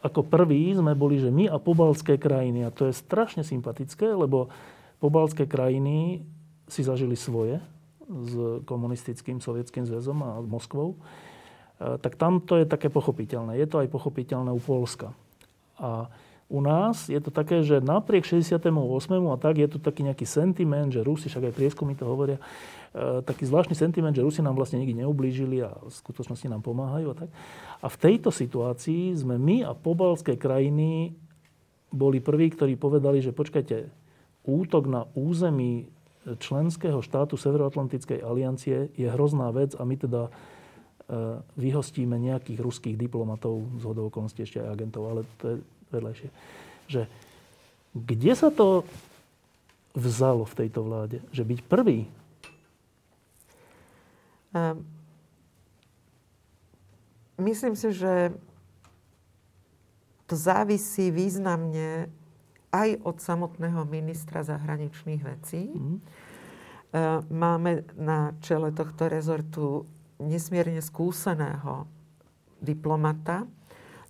ako 0.00 0.24
prví 0.24 0.72
sme 0.72 0.96
boli, 0.96 1.20
že 1.20 1.28
my 1.28 1.50
a 1.52 1.60
pobalské 1.60 2.16
krajiny, 2.16 2.64
a 2.64 2.72
to 2.72 2.88
je 2.88 2.96
strašne 2.96 3.44
sympatické, 3.44 4.08
lebo 4.08 4.48
pobalské 4.96 5.44
krajiny 5.44 6.24
si 6.70 6.80
zažili 6.80 7.18
svoje 7.18 7.60
s 8.10 8.32
komunistickým 8.64 9.38
sovietským 9.38 9.84
zväzom 9.86 10.18
a 10.24 10.30
Moskvou. 10.42 10.96
E, 10.96 10.98
tak 12.00 12.16
tam 12.16 12.42
to 12.42 12.58
je 12.58 12.66
také 12.66 12.88
pochopiteľné. 12.90 13.60
Je 13.60 13.66
to 13.68 13.78
aj 13.78 13.88
pochopiteľné 13.92 14.50
u 14.50 14.58
Polska. 14.58 15.14
A 15.78 16.10
u 16.50 16.58
nás 16.58 17.06
je 17.06 17.20
to 17.22 17.30
také, 17.30 17.62
že 17.62 17.78
napriek 17.78 18.26
68. 18.26 18.66
a 19.30 19.36
tak 19.38 19.54
je 19.62 19.68
tu 19.70 19.78
taký 19.78 20.02
nejaký 20.02 20.26
sentiment, 20.26 20.90
že 20.90 21.06
Rusi, 21.06 21.30
však 21.30 21.50
aj 21.50 21.54
prieskumy 21.54 21.94
to 21.94 22.10
hovoria, 22.10 22.42
taký 23.22 23.46
zvláštny 23.46 23.78
sentiment, 23.78 24.10
že 24.10 24.26
Rusi 24.26 24.42
nám 24.42 24.58
vlastne 24.58 24.82
nikdy 24.82 25.06
neublížili 25.06 25.62
a 25.62 25.78
v 25.78 25.94
skutočnosti 25.94 26.50
nám 26.50 26.62
pomáhajú 26.66 27.06
a 27.14 27.18
tak. 27.26 27.30
A 27.80 27.86
v 27.86 28.00
tejto 28.02 28.34
situácii 28.34 29.14
sme 29.14 29.38
my 29.38 29.62
a 29.62 29.72
pobalské 29.78 30.34
krajiny 30.34 31.14
boli 31.94 32.18
prví, 32.18 32.50
ktorí 32.50 32.74
povedali, 32.74 33.22
že 33.22 33.30
počkajte, 33.30 33.86
útok 34.42 34.90
na 34.90 35.06
území 35.14 35.86
členského 36.42 36.98
štátu 36.98 37.38
Severoatlantickej 37.38 38.20
aliancie 38.26 38.90
je 38.98 39.08
hrozná 39.08 39.54
vec 39.54 39.78
a 39.78 39.82
my 39.86 39.94
teda 39.94 40.30
E, 41.10 41.42
vyhostíme 41.58 42.14
nejakých 42.14 42.62
ruských 42.62 42.94
diplomatov, 42.94 43.66
z 43.82 43.82
hodou 43.82 44.06
ešte 44.14 44.62
aj 44.62 44.78
agentov, 44.78 45.02
ale 45.10 45.20
to 45.42 45.44
je 45.50 45.56
vedľajšie. 45.90 46.28
Že 46.86 47.02
kde 47.98 48.32
sa 48.38 48.54
to 48.54 48.86
vzalo 49.98 50.46
v 50.46 50.54
tejto 50.54 50.86
vláde? 50.86 51.18
Že 51.34 51.42
byť 51.50 51.60
prvý? 51.66 52.06
Um, 54.50 54.86
myslím 57.38 57.76
si, 57.76 57.94
že 57.94 58.34
to 60.30 60.38
závisí 60.38 61.10
významne 61.10 62.06
aj 62.70 63.02
od 63.02 63.18
samotného 63.18 63.82
ministra 63.90 64.46
zahraničných 64.46 65.22
vecí. 65.26 65.74
Mm. 65.74 65.98
Máme 67.30 67.86
na 67.98 68.34
čele 68.42 68.70
tohto 68.70 69.10
rezortu 69.10 69.90
nesmierne 70.22 70.78
skúseného 70.78 71.90
diplomata, 72.62 73.46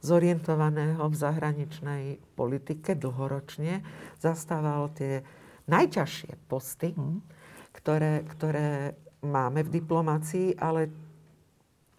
zorientovaného 0.00 1.04
v 1.08 1.16
zahraničnej 1.16 2.04
politike 2.36 2.96
dlhoročne, 2.96 3.84
zastával 4.16 4.92
tie 4.96 5.24
najťažšie 5.68 6.32
posty, 6.48 6.96
mm. 6.96 7.20
ktoré, 7.76 8.24
ktoré 8.28 8.96
máme 9.20 9.64
v 9.64 9.80
diplomácii, 9.80 10.56
ale 10.56 10.88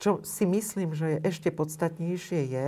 čo 0.02 0.26
si 0.26 0.50
myslím, 0.50 0.98
že 0.98 1.18
je 1.18 1.24
ešte 1.30 1.50
podstatnejšie, 1.54 2.42
je, 2.50 2.68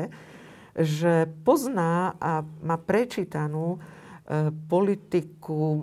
že 0.77 1.13
pozná 1.45 2.13
a 2.21 2.45
má 2.61 2.77
prečítanú 2.77 3.77
e, 3.77 3.79
politiku 4.69 5.61
e, 5.77 5.81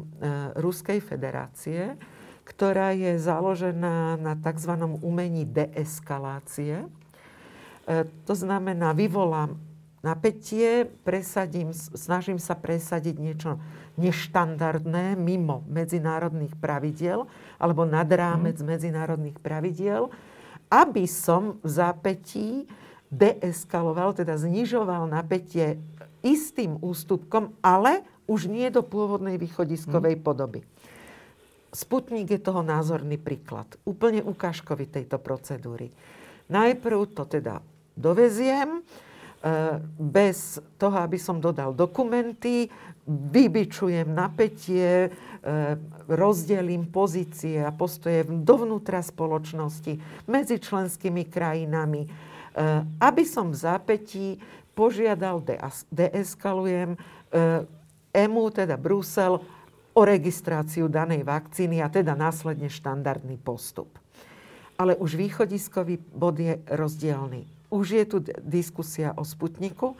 Ruskej 0.58 1.02
federácie, 1.02 1.98
ktorá 2.46 2.94
je 2.94 3.18
založená 3.18 4.18
na 4.18 4.34
tzv. 4.38 4.72
umení 5.02 5.46
deeskalácie. 5.46 6.86
E, 6.86 6.88
to 8.26 8.34
znamená, 8.34 8.90
vyvolám 8.94 9.58
napätie, 10.02 10.90
presadím, 11.06 11.70
snažím 11.74 12.42
sa 12.42 12.58
presadiť 12.58 13.16
niečo 13.18 13.50
neštandardné 14.00 15.14
mimo 15.14 15.62
medzinárodných 15.68 16.56
pravidiel 16.56 17.28
alebo 17.60 17.84
nad 17.84 18.08
rámec 18.08 18.56
mm. 18.58 18.66
medzinárodných 18.66 19.36
pravidiel, 19.38 20.08
aby 20.72 21.04
som 21.04 21.60
v 21.60 21.68
zápetí 21.68 22.48
deeskaloval, 23.12 24.16
teda 24.16 24.40
znižoval 24.40 25.04
napätie 25.06 25.76
istým 26.24 26.80
ústupkom, 26.80 27.52
ale 27.60 28.02
už 28.24 28.48
nie 28.48 28.70
do 28.72 28.80
pôvodnej 28.80 29.36
východiskovej 29.36 30.16
mm. 30.16 30.22
podoby. 30.24 30.64
Sputnik 31.70 32.26
je 32.34 32.40
toho 32.42 32.66
názorný 32.66 33.14
príklad. 33.20 33.66
Úplne 33.86 34.26
ukážkový 34.26 34.90
tejto 34.90 35.22
procedúry. 35.22 35.92
Najprv 36.50 37.14
to 37.14 37.22
teda 37.30 37.62
doveziem, 37.94 38.82
bez 39.96 40.60
toho, 40.76 40.96
aby 41.00 41.16
som 41.16 41.40
dodal 41.40 41.72
dokumenty, 41.72 42.68
vybičujem 43.08 44.12
napätie, 44.12 45.08
e, 45.08 45.10
rozdelím 46.12 46.92
pozície 46.92 47.64
a 47.64 47.72
postoje 47.72 48.28
dovnútra 48.28 49.00
spoločnosti 49.00 49.96
medzi 50.28 50.60
členskými 50.60 51.24
krajinami, 51.32 52.04
e, 52.04 52.08
aby 53.00 53.24
som 53.24 53.48
v 53.48 53.56
zápätí 53.56 54.26
požiadal, 54.76 55.40
deeskalujem 55.88 56.94
EMU, 58.12 58.44
teda 58.52 58.76
Brusel, 58.76 59.40
o 59.90 60.00
registráciu 60.06 60.86
danej 60.86 61.26
vakcíny 61.26 61.82
a 61.82 61.90
teda 61.90 62.14
následne 62.14 62.70
štandardný 62.70 63.36
postup. 63.42 63.90
Ale 64.78 64.96
už 64.96 65.18
východiskový 65.18 65.98
bod 66.14 66.38
je 66.40 66.56
rozdielný. 66.70 67.59
Už 67.70 67.86
je 67.94 68.04
tu 68.04 68.18
diskusia 68.42 69.14
o 69.14 69.22
Sputniku, 69.22 69.94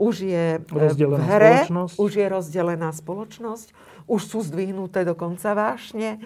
už 0.00 0.24
je 0.24 0.46
e, 0.56 0.64
rozdelená 0.64 1.20
v 1.20 1.28
hre, 1.28 1.54
spoločnosť. 1.68 1.94
už 2.00 2.10
je 2.16 2.26
rozdelená 2.26 2.90
spoločnosť, 2.90 3.68
už 4.08 4.20
sú 4.24 4.38
zdvihnuté 4.40 5.04
dokonca 5.04 5.52
vášne, 5.52 6.16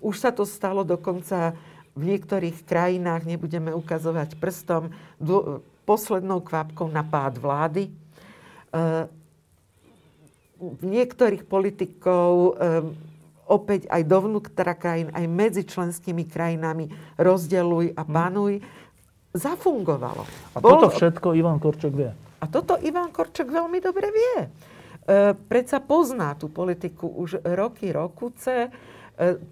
už 0.00 0.16
sa 0.16 0.32
to 0.32 0.48
stalo 0.48 0.80
dokonca 0.88 1.52
v 1.92 2.02
niektorých 2.14 2.64
krajinách, 2.64 3.28
nebudeme 3.28 3.74
ukazovať 3.76 4.40
prstom, 4.40 4.94
poslednou 5.84 6.40
kvapkou 6.40 6.88
na 6.88 7.04
pád 7.04 7.36
vlády. 7.36 7.82
E, 7.88 7.92
niektorých 10.82 11.46
politikov 11.46 12.58
opäť 13.48 13.88
aj 13.88 14.02
dovnútra 14.04 14.76
krajín, 14.76 15.08
aj 15.16 15.24
medzi 15.24 15.62
členskými 15.64 16.28
krajinami 16.28 16.92
rozdeluj 17.16 17.96
a 17.96 18.02
panuj, 18.04 18.60
zafungovalo. 19.34 20.24
A 20.54 20.58
Bol... 20.58 20.70
toto 20.76 20.88
všetko 20.94 21.36
Ivan 21.36 21.58
Korčok 21.60 21.92
vie. 21.92 22.10
A 22.38 22.44
toto 22.46 22.78
Ivan 22.80 23.10
Korčok 23.10 23.50
veľmi 23.50 23.78
dobre 23.82 24.08
vie. 24.08 24.36
E, 24.44 24.48
predsa 25.34 25.82
pozná 25.82 26.38
tú 26.38 26.48
politiku 26.48 27.08
už 27.08 27.42
roky, 27.42 27.90
rokuce. 27.90 28.68
E, 28.68 28.70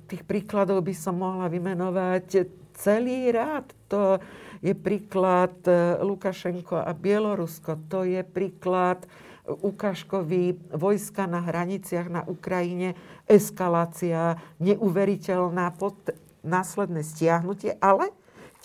tých 0.06 0.22
príkladov 0.22 0.84
by 0.86 0.94
som 0.94 1.18
mohla 1.18 1.50
vymenovať 1.50 2.46
celý 2.76 3.32
rád. 3.34 3.66
To 3.90 4.22
je 4.62 4.72
príklad 4.72 5.56
e, 5.66 5.98
Lukašenko 6.00 6.78
a 6.78 6.92
Bielorusko. 6.94 7.80
To 7.90 8.06
je 8.06 8.22
príklad 8.22 9.02
ukážkový 9.46 10.58
vojska 10.74 11.30
na 11.30 11.38
hraniciach 11.38 12.10
na 12.10 12.22
Ukrajine, 12.26 12.98
eskalácia, 13.30 14.42
neuveriteľná, 14.58 15.70
pod, 15.78 15.94
následné 16.42 17.06
stiahnutie, 17.06 17.78
ale 17.78 18.10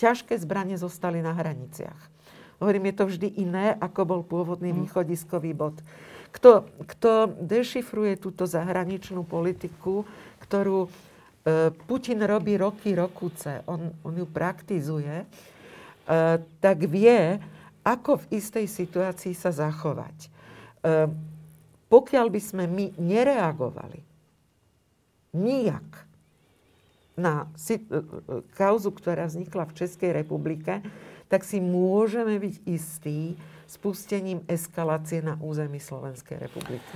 ťažké 0.02 0.34
zbranie 0.42 0.74
zostali 0.74 1.22
na 1.22 1.30
hraniciach. 1.30 2.10
Hovorím, 2.58 2.90
je 2.90 2.94
to 2.98 3.04
vždy 3.06 3.28
iné, 3.38 3.74
ako 3.78 4.00
bol 4.02 4.20
pôvodný 4.26 4.74
mm. 4.74 4.78
východiskový 4.86 5.54
bod. 5.54 5.78
Kto, 6.34 6.66
kto 6.86 7.30
dešifruje 7.38 8.18
túto 8.18 8.48
zahraničnú 8.48 9.22
politiku, 9.22 10.02
ktorú 10.42 10.86
e, 10.86 10.90
Putin 11.86 12.24
robí 12.24 12.58
roky, 12.58 12.96
rokuce, 12.96 13.62
on, 13.68 13.92
on 14.02 14.14
ju 14.16 14.26
praktizuje, 14.26 15.22
e, 15.22 15.26
tak 16.62 16.78
vie, 16.86 17.36
ako 17.82 18.22
v 18.26 18.38
istej 18.38 18.66
situácii 18.70 19.34
sa 19.34 19.50
zachovať. 19.50 20.30
Ehm, 20.82 21.14
pokiaľ 21.90 22.26
by 22.30 22.40
sme 22.40 22.64
my 22.66 22.86
nereagovali 22.98 24.00
nijak 25.34 26.11
na 27.16 27.48
e, 27.68 27.76
e, 27.76 27.80
kauzu, 28.56 28.90
ktorá 28.92 29.28
vznikla 29.28 29.68
v 29.68 29.76
Českej 29.76 30.10
republike, 30.16 30.80
tak 31.28 31.44
si 31.44 31.60
môžeme 31.60 32.36
byť 32.36 32.54
istí 32.68 33.36
spustením 33.64 34.44
eskalácie 34.48 35.24
na 35.24 35.40
území 35.40 35.80
Slovenskej 35.80 36.36
republiky. 36.36 36.94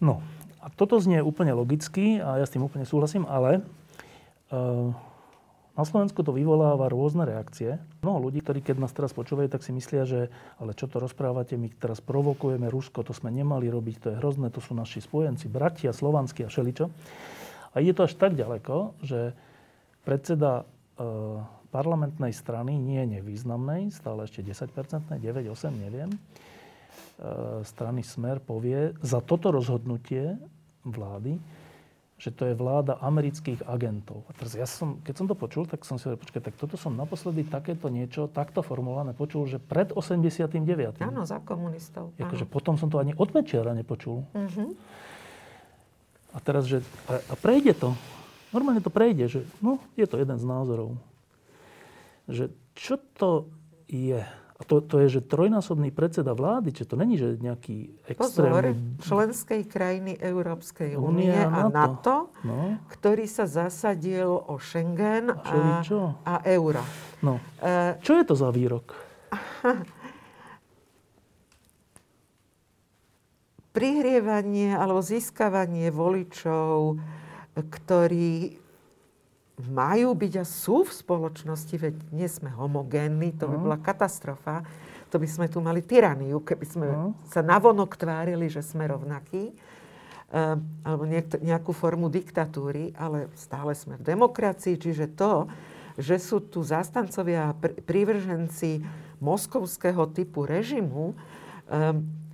No, 0.00 0.24
a 0.64 0.72
toto 0.72 0.96
znie 0.96 1.20
úplne 1.20 1.52
logicky 1.52 2.16
a 2.16 2.40
ja 2.40 2.44
s 2.48 2.52
tým 2.56 2.64
úplne 2.64 2.88
súhlasím, 2.88 3.28
ale 3.28 3.60
uh, 4.48 4.96
na 5.76 5.84
Slovensku 5.84 6.24
to 6.24 6.32
vyvoláva 6.32 6.88
rôzne 6.88 7.28
reakcie. 7.28 7.76
Mnoho 8.00 8.28
ľudí, 8.28 8.40
ktorí 8.40 8.64
keď 8.64 8.80
nás 8.80 8.96
teraz 8.96 9.12
počúvajú, 9.12 9.52
tak 9.52 9.60
si 9.60 9.76
myslia, 9.76 10.08
že 10.08 10.32
ale 10.56 10.72
čo 10.72 10.88
to 10.88 10.96
rozprávate, 10.96 11.60
my 11.60 11.68
teraz 11.76 12.00
provokujeme 12.00 12.72
Rusko, 12.72 13.04
to 13.04 13.12
sme 13.12 13.28
nemali 13.28 13.68
robiť, 13.68 13.96
to 14.00 14.06
je 14.10 14.18
hrozné, 14.18 14.48
to 14.48 14.64
sú 14.64 14.72
naši 14.72 15.04
spojenci, 15.04 15.52
bratia, 15.52 15.92
slovanskí 15.92 16.48
a 16.48 16.50
šeličo. 16.50 16.88
A 17.76 17.84
ide 17.84 17.92
to 17.92 18.08
až 18.08 18.16
tak 18.16 18.32
ďaleko, 18.32 18.96
že 19.04 19.36
predseda 20.06 20.62
e, 20.62 20.64
parlamentnej 21.74 22.30
strany, 22.30 22.78
nie 22.78 23.02
nevýznamnej, 23.18 23.90
stále 23.90 24.30
ešte 24.30 24.46
10-percentnej, 24.46 25.18
9, 25.18 25.50
8, 25.50 25.74
neviem, 25.74 26.14
e, 26.14 26.18
strany 27.66 28.06
Smer 28.06 28.38
povie, 28.38 28.94
za 29.02 29.18
toto 29.18 29.50
rozhodnutie 29.50 30.38
vlády 30.86 31.42
že 32.16 32.32
to 32.32 32.48
je 32.48 32.56
vláda 32.56 32.96
amerických 33.04 33.68
agentov. 33.68 34.24
A 34.24 34.32
teraz 34.32 34.56
ja 34.56 34.64
som, 34.64 35.04
keď 35.04 35.14
som 35.20 35.26
to 35.28 35.36
počul, 35.36 35.68
tak 35.68 35.84
som 35.84 36.00
si 36.00 36.08
hovoril, 36.08 36.24
počkaj, 36.24 36.48
tak 36.48 36.56
toto 36.56 36.80
som 36.80 36.96
naposledy 36.96 37.44
takéto 37.44 37.92
niečo, 37.92 38.32
takto 38.32 38.64
formulované 38.64 39.12
počul, 39.12 39.44
že 39.44 39.60
pred 39.60 39.92
89. 39.92 41.04
Áno, 41.04 41.28
za 41.28 41.44
komunistov. 41.44 42.16
Akože 42.16 42.48
potom 42.48 42.80
som 42.80 42.88
to 42.88 42.96
ani 42.96 43.12
od 43.12 43.36
Mečiara 43.36 43.76
nepočul. 43.76 44.24
Uh-huh. 44.32 44.72
A 46.32 46.38
teraz, 46.40 46.64
že 46.64 46.80
a, 47.04 47.20
a 47.20 47.34
prejde 47.36 47.76
to. 47.76 47.92
Normálne 48.54 48.82
to 48.82 48.90
prejde, 48.94 49.26
že 49.26 49.40
no, 49.58 49.82
je 49.98 50.06
to 50.06 50.18
jeden 50.22 50.38
z 50.38 50.44
názorov. 50.46 50.94
Že 52.30 52.50
čo 52.76 52.98
to 53.18 53.50
je? 53.90 54.22
A 54.56 54.64
to, 54.64 54.80
to 54.80 55.04
je, 55.04 55.20
že 55.20 55.28
trojnásobný 55.28 55.92
predseda 55.92 56.32
vlády, 56.32 56.72
či 56.72 56.88
to 56.88 56.96
není, 56.96 57.20
že 57.20 57.36
nejaký 57.36 57.92
extrémny... 58.08 58.72
Pozor, 58.72 59.04
členskej 59.04 59.68
krajiny 59.68 60.16
Európskej 60.16 60.96
únie 60.96 61.28
a 61.28 61.68
NATO, 61.68 61.76
NATO 61.76 62.32
no. 62.40 62.80
ktorý 62.88 63.28
sa 63.28 63.44
zasadil 63.44 64.32
o 64.32 64.56
Schengen 64.56 65.28
a, 65.28 65.84
a 66.24 66.34
euro. 66.48 66.80
No. 67.20 67.36
E, 67.60 68.00
čo 68.00 68.16
je 68.16 68.24
to 68.24 68.32
za 68.32 68.48
výrok? 68.48 68.96
Prihrievanie 73.76 74.72
alebo 74.72 75.04
získavanie 75.04 75.92
voličov, 75.92 76.96
ktorí 77.56 78.60
majú 79.56 80.12
byť 80.12 80.32
a 80.36 80.44
sú 80.44 80.84
v 80.84 80.92
spoločnosti, 80.92 81.74
veď 81.80 81.94
nie 82.12 82.28
sme 82.28 82.52
homogénni, 82.52 83.32
to 83.32 83.48
by 83.48 83.56
no. 83.56 83.62
bola 83.64 83.78
katastrofa. 83.80 84.60
To 85.08 85.16
by 85.16 85.28
sme 85.30 85.46
tu 85.48 85.64
mali 85.64 85.80
tyraniu, 85.80 86.42
keby 86.44 86.66
sme 86.66 86.86
no. 86.90 87.16
sa 87.30 87.40
navonok 87.40 87.96
tvárili, 87.96 88.52
že 88.52 88.60
sme 88.60 88.84
rovnakí. 88.90 89.54
Uh, 90.26 90.58
alebo 90.82 91.06
nejakú 91.38 91.70
formu 91.70 92.10
diktatúry, 92.10 92.90
ale 92.98 93.30
stále 93.38 93.78
sme 93.78 93.94
v 93.94 94.10
demokracii, 94.10 94.74
čiže 94.74 95.14
to, 95.14 95.46
že 95.94 96.18
sú 96.18 96.42
tu 96.42 96.66
zastancovia 96.66 97.54
a 97.54 97.56
pr- 97.56 97.78
prívrženci 97.86 98.82
moskovského 99.22 100.10
typu 100.10 100.42
režimu, 100.42 101.14
um, 101.14 101.16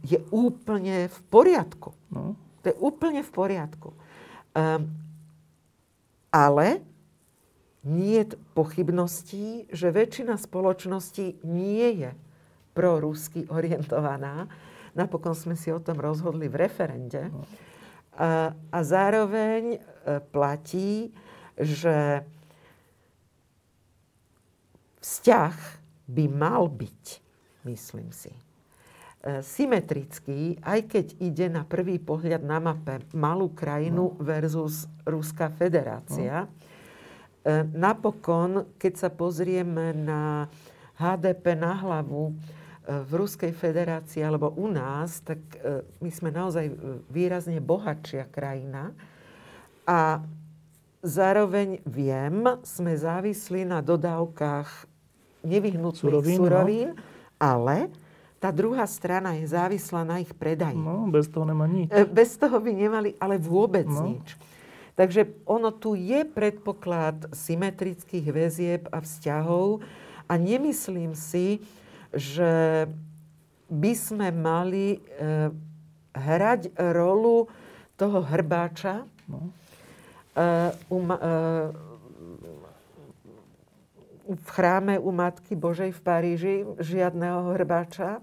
je 0.02 0.18
úplne 0.32 1.06
v 1.06 1.18
poriadku. 1.30 1.92
No. 2.10 2.34
To 2.64 2.72
je 2.72 2.76
úplne 2.80 3.20
v 3.20 3.30
poriadku. 3.30 3.92
Um, 4.56 4.88
ale 6.32 6.80
nie 7.84 8.24
je 8.24 8.38
pochybností, 8.56 9.68
že 9.68 9.92
väčšina 9.92 10.40
spoločnosti 10.40 11.44
nie 11.44 12.06
je 12.06 12.10
prorusky 12.72 13.44
orientovaná. 13.52 14.48
Napokon 14.96 15.36
sme 15.36 15.58
si 15.58 15.68
o 15.68 15.82
tom 15.82 16.00
rozhodli 16.00 16.48
v 16.48 16.56
referende. 16.62 17.28
A, 18.16 18.52
a 18.52 18.78
zároveň 18.84 19.76
e, 19.76 19.78
platí, 20.32 21.12
že 21.56 22.22
vzťah 25.00 25.56
by 26.06 26.24
mal 26.28 26.68
byť, 26.68 27.04
myslím 27.66 28.12
si, 28.12 28.32
symetrický, 29.22 30.58
aj 30.66 30.80
keď 30.90 31.06
ide 31.22 31.46
na 31.46 31.62
prvý 31.62 32.02
pohľad 32.02 32.42
na 32.42 32.58
mape 32.58 33.06
malú 33.14 33.54
krajinu 33.54 34.10
no. 34.10 34.18
versus 34.18 34.90
Ruská 35.06 35.46
federácia. 35.54 36.50
No. 37.46 37.62
Napokon, 37.70 38.74
keď 38.78 38.92
sa 38.98 39.10
pozrieme 39.14 39.94
na 39.94 40.50
HDP 40.98 41.54
na 41.54 41.74
hlavu 41.74 42.34
v 42.82 43.10
Ruskej 43.14 43.54
federácii 43.54 44.26
alebo 44.26 44.50
u 44.58 44.66
nás, 44.66 45.22
tak 45.22 45.38
my 46.02 46.10
sme 46.10 46.34
naozaj 46.34 46.70
výrazne 47.06 47.62
bohatšia 47.62 48.26
krajina. 48.26 48.90
A 49.86 50.22
zároveň 51.02 51.78
viem, 51.86 52.42
sme 52.66 52.94
závislí 52.94 53.66
na 53.66 53.82
dodávkach 53.82 54.86
nevyhnutných 55.46 55.98
surovín, 55.98 56.38
surovín 56.38 56.88
no. 56.94 57.02
ale 57.38 57.90
tá 58.42 58.50
druhá 58.50 58.82
strana 58.90 59.38
je 59.38 59.46
závislá 59.46 60.02
na 60.02 60.18
ich 60.18 60.34
predaji. 60.34 60.74
No, 60.74 61.06
bez 61.06 61.30
toho 61.30 61.46
nemá 61.46 61.70
nič. 61.70 61.86
E, 61.94 62.02
bez 62.02 62.34
toho 62.34 62.58
by 62.58 62.70
nemali 62.74 63.14
ale 63.22 63.38
vôbec 63.38 63.86
no. 63.86 64.18
nič. 64.18 64.34
Takže 64.98 65.30
ono 65.46 65.70
tu 65.70 65.94
je 65.94 66.26
predpoklad 66.26 67.30
symetrických 67.30 68.26
väzieb 68.34 68.82
a 68.90 68.98
vzťahov 68.98 69.86
a 70.26 70.32
nemyslím 70.34 71.14
si, 71.14 71.62
že 72.10 72.84
by 73.70 73.92
sme 73.94 74.34
mali 74.34 74.98
e, 74.98 75.54
hrať 76.12 76.74
rolu 76.92 77.46
toho 77.94 78.26
hrbáča, 78.26 79.06
no 79.30 79.54
um, 80.36 81.10
uh, 81.10 81.91
v 84.34 84.48
chráme 84.48 84.94
u 84.98 85.10
Matky 85.12 85.54
Božej 85.54 85.92
v 85.92 86.00
Paríži 86.00 86.56
žiadného 86.80 87.54
hrbáča, 87.54 88.20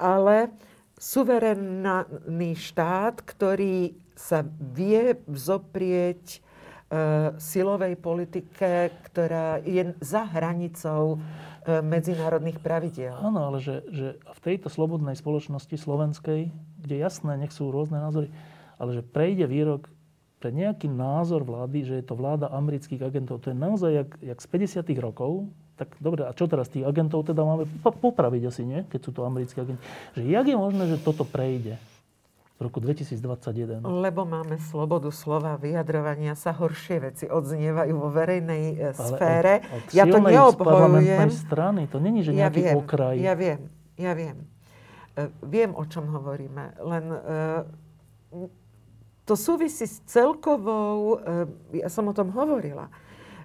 ale 0.00 0.52
suverénny 0.96 2.54
štát, 2.54 3.20
ktorý 3.26 3.96
sa 4.14 4.46
vie 4.46 5.18
vzoprieť 5.26 6.38
uh, 6.38 7.34
silovej 7.42 7.98
politike, 7.98 8.94
ktorá 9.10 9.58
je 9.66 9.98
za 9.98 10.22
hranicou 10.30 11.18
uh, 11.18 11.82
medzinárodných 11.82 12.62
pravidiel. 12.62 13.18
Áno, 13.18 13.50
ale 13.50 13.58
že, 13.58 13.82
že 13.90 14.06
v 14.22 14.40
tejto 14.46 14.70
slobodnej 14.70 15.18
spoločnosti 15.18 15.74
slovenskej, 15.74 16.54
kde 16.82 16.96
jasné, 16.96 17.34
nech 17.34 17.50
sú 17.50 17.74
rôzne 17.74 17.98
názory, 17.98 18.30
ale 18.78 18.90
že 18.94 19.02
prejde 19.02 19.50
výrok 19.50 19.90
pre 20.42 20.50
nejaký 20.50 20.90
názor 20.90 21.46
vlády, 21.46 21.86
že 21.86 21.94
je 22.02 22.04
to 22.10 22.18
vláda 22.18 22.50
amerických 22.50 22.98
agentov, 23.06 23.38
to 23.38 23.54
je 23.54 23.56
naozaj 23.56 23.90
jak, 23.94 24.10
jak 24.18 24.38
z 24.42 24.46
50 24.82 24.90
rokov, 24.98 25.46
tak 25.78 25.94
dobre, 26.02 26.26
a 26.26 26.34
čo 26.34 26.50
teraz 26.50 26.66
tých 26.66 26.82
agentov 26.82 27.22
teda 27.22 27.46
máme 27.46 27.70
popraviť 27.78 28.42
asi, 28.50 28.66
nie? 28.66 28.82
Keď 28.90 29.00
sú 29.06 29.10
to 29.14 29.22
americkí 29.22 29.62
agenti. 29.62 29.78
Že 30.18 30.20
jak 30.26 30.46
je 30.50 30.56
možné, 30.58 30.84
že 30.90 30.98
toto 30.98 31.22
prejde 31.22 31.78
v 32.58 32.60
roku 32.66 32.82
2021? 32.82 33.86
Lebo 33.86 34.26
máme 34.26 34.58
slobodu 34.58 35.14
slova, 35.14 35.54
vyjadrovania 35.62 36.34
sa, 36.34 36.50
horšie 36.50 36.98
veci 36.98 37.24
odznievajú 37.30 37.94
vo 37.94 38.10
verejnej 38.10 38.64
e, 38.74 38.90
Ale 38.90 38.94
sfére. 38.98 39.54
Od, 39.62 39.78
od 39.78 39.94
ja 39.94 40.04
to 40.10 40.18
neobhojujem. 40.18 41.30
strany, 41.30 41.86
to 41.86 42.02
není, 42.02 42.26
že 42.26 42.34
nejaký 42.34 42.62
ja 42.62 42.66
viem, 42.66 42.74
okraj. 42.82 43.14
Ja 43.22 43.34
viem, 43.38 43.60
ja 43.94 44.12
viem. 44.18 44.36
E, 45.14 45.30
viem, 45.46 45.70
o 45.72 45.86
čom 45.86 46.10
hovoríme. 46.10 46.82
Len 46.82 47.04
e, 47.06 47.18
to 49.22 49.38
súvisí 49.38 49.86
s 49.86 50.02
celkovou, 50.10 51.22
eh, 51.22 51.86
ja 51.86 51.88
som 51.88 52.10
o 52.10 52.14
tom 52.16 52.34
hovorila, 52.34 52.90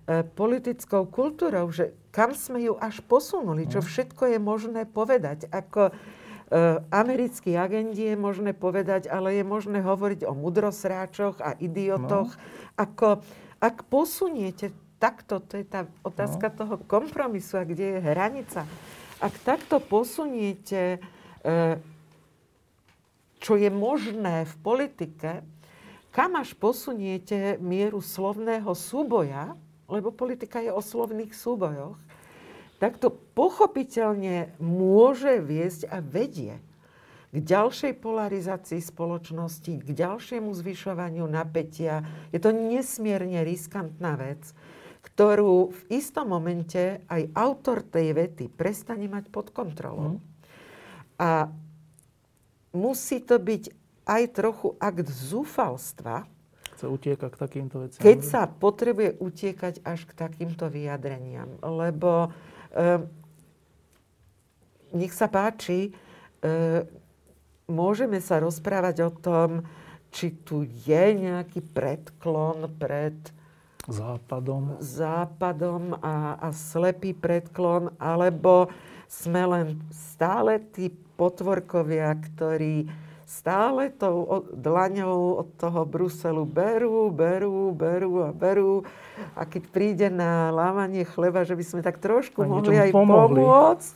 eh, 0.10 0.26
politickou 0.26 1.06
kultúrou, 1.06 1.70
že 1.70 1.94
kam 2.10 2.34
sme 2.34 2.66
ju 2.66 2.74
až 2.82 3.06
posunuli, 3.06 3.70
čo 3.70 3.80
no. 3.82 3.86
všetko 3.86 4.24
je 4.34 4.40
možné 4.42 4.90
povedať. 4.90 5.46
Ako 5.54 5.94
eh, 5.94 6.82
americký 6.90 7.54
agenti 7.54 8.10
je 8.10 8.18
možné 8.18 8.58
povedať, 8.58 9.06
ale 9.06 9.38
je 9.38 9.46
možné 9.46 9.86
hovoriť 9.86 10.26
o 10.26 10.34
mudrosráčoch 10.34 11.46
a 11.46 11.54
idiotoch. 11.62 12.34
No. 12.34 12.42
Ako, 12.74 13.22
ak 13.62 13.86
posuniete 13.86 14.74
takto, 14.98 15.38
to 15.46 15.62
je 15.62 15.66
tá 15.70 15.86
otázka 16.02 16.50
no. 16.50 16.56
toho 16.58 16.76
kompromisu 16.90 17.62
a 17.62 17.70
kde 17.70 17.98
je 17.98 18.00
hranica. 18.02 18.66
Ak 19.18 19.34
takto 19.42 19.82
posuniete, 19.82 21.02
čo 23.42 23.54
je 23.58 23.70
možné 23.74 24.46
v 24.46 24.56
politike, 24.62 25.42
kam 26.12 26.40
až 26.40 26.58
posuniete 26.58 27.58
mieru 27.62 28.02
slovného 28.02 28.72
súboja, 28.74 29.54
lebo 29.88 30.12
politika 30.12 30.60
je 30.60 30.72
o 30.72 30.84
slovných 30.84 31.32
súbojoch, 31.32 31.98
tak 32.78 33.02
to 33.02 33.10
pochopiteľne 33.34 34.54
môže 34.62 35.42
viesť 35.42 35.90
a 35.90 35.98
vedie 36.04 36.62
k 37.28 37.38
ďalšej 37.44 38.00
polarizácii 38.00 38.80
spoločnosti, 38.80 39.84
k 39.84 39.90
ďalšiemu 39.92 40.48
zvyšovaniu 40.56 41.28
napätia. 41.28 42.02
Je 42.32 42.40
to 42.40 42.56
nesmierne 42.56 43.44
riskantná 43.44 44.16
vec, 44.16 44.42
ktorú 45.04 45.76
v 45.76 45.82
istom 45.92 46.32
momente 46.32 47.04
aj 47.12 47.32
autor 47.36 47.84
tej 47.84 48.16
vety 48.16 48.46
prestane 48.48 49.12
mať 49.12 49.28
pod 49.28 49.52
kontrolou. 49.52 50.18
Mm. 50.18 50.24
A 51.20 51.30
musí 52.72 53.20
to 53.26 53.36
byť 53.42 53.87
aj 54.08 54.24
trochu 54.32 54.74
akt 54.80 55.12
zúfalstva, 55.12 56.24
sa 56.78 56.88
utieka 56.94 57.34
k 57.34 57.36
takýmto 57.42 57.82
veciam. 57.84 58.02
Keď 58.06 58.20
sa 58.22 58.46
potrebuje 58.46 59.18
utiekať 59.18 59.82
až 59.82 60.06
k 60.06 60.14
takýmto 60.14 60.70
vyjadreniam. 60.70 61.58
Lebo 61.66 62.30
e, 62.70 63.02
nech 64.94 65.10
sa 65.10 65.26
páči, 65.26 65.90
e, 65.90 65.92
môžeme 67.66 68.22
sa 68.22 68.38
rozprávať 68.38 69.10
o 69.10 69.12
tom, 69.12 69.50
či 70.14 70.38
tu 70.46 70.64
je 70.64 71.04
nejaký 71.18 71.66
predklon 71.66 72.70
pred 72.78 73.18
západom, 73.90 74.78
západom 74.78 75.98
a, 76.00 76.38
a 76.38 76.48
slepý 76.54 77.18
predklon, 77.18 77.90
alebo 77.98 78.70
sme 79.10 79.44
len 79.50 79.68
stále 79.90 80.62
tí 80.76 80.94
potvorkovia, 81.18 82.14
ktorí 82.14 82.86
stále 83.28 83.92
tou 83.92 84.48
dlaňou 84.56 85.44
od 85.44 85.48
toho 85.60 85.84
Bruselu 85.84 86.48
berú, 86.48 87.12
berú, 87.12 87.76
berú 87.76 88.24
a 88.24 88.32
berú. 88.32 88.88
A 89.36 89.44
keď 89.44 89.64
príde 89.68 90.08
na 90.08 90.48
lávanie 90.48 91.04
chleba, 91.04 91.44
že 91.44 91.60
by 91.60 91.64
sme 91.68 91.82
tak 91.84 92.00
trošku 92.00 92.40
a 92.40 92.48
mohli 92.48 92.80
aj 92.80 92.96
pomohli. 92.96 93.44
pomôcť, 93.44 93.96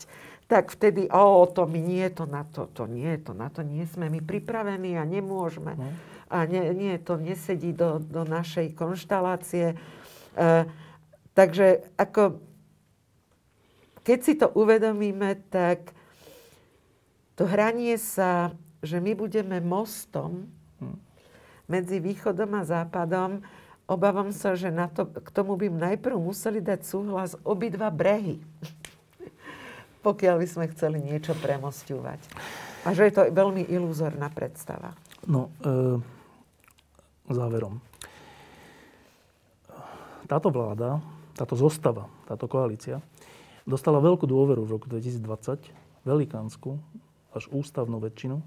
tak 0.52 0.76
vtedy, 0.76 1.08
o, 1.08 1.48
to 1.48 1.64
my 1.64 1.80
nie, 1.80 2.04
to 2.12 2.28
na 2.28 2.44
to, 2.44 2.68
to 2.76 2.84
nie, 2.92 3.16
to 3.24 3.32
na 3.32 3.48
to 3.48 3.64
nie 3.64 3.88
sme 3.88 4.12
my 4.12 4.20
pripravení 4.20 5.00
a 5.00 5.08
nemôžeme. 5.08 5.80
No. 5.80 5.88
A 6.28 6.44
nie, 6.44 6.68
nie, 6.76 7.00
to 7.00 7.16
nesedí 7.16 7.72
do, 7.72 8.04
do 8.04 8.28
našej 8.28 8.76
konštalácie. 8.76 9.80
E, 10.36 10.68
takže 11.32 11.88
ako, 11.96 12.44
keď 14.04 14.20
si 14.20 14.36
to 14.36 14.52
uvedomíme, 14.52 15.40
tak 15.48 15.96
to 17.40 17.48
hranie 17.48 17.96
sa 17.96 18.52
že 18.82 18.98
my 18.98 19.14
budeme 19.14 19.62
mostom 19.62 20.50
medzi 21.70 22.04
východom 22.04 22.52
a 22.60 22.68
západom, 22.68 23.40
obávam 23.88 24.36
sa, 24.36 24.60
že 24.60 24.68
na 24.68 24.92
to, 24.92 25.08
k 25.08 25.30
tomu 25.32 25.56
by 25.56 25.72
najprv 25.72 26.20
museli 26.20 26.60
dať 26.60 26.84
súhlas 26.84 27.40
obidva 27.48 27.88
brehy. 27.88 28.44
Pokiaľ 30.06 30.36
by 30.42 30.48
sme 30.50 30.66
chceli 30.76 31.00
niečo 31.00 31.38
premostňovať. 31.40 32.20
A 32.84 32.98
že 32.98 33.08
je 33.08 33.14
to 33.14 33.30
veľmi 33.30 33.70
iluzorná 33.70 34.34
predstava. 34.34 34.98
No, 35.30 35.54
e, 35.62 36.02
záverom. 37.30 37.78
Táto 40.26 40.50
vláda, 40.50 40.98
táto 41.38 41.54
zostava, 41.54 42.10
táto 42.26 42.50
koalícia 42.50 43.04
dostala 43.70 44.02
veľkú 44.02 44.26
dôveru 44.26 44.66
v 44.66 44.74
roku 44.74 44.88
2020, 44.90 45.70
velikánsku, 46.02 46.82
až 47.32 47.46
ústavnú 47.54 48.02
väčšinu 48.02 48.42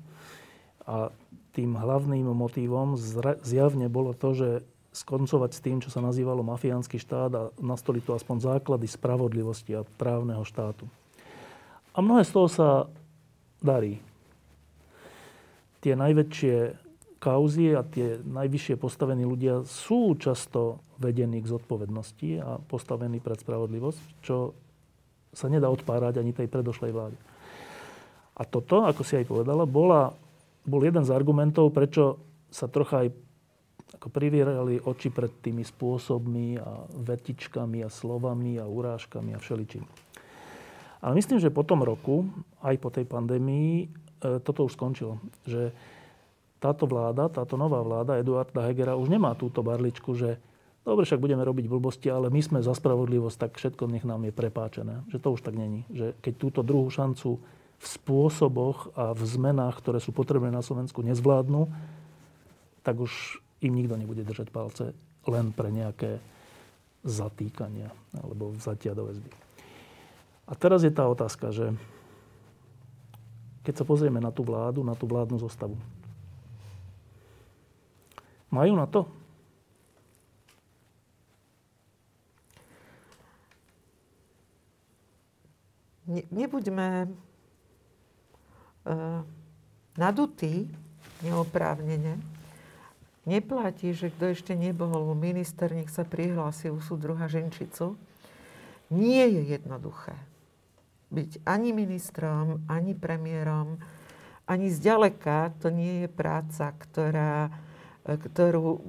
a 0.85 1.09
tým 1.55 1.79
hlavným 1.79 2.29
motívom 2.35 2.99
zjavne 3.45 3.87
bolo 3.87 4.13
to, 4.13 4.35
že 4.35 4.49
skoncovať 4.95 5.51
s 5.51 5.61
tým, 5.63 5.79
čo 5.83 5.91
sa 5.91 5.99
nazývalo 5.99 6.47
mafiánsky 6.47 7.03
štát 7.03 7.31
a 7.35 7.43
nastoliť 7.59 8.03
tu 8.07 8.13
aspoň 8.15 8.37
základy 8.55 8.87
spravodlivosti 8.87 9.75
a 9.75 9.87
právneho 9.99 10.47
štátu. 10.47 10.87
A 11.95 12.03
mnohé 12.03 12.23
z 12.23 12.33
toho 12.35 12.49
sa 12.51 12.69
darí. 13.59 13.99
Tie 15.83 15.99
najväčšie 15.99 16.85
kauzy 17.19 17.75
a 17.75 17.83
tie 17.83 18.21
najvyššie 18.23 18.77
postavení 18.77 19.25
ľudia 19.25 19.65
sú 19.65 20.15
často 20.21 20.85
vedení 21.01 21.41
k 21.41 21.51
zodpovednosti 21.51 22.31
a 22.39 22.61
postavení 22.63 23.19
pred 23.19 23.41
spravodlivosť, 23.41 24.03
čo 24.23 24.55
sa 25.35 25.51
nedá 25.51 25.67
odpárať 25.73 26.23
ani 26.23 26.31
tej 26.31 26.47
predošlej 26.47 26.93
vláde. 26.95 27.19
A 28.35 28.43
toto, 28.47 28.87
ako 28.87 29.03
si 29.03 29.19
aj 29.19 29.27
povedala, 29.27 29.67
bola 29.67 30.15
bol 30.65 30.81
jeden 30.81 31.05
z 31.05 31.13
argumentov, 31.13 31.73
prečo 31.77 32.21
sa 32.49 32.67
trocha 32.67 33.05
aj 33.05 33.09
ako 33.95 34.09
privierali 34.11 34.81
oči 34.83 35.09
pred 35.13 35.31
tými 35.41 35.63
spôsobmi 35.63 36.59
a 36.59 36.85
vetičkami 36.89 37.87
a 37.87 37.89
slovami 37.93 38.59
a 38.59 38.67
urážkami 38.67 39.37
a 39.37 39.39
všeličím. 39.39 39.85
Ale 41.05 41.13
myslím, 41.21 41.37
že 41.37 41.53
po 41.53 41.63
tom 41.63 41.85
roku, 41.85 42.25
aj 42.65 42.77
po 42.81 42.89
tej 42.89 43.05
pandémii, 43.05 43.85
e, 43.85 43.87
toto 44.41 44.65
už 44.65 44.73
skončilo. 44.73 45.21
Že 45.45 45.71
táto 46.57 46.89
vláda, 46.89 47.29
táto 47.29 47.61
nová 47.61 47.85
vláda 47.85 48.17
Eduarda 48.17 48.65
Hegera 48.65 48.97
už 48.97 49.13
nemá 49.13 49.37
túto 49.37 49.61
barličku, 49.61 50.17
že 50.17 50.41
dobre, 50.81 51.05
však 51.05 51.21
budeme 51.21 51.45
robiť 51.45 51.69
blbosti, 51.69 52.09
ale 52.09 52.33
my 52.33 52.41
sme 52.41 52.59
za 52.65 52.73
spravodlivosť, 52.73 53.37
tak 53.37 53.53
všetko 53.61 53.85
nech 53.93 54.09
nám 54.09 54.25
je 54.25 54.33
prepáčené. 54.33 55.05
Že 55.13 55.19
to 55.21 55.29
už 55.37 55.41
tak 55.45 55.61
není. 55.61 55.85
Že 55.93 56.17
keď 56.25 56.35
túto 56.41 56.61
druhú 56.65 56.89
šancu 56.89 57.37
v 57.85 57.87
spôsoboch 58.01 58.97
a 58.97 59.13
v 59.13 59.23
zmenách, 59.29 59.85
ktoré 59.85 60.01
sú 60.01 60.17
potrebné 60.17 60.49
na 60.49 60.65
Slovensku, 60.65 61.05
nezvládnu, 61.05 61.69
tak 62.81 62.97
už 62.97 63.45
im 63.61 63.77
nikto 63.77 64.01
nebude 64.01 64.25
držať 64.25 64.49
palce 64.49 64.97
len 65.29 65.53
pre 65.53 65.69
nejaké 65.69 66.17
zatýkania 67.05 67.93
alebo 68.17 68.57
vzatia 68.57 68.97
do 68.97 69.13
väzby. 69.13 69.29
A 70.49 70.53
teraz 70.57 70.81
je 70.81 70.93
tá 70.93 71.05
otázka, 71.05 71.53
že 71.53 71.77
keď 73.65 73.81
sa 73.81 73.89
pozrieme 73.89 74.21
na 74.21 74.33
tú 74.33 74.45
vládu, 74.45 74.81
na 74.81 74.97
tú 74.97 75.05
vládnu 75.05 75.37
zostavu, 75.37 75.77
majú 78.49 78.73
na 78.77 78.89
to? 78.89 79.05
Ne, 86.05 86.21
nebuďme 86.29 87.09
uh, 88.85 89.25
nadutí 89.97 90.69
neoprávnene. 91.25 92.21
Neplatí, 93.25 93.97
že 93.97 94.13
kto 94.13 94.37
ešte 94.37 94.53
nebol 94.53 95.17
minister, 95.17 95.73
nech 95.73 95.89
sa 95.89 96.05
prihlási 96.05 96.69
u 96.69 96.77
súdruha 96.79 97.25
Ženčicu. 97.25 97.97
Nie 98.93 99.27
je 99.33 99.57
jednoduché 99.57 100.13
byť 101.15 101.47
ani 101.47 101.71
ministrom, 101.71 102.67
ani 102.67 102.99
premiérom, 102.99 103.79
ani 104.51 104.67
zďaleka 104.69 105.55
to 105.63 105.71
nie 105.71 106.05
je 106.05 106.09
práca, 106.11 106.75
ktorá, 106.75 107.49
e, 108.05 108.19
ktorú 108.19 108.69
e, 108.77 108.83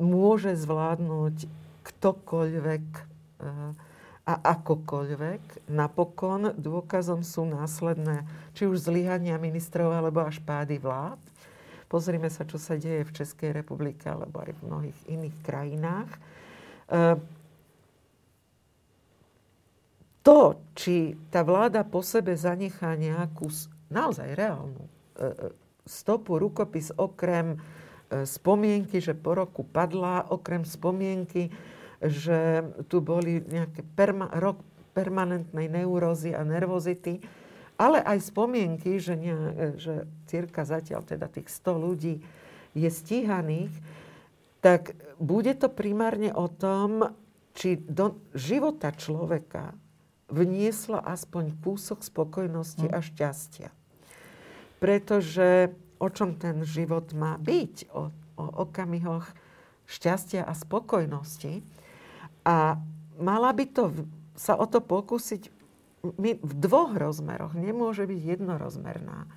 môže 0.00 0.56
zvládnuť 0.56 1.46
ktokoľvek 1.86 2.86
e, 2.88 3.02
a 4.28 4.34
akokoľvek. 4.60 5.72
Napokon 5.72 6.52
dôkazom 6.52 7.24
sú 7.24 7.48
následné 7.48 8.28
či 8.52 8.68
už 8.68 8.84
zlyhania 8.84 9.40
ministrov, 9.40 9.88
alebo 9.88 10.20
až 10.20 10.44
pády 10.44 10.76
vlád. 10.76 11.16
Pozrime 11.88 12.28
sa, 12.28 12.44
čo 12.44 12.60
sa 12.60 12.76
deje 12.76 13.08
v 13.08 13.14
Českej 13.16 13.56
republike 13.56 14.04
alebo 14.04 14.44
aj 14.44 14.52
v 14.52 14.64
mnohých 14.68 15.00
iných 15.08 15.36
krajinách. 15.40 16.10
E, 16.12 16.20
to, 20.20 20.60
či 20.76 21.16
tá 21.32 21.40
vláda 21.40 21.88
po 21.88 22.04
sebe 22.04 22.36
zanechá 22.36 22.92
nejakú 22.92 23.48
naozaj 23.88 24.36
reálnu 24.36 24.84
e, 24.84 24.90
e, 25.24 25.28
stopu, 25.88 26.36
rukopis 26.36 26.92
okrem 26.92 27.56
spomienky, 28.08 29.04
že 29.04 29.12
po 29.12 29.36
roku 29.36 29.64
padla, 29.68 30.24
okrem 30.32 30.64
spomienky, 30.64 31.52
že 31.98 32.62
tu 32.86 33.02
boli 33.02 33.42
nejaké 33.42 33.82
perma, 33.96 34.30
rok 34.38 34.62
permanentnej 34.94 35.70
neurózy 35.70 36.34
a 36.34 36.42
nervozity, 36.42 37.22
ale 37.78 38.02
aj 38.02 38.34
spomienky, 38.34 38.98
že, 38.98 39.14
ne, 39.14 39.34
že 39.78 40.10
cirka 40.26 40.66
zatiaľ 40.66 41.06
teda 41.06 41.30
tých 41.30 41.46
100 41.46 41.78
ľudí 41.78 42.14
je 42.74 42.90
stíhaných, 42.90 43.70
tak 44.58 44.98
bude 45.22 45.54
to 45.54 45.70
primárne 45.70 46.34
o 46.34 46.50
tom, 46.50 47.14
či 47.54 47.78
do 47.78 48.18
života 48.34 48.90
človeka 48.94 49.74
vniesla 50.30 51.02
aspoň 51.02 51.58
kúsok 51.62 52.02
spokojnosti 52.02 52.86
hm. 52.86 52.94
a 52.94 52.98
šťastia. 53.02 53.68
Pretože 54.78 55.74
o 55.98 56.08
čom 56.10 56.38
ten 56.38 56.62
život 56.62 57.10
má 57.14 57.34
byť? 57.38 57.90
O, 57.90 58.14
o 58.38 58.44
okamihoch 58.62 59.26
šťastia 59.90 60.46
a 60.46 60.54
spokojnosti. 60.54 61.62
A 62.48 62.80
mala 63.20 63.52
by 63.52 63.64
to 63.68 63.92
sa 64.32 64.56
o 64.56 64.64
to 64.64 64.80
pokúsiť 64.80 65.52
v 66.24 66.52
dvoch 66.56 66.96
rozmeroch. 66.96 67.52
Nemôže 67.52 68.08
byť 68.08 68.20
jednorozmerná. 68.38 69.28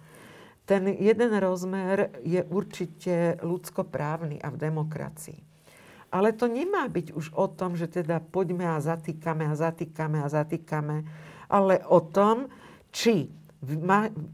Ten 0.63 0.87
jeden 0.87 1.35
rozmer 1.35 2.15
je 2.23 2.45
určite 2.47 3.41
ľudskoprávny 3.43 4.39
a 4.39 4.47
v 4.53 4.57
demokracii. 4.61 5.39
Ale 6.11 6.31
to 6.31 6.47
nemá 6.47 6.87
byť 6.87 7.11
už 7.11 7.35
o 7.35 7.47
tom, 7.51 7.75
že 7.75 7.91
teda 7.91 8.23
poďme 8.23 8.67
a 8.67 8.79
zatýkame 8.79 9.47
a 9.47 9.55
zatýkame 9.55 10.23
a 10.23 10.27
zatýkame, 10.31 11.03
ale 11.51 11.83
o 11.87 11.99
tom, 11.99 12.47
či 12.91 13.27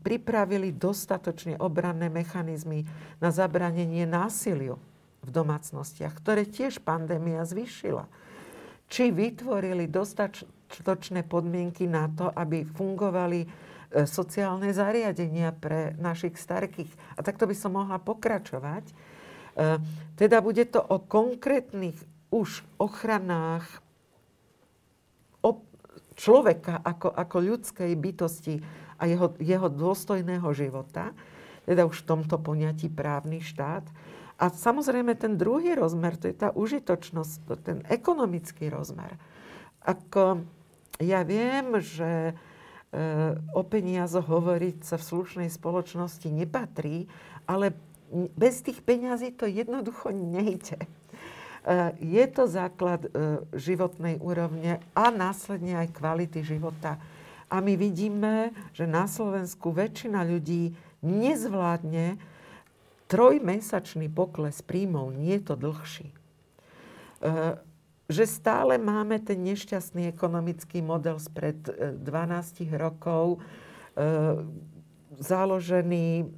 pripravili 0.03 0.73
dostatočne 0.73 1.57
obranné 1.61 2.09
mechanizmy 2.09 2.85
na 3.21 3.29
zabranenie 3.29 4.05
násiliu 4.09 4.81
v 5.21 5.29
domácnostiach, 5.29 6.17
ktoré 6.17 6.45
tiež 6.49 6.81
pandémia 6.81 7.45
zvyšila. 7.45 8.09
Či 8.87 9.11
vytvorili 9.11 9.91
dostatočné 9.91 11.27
podmienky 11.27 11.85
na 11.87 12.07
to, 12.07 12.31
aby 12.31 12.63
fungovali 12.63 13.43
e, 13.43 13.47
sociálne 14.07 14.71
zariadenia 14.71 15.51
pre 15.51 15.95
našich 15.99 16.39
starkých. 16.39 17.19
A 17.19 17.23
takto 17.23 17.43
by 17.47 17.55
som 17.55 17.75
mohla 17.75 17.99
pokračovať. 17.99 18.85
E, 18.87 18.93
teda 20.15 20.39
bude 20.39 20.63
to 20.71 20.79
o 20.79 21.03
konkrétnych 21.03 21.99
už 22.31 22.63
ochranách 22.79 23.87
človeka 26.17 26.81
ako, 26.81 27.13
ako 27.13 27.37
ľudskej 27.39 27.93
bytosti 27.93 28.59
a 28.97 29.05
jeho, 29.05 29.37
jeho 29.37 29.69
dôstojného 29.69 30.49
života, 30.57 31.13
teda 31.69 31.85
už 31.85 32.03
v 32.03 32.07
tomto 32.09 32.41
poňatí 32.41 32.89
právny 32.89 33.45
štát. 33.45 33.85
A 34.37 34.53
samozrejme 34.53 35.17
ten 35.17 35.33
druhý 35.33 35.73
rozmer, 35.73 36.13
to 36.13 36.29
je 36.29 36.37
tá 36.37 36.53
užitočnosť, 36.53 37.37
ten 37.65 37.81
ekonomický 37.89 38.69
rozmer. 38.69 39.17
Ako 39.81 40.45
ja 41.01 41.25
viem, 41.25 41.81
že 41.81 42.31
e, 42.31 42.33
o 43.57 43.61
peniazoch 43.65 44.29
hovoriť 44.29 44.77
sa 44.85 45.01
v 45.01 45.07
slušnej 45.09 45.49
spoločnosti 45.49 46.29
nepatrí, 46.29 47.09
ale 47.49 47.73
bez 48.37 48.61
tých 48.61 48.85
peňazí 48.85 49.33
to 49.33 49.49
jednoducho 49.49 50.13
nejde. 50.13 50.85
E, 50.85 50.87
je 51.97 52.25
to 52.29 52.45
základ 52.45 53.09
e, 53.09 53.41
životnej 53.57 54.21
úrovne 54.21 54.85
a 54.93 55.09
následne 55.09 55.81
aj 55.81 55.97
kvality 55.97 56.45
života. 56.45 57.01
A 57.49 57.57
my 57.57 57.73
vidíme, 57.73 58.53
že 58.75 58.85
na 58.85 59.09
Slovensku 59.09 59.73
väčšina 59.73 60.21
ľudí 60.27 60.77
nezvládne 61.01 62.36
trojmesačný 63.07 64.11
pokles 64.11 64.59
príjmov, 64.61 65.15
nie 65.15 65.39
je 65.39 65.43
to 65.47 65.55
dlhší 65.55 66.11
že 68.07 68.23
stále 68.23 68.79
máme 68.79 69.19
ten 69.19 69.43
nešťastný 69.43 70.07
ekonomický 70.15 70.79
model 70.79 71.19
spred 71.19 71.59
12 71.99 71.99
e, 71.99 72.71
rokov, 72.79 73.35
e, 73.35 73.99
založený, 75.19 76.31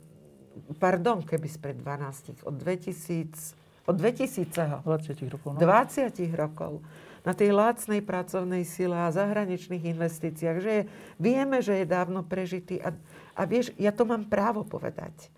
pardon, 0.81 1.21
keby 1.21 1.45
spred 1.45 1.77
12, 1.77 2.41
od 2.41 2.55
2000, 2.57 3.53
od 3.85 3.95
2000. 4.01 4.81
20 4.81 5.33
rokov. 5.33 5.49
No. 5.57 5.61
20 5.61 6.09
rokov 6.33 6.81
na 7.21 7.37
tej 7.37 7.53
lácnej 7.53 8.01
pracovnej 8.01 8.63
sile 8.65 8.95
a 8.97 9.13
zahraničných 9.13 9.93
investíciách, 9.93 10.57
že 10.63 10.71
je, 10.71 10.83
vieme, 11.21 11.61
že 11.61 11.83
je 11.83 11.85
dávno 11.85 12.25
prežitý. 12.25 12.81
A, 12.81 12.95
a 13.37 13.41
vieš, 13.45 13.75
ja 13.77 13.93
to 13.93 14.07
mám 14.09 14.25
právo 14.25 14.65
povedať, 14.65 15.29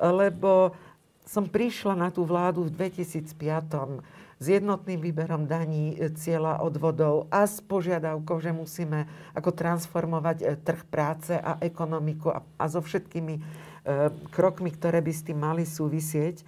lebo 0.00 0.76
som 1.26 1.48
prišla 1.48 1.98
na 1.98 2.08
tú 2.14 2.22
vládu 2.22 2.70
v 2.70 2.92
2005 2.92 3.34
s 4.36 4.46
jednotným 4.52 5.00
výberom 5.00 5.48
daní, 5.48 5.96
e, 5.96 6.12
cieľa 6.12 6.60
odvodov 6.60 7.24
a 7.32 7.48
s 7.48 7.64
požiadavkou, 7.64 8.36
že 8.38 8.52
musíme 8.52 9.08
ako 9.32 9.50
transformovať 9.50 10.36
e, 10.44 10.46
trh 10.60 10.84
práce 10.86 11.32
a 11.32 11.56
ekonomiku 11.64 12.28
a, 12.30 12.44
a 12.60 12.64
so 12.68 12.84
všetkými 12.84 13.34
e, 13.36 13.42
krokmi, 14.28 14.70
ktoré 14.76 15.00
by 15.00 15.12
s 15.12 15.24
tým 15.24 15.40
mali 15.40 15.64
súvisieť. 15.64 16.36
E, 16.40 16.44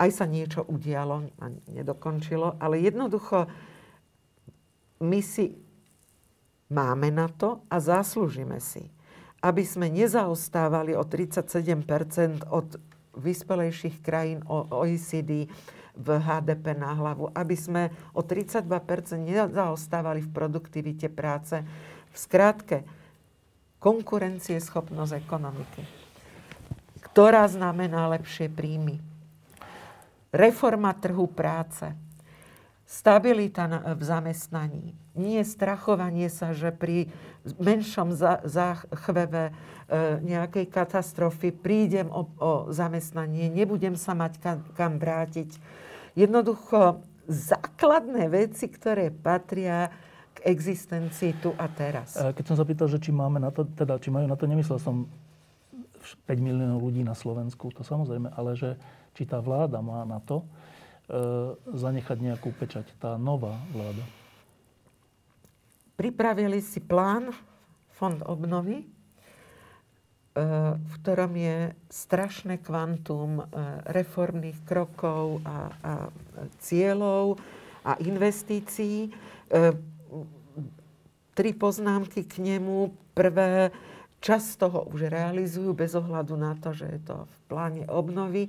aj 0.00 0.10
sa 0.12 0.24
niečo 0.28 0.64
udialo 0.68 1.28
a 1.40 1.46
nedokončilo, 1.72 2.60
ale 2.60 2.80
jednoducho 2.80 3.48
my 5.00 5.20
si 5.24 5.56
máme 6.68 7.08
na 7.08 7.28
to 7.28 7.64
a 7.72 7.80
zaslúžime 7.80 8.60
si, 8.60 8.88
aby 9.40 9.64
sme 9.64 9.88
nezaostávali 9.88 10.92
o 10.96 11.04
37% 11.04 12.44
od 12.48 12.76
vyspelejších 13.16 14.04
krajín 14.04 14.44
OECD, 14.48 15.48
v 16.00 16.08
HDP 16.16 16.78
na 16.78 16.96
hlavu, 16.96 17.28
aby 17.34 17.56
sme 17.58 17.92
o 18.16 18.24
32% 18.24 18.64
nezaostávali 19.20 20.24
v 20.24 20.30
produktivite 20.32 21.12
práce. 21.12 21.60
V 22.10 22.16
skrátke, 22.16 22.88
konkurencieschopnosť 23.80 25.12
ekonomiky, 25.20 25.82
ktorá 27.10 27.44
znamená 27.48 28.08
lepšie 28.16 28.48
príjmy. 28.48 29.00
Reforma 30.30 30.94
trhu 30.96 31.26
práce. 31.26 31.90
stabilita 32.90 33.94
v 33.94 34.02
zamestnaní. 34.02 34.98
Nie 35.14 35.46
strachovanie 35.46 36.26
sa, 36.26 36.50
že 36.50 36.74
pri 36.74 37.06
menšom 37.56 38.12
záchveve 38.44 39.50
e, 39.50 39.52
nejakej 40.20 40.66
katastrofy 40.68 41.52
prídem 41.54 42.12
o, 42.12 42.28
o 42.36 42.52
zamestnanie, 42.68 43.48
nebudem 43.48 43.96
sa 43.96 44.12
mať 44.12 44.32
kam, 44.40 44.58
kam 44.76 44.92
vrátiť. 45.00 45.56
Jednoducho 46.14 47.00
základné 47.30 48.28
veci, 48.28 48.66
ktoré 48.68 49.08
patria 49.14 49.88
k 50.36 50.50
existencii 50.50 51.40
tu 51.40 51.50
a 51.56 51.66
teraz. 51.70 52.16
E, 52.16 52.36
keď 52.36 52.44
som 52.52 52.56
sa 52.60 52.64
že 52.66 52.98
či 53.00 53.10
máme 53.10 53.40
na 53.40 53.48
to, 53.48 53.64
teda 53.64 53.96
či 53.96 54.12
majú 54.12 54.28
na 54.28 54.36
to, 54.36 54.44
nemyslel 54.44 54.76
som 54.76 55.08
5 56.28 56.36
miliónov 56.40 56.80
ľudí 56.80 57.04
na 57.04 57.16
Slovensku, 57.16 57.72
to 57.72 57.84
samozrejme, 57.84 58.32
ale 58.32 58.56
že 58.56 58.76
či 59.16 59.28
tá 59.28 59.40
vláda 59.40 59.80
má 59.84 60.04
na 60.08 60.20
to, 60.20 60.44
E, 61.10 61.22
zanechať 61.74 62.22
nejakú 62.22 62.54
pečať, 62.54 62.86
tá 63.02 63.18
nová 63.18 63.58
vláda? 63.74 64.06
Pripravili 66.00 66.64
si 66.64 66.80
plán 66.80 67.28
Fond 67.92 68.24
obnovy, 68.24 68.80
e, 68.80 68.84
v 70.72 70.92
ktorom 70.96 71.36
je 71.36 71.76
strašné 71.92 72.64
kvantum 72.64 73.44
e, 73.44 73.44
reformných 73.92 74.64
krokov 74.64 75.44
a, 75.44 75.68
a 75.68 75.92
cieľov 76.56 77.36
a 77.84 78.00
investícií. 78.00 79.12
Tri 81.36 81.50
poznámky 81.52 82.24
k 82.24 82.48
nemu. 82.48 82.96
Prvé, 83.12 83.68
čas 84.24 84.56
toho 84.56 84.88
už 84.88 85.12
realizujú 85.12 85.76
bez 85.76 85.92
ohľadu 85.92 86.32
na 86.32 86.56
to, 86.56 86.72
že 86.72 86.96
je 86.96 87.00
to 87.12 87.16
v 87.28 87.36
pláne 87.44 87.84
obnovy. 87.92 88.48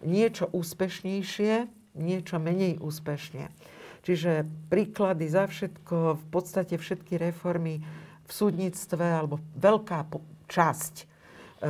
Niečo 0.00 0.48
úspešnejšie, 0.48 1.68
niečo 1.92 2.40
menej 2.40 2.80
úspešne. 2.80 3.52
Čiže 4.06 4.46
príklady 4.70 5.26
za 5.26 5.50
všetko, 5.50 6.14
v 6.14 6.26
podstate 6.30 6.78
všetky 6.78 7.18
reformy 7.18 7.82
v 8.22 8.30
súdnictve, 8.30 9.02
alebo 9.02 9.42
veľká 9.58 10.06
časť 10.46 10.94
e, 11.02 11.04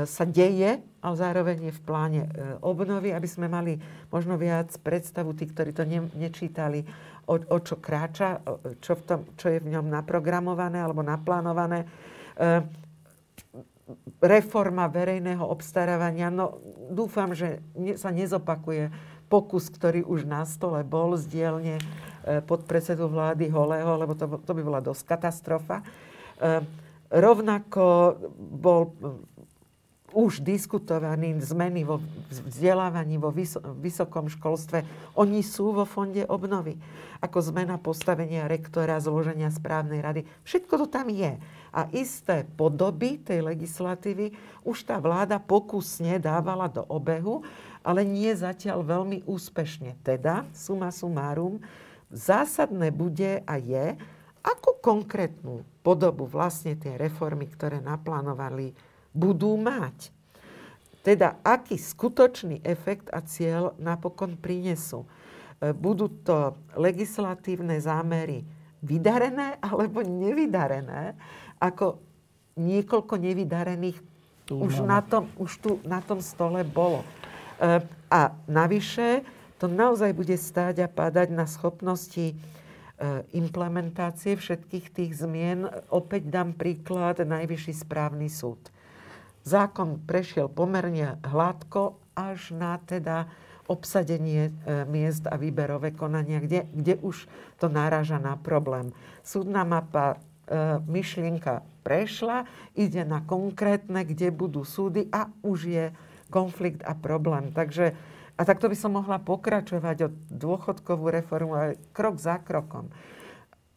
sa 0.05 0.25
deje, 0.29 0.85
ale 1.01 1.15
zároveň 1.17 1.73
je 1.73 1.73
v 1.73 1.81
pláne 1.81 2.23
e, 2.29 2.61
obnovy, 2.61 3.17
aby 3.17 3.25
sme 3.25 3.49
mali 3.49 3.81
možno 4.13 4.37
viac 4.37 4.69
predstavu, 4.85 5.33
tí, 5.33 5.49
ktorí 5.49 5.73
to 5.73 5.89
ne, 5.89 6.05
nečítali, 6.13 6.85
o, 7.25 7.41
o 7.41 7.59
čo 7.65 7.81
kráča, 7.81 8.45
čo, 8.85 9.01
v 9.01 9.03
tom, 9.09 9.21
čo 9.41 9.57
je 9.57 9.59
v 9.65 9.73
ňom 9.73 9.89
naprogramované 9.89 10.85
alebo 10.85 11.01
naplánované. 11.01 11.89
E, 12.37 12.61
reforma 14.21 14.91
verejného 14.93 15.47
obstarávania, 15.47 16.29
no 16.29 16.59
dúfam, 16.91 17.33
že 17.33 17.63
sa 17.97 18.11
nezopakuje 18.11 18.91
pokus, 19.27 19.69
ktorý 19.71 20.07
už 20.07 20.25
na 20.25 20.47
stole 20.47 20.83
bol 20.87 21.19
z 21.19 21.27
dielne 21.27 21.77
e, 21.79 21.83
podpredsedu 22.43 23.11
vlády 23.11 23.51
Holého, 23.51 23.99
lebo 23.99 24.15
to, 24.15 24.27
to 24.43 24.53
by 24.55 24.63
bola 24.63 24.81
dosť 24.83 25.03
katastrofa. 25.07 25.83
E, 25.83 25.85
rovnako 27.11 28.17
bol 28.39 28.81
e, 28.87 28.91
už 30.17 30.41
diskutovaný 30.41 31.37
zmeny 31.45 31.85
vo 31.85 32.01
vzdelávaní 32.31 33.21
vo 33.21 33.35
vysokom 33.77 34.33
školstve. 34.33 34.87
Oni 35.19 35.45
sú 35.45 35.77
vo 35.77 35.85
fonde 35.85 36.25
obnovy. 36.25 36.79
Ako 37.21 37.43
zmena 37.43 37.77
postavenia 37.77 38.49
rektora, 38.49 38.97
zloženia 39.03 39.53
správnej 39.53 40.01
rady. 40.01 40.21
Všetko 40.47 40.73
to 40.81 40.87
tam 40.89 41.13
je. 41.13 41.37
A 41.75 41.91
isté 41.93 42.49
podoby 42.57 43.21
tej 43.21 43.45
legislatívy 43.45 44.33
už 44.65 44.89
tá 44.89 44.97
vláda 44.97 45.37
pokusne 45.37 46.17
dávala 46.17 46.71
do 46.73 46.87
obehu 46.89 47.45
ale 47.87 48.03
nie 48.03 48.35
zatiaľ 48.35 48.83
veľmi 48.83 49.23
úspešne. 49.31 49.95
Teda, 50.03 50.43
suma 50.51 50.91
sumárum, 50.91 51.63
zásadné 52.11 52.91
bude 52.91 53.47
a 53.47 53.55
je, 53.63 53.95
ako 54.43 54.83
konkrétnu 54.83 55.63
podobu 55.87 56.27
vlastne 56.27 56.75
tie 56.75 56.99
reformy, 56.99 57.47
ktoré 57.47 57.79
naplánovali, 57.79 58.75
budú 59.15 59.55
mať. 59.55 60.11
Teda, 61.07 61.39
aký 61.47 61.79
skutočný 61.79 62.67
efekt 62.67 63.07
a 63.15 63.23
cieľ 63.23 63.79
napokon 63.79 64.35
prinesú. 64.35 65.07
E, 65.63 65.71
budú 65.71 66.11
to 66.27 66.59
legislatívne 66.75 67.79
zámery 67.79 68.43
vydarené 68.83 69.63
alebo 69.63 70.03
nevydarené, 70.03 71.15
ako 71.63 72.03
niekoľko 72.59 73.15
nevydarených 73.23 73.99
tu 74.47 74.63
už, 74.63 74.87
na 74.87 75.03
tom, 75.03 75.27
už 75.39 75.53
tu 75.59 75.71
na 75.83 75.99
tom 75.99 76.23
stole 76.23 76.63
bolo. 76.63 77.03
Eh, 77.57 77.81
a 78.13 78.37
navyše 78.45 79.25
to 79.57 79.65
naozaj 79.65 80.13
bude 80.13 80.37
stáť 80.37 80.85
a 80.85 80.89
padať 80.93 81.33
na 81.33 81.49
schopnosti 81.49 82.37
eh, 82.37 83.25
implementácie 83.33 84.37
všetkých 84.37 84.87
tých 84.93 85.13
zmien. 85.17 85.65
Opäť 85.89 86.29
dám 86.29 86.53
príklad 86.53 87.25
Najvyšší 87.25 87.73
správny 87.81 88.29
súd. 88.29 88.61
Zákon 89.47 90.05
prešiel 90.05 90.53
pomerne 90.53 91.17
hladko 91.25 91.97
až 92.13 92.53
na 92.53 92.77
teda 92.85 93.25
obsadenie 93.73 94.53
eh, 94.53 94.85
miest 94.85 95.25
a 95.25 95.41
výberové 95.41 95.97
konania, 95.97 96.45
kde, 96.45 96.69
kde 96.77 97.01
už 97.01 97.25
to 97.57 97.73
náraža 97.73 98.21
na 98.21 98.37
problém. 98.37 98.93
Súdna 99.25 99.65
mapa, 99.65 100.21
myšlienka 100.87 101.67
prešla, 101.83 102.47
ide 102.79 103.03
na 103.03 103.19
konkrétne, 103.19 104.07
kde 104.07 104.31
budú 104.31 104.63
súdy 104.63 105.11
a 105.11 105.27
už 105.43 105.59
je 105.67 105.85
konflikt 106.31 106.83
a 106.83 106.93
problém. 106.95 107.55
Takže, 107.55 107.95
a 108.37 108.43
takto 108.43 108.69
by 108.69 108.77
som 108.77 108.97
mohla 108.99 109.23
pokračovať 109.23 109.97
o 110.07 110.13
dôchodkovú 110.33 111.09
reformu 111.11 111.55
aj 111.57 111.79
krok 111.95 112.19
za 112.19 112.43
krokom. 112.43 112.91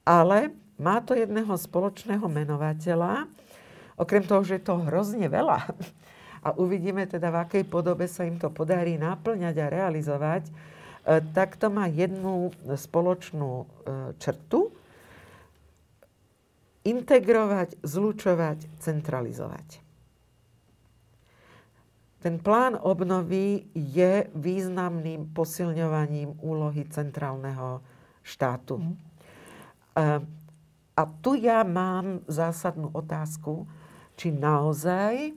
Ale 0.03 0.53
má 0.79 1.03
to 1.03 1.13
jedného 1.13 1.51
spoločného 1.53 2.25
menovateľa, 2.25 3.27
okrem 3.99 4.23
toho, 4.23 4.41
že 4.47 4.57
je 4.57 4.63
to 4.63 4.79
hrozne 4.87 5.27
veľa. 5.27 5.59
A 6.39 6.55
uvidíme 6.55 7.03
teda, 7.03 7.35
v 7.35 7.43
akej 7.43 7.63
podobe 7.67 8.07
sa 8.07 8.23
im 8.23 8.39
to 8.39 8.47
podarí 8.47 8.95
naplňať 8.95 9.59
a 9.59 9.67
realizovať. 9.67 10.47
E, 10.47 10.51
tak 11.35 11.59
to 11.59 11.67
má 11.67 11.91
jednu 11.91 12.55
spoločnú 12.63 13.51
e, 13.59 13.65
črtu. 14.15 14.71
Integrovať, 16.87 17.83
zlučovať, 17.83 18.71
centralizovať. 18.79 19.83
Ten 22.19 22.35
plán 22.39 22.75
obnovy 22.75 23.63
je 23.71 24.27
významným 24.35 25.31
posilňovaním 25.31 26.35
úlohy 26.43 26.83
centrálneho 26.91 27.79
štátu. 28.19 28.75
Mm. 28.83 28.95
A 30.99 31.01
tu 31.23 31.39
ja 31.39 31.63
mám 31.63 32.19
zásadnú 32.27 32.91
otázku, 32.91 33.63
či 34.19 34.35
naozaj 34.35 35.31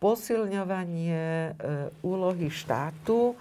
posilňovanie 0.00 1.20
e, 1.20 1.50
úlohy 2.00 2.48
štátu 2.48 3.36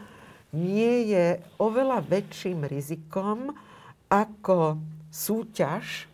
nie 0.52 1.16
je 1.16 1.40
oveľa 1.60 2.04
väčším 2.04 2.68
rizikom 2.68 3.56
ako 4.12 4.80
súťaž, 5.12 6.12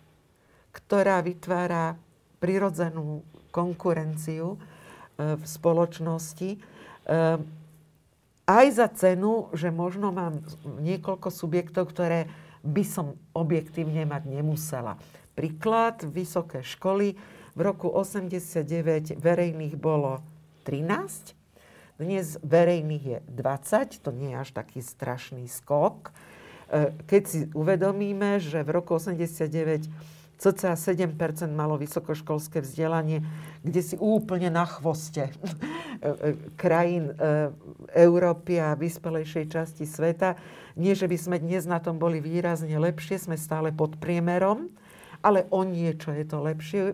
ktorá 0.74 1.26
vytvára 1.26 1.98
prirodzenú 2.42 3.26
konkurenciu 3.54 4.58
v 5.22 5.46
spoločnosti. 5.46 6.50
E, 6.56 6.60
aj 8.50 8.66
za 8.74 8.88
cenu, 8.92 9.48
že 9.54 9.70
možno 9.70 10.10
mám 10.10 10.42
niekoľko 10.82 11.30
subjektov, 11.30 11.94
ktoré 11.94 12.28
by 12.62 12.84
som 12.86 13.18
objektívne 13.34 14.06
mať 14.06 14.28
nemusela. 14.30 14.98
Príklad, 15.34 16.04
vysoké 16.06 16.62
školy. 16.62 17.18
V 17.52 17.60
roku 17.62 17.90
89 17.90 19.18
verejných 19.18 19.76
bolo 19.76 20.24
13, 20.64 21.34
dnes 22.02 22.42
verejných 22.42 23.04
je 23.06 23.18
20, 23.30 24.02
to 24.02 24.10
nie 24.10 24.34
je 24.34 24.42
až 24.42 24.50
taký 24.58 24.82
strašný 24.82 25.46
skok. 25.46 26.10
E, 26.10 26.96
keď 27.06 27.24
si 27.28 27.40
uvedomíme, 27.54 28.42
že 28.42 28.66
v 28.66 28.70
roku 28.74 28.98
89 28.98 29.86
cca 30.42 30.74
7 30.74 31.14
malo 31.54 31.78
vysokoškolské 31.78 32.66
vzdelanie, 32.66 33.22
kde 33.62 33.82
si 33.86 33.96
úplne 34.02 34.50
na 34.50 34.66
chvoste 34.66 35.30
krajín 36.62 37.14
e, 37.14 37.54
Európy 37.94 38.58
a 38.58 38.74
vyspelejšej 38.74 39.46
časti 39.54 39.86
sveta. 39.86 40.34
Nie, 40.74 40.98
že 40.98 41.06
by 41.06 41.18
sme 41.18 41.38
dnes 41.38 41.70
na 41.70 41.78
tom 41.78 42.02
boli 42.02 42.18
výrazne 42.18 42.74
lepšie, 42.74 43.22
sme 43.22 43.38
stále 43.38 43.70
pod 43.70 44.02
priemerom, 44.02 44.74
ale 45.22 45.46
o 45.54 45.62
niečo 45.62 46.10
je 46.10 46.26
to 46.26 46.42
lepšie. 46.42 46.82
E, 46.90 46.94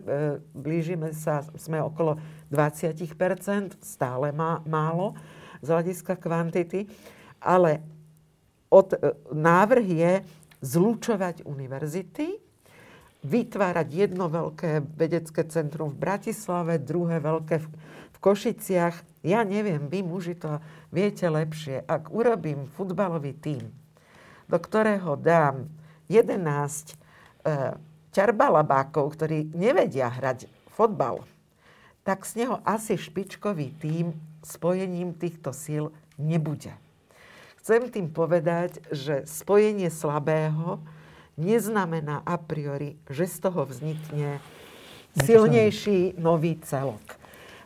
blížime 0.52 1.16
sa, 1.16 1.48
sme 1.56 1.80
okolo 1.80 2.20
20% 2.52 3.80
stále 3.80 4.36
má, 4.36 4.60
málo 4.68 5.16
z 5.64 5.72
hľadiska 5.72 6.20
kvantity, 6.20 6.84
ale 7.40 7.80
od, 8.68 8.92
e, 8.92 9.16
návrh 9.32 9.88
je 9.88 10.14
zlučovať 10.60 11.48
univerzity, 11.48 12.47
vytvárať 13.28 13.88
jedno 13.92 14.32
veľké 14.32 14.88
vedecké 14.96 15.44
centrum 15.52 15.92
v 15.92 16.00
Bratislave, 16.00 16.80
druhé 16.80 17.20
veľké 17.20 17.60
v, 17.60 17.68
v 18.16 18.18
Košiciach. 18.24 18.96
Ja 19.28 19.44
neviem, 19.44 19.92
vy 19.92 20.02
muži 20.08 20.40
to 20.40 20.64
viete 20.96 21.28
lepšie. 21.28 21.84
Ak 21.84 22.08
urobím 22.16 22.72
futbalový 22.72 23.36
tím 23.36 23.76
do 24.48 24.58
ktorého 24.58 25.20
dám 25.20 25.68
11 26.08 26.40
e, 26.40 26.96
ťarbalabákov, 28.16 29.06
ktorí 29.20 29.52
nevedia 29.52 30.08
hrať 30.08 30.48
fotbal, 30.72 31.28
tak 32.08 32.24
z 32.24 32.44
neho 32.44 32.64
asi 32.64 32.96
špičkový 32.96 33.76
tým 33.84 34.16
spojením 34.40 35.12
týchto 35.12 35.52
síl 35.52 35.92
nebude. 36.16 36.72
Chcem 37.60 37.92
tým 37.92 38.08
povedať, 38.08 38.80
že 38.96 39.28
spojenie 39.28 39.92
slabého 39.92 40.80
neznamená 41.38 42.26
a 42.26 42.36
priori, 42.42 42.98
že 43.08 43.30
z 43.30 43.38
toho 43.46 43.64
vznikne 43.70 44.42
silnejší 45.14 46.18
nový 46.18 46.58
celok. 46.66 47.02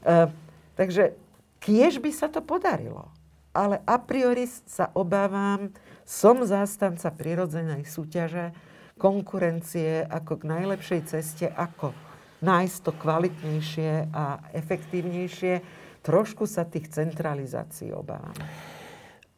E, 0.03 0.29
takže 0.75 1.15
kiež 1.63 2.03
by 2.03 2.11
sa 2.11 2.27
to 2.27 2.43
podarilo. 2.43 3.09
Ale 3.51 3.83
a 3.83 3.99
priori 3.99 4.47
sa 4.47 4.91
obávam, 4.95 5.75
som 6.07 6.39
zástanca 6.47 7.11
prirodzenej 7.11 7.83
súťaže, 7.83 8.55
konkurencie 8.95 10.07
ako 10.07 10.39
k 10.39 10.43
najlepšej 10.47 11.01
ceste, 11.09 11.47
ako 11.49 11.91
nájsť 12.39 12.77
to 12.85 12.91
kvalitnejšie 12.95 14.13
a 14.13 14.39
efektívnejšie. 14.55 15.59
Trošku 16.05 16.47
sa 16.47 16.63
tých 16.63 16.91
centralizácií 16.91 17.91
obávam 17.91 18.35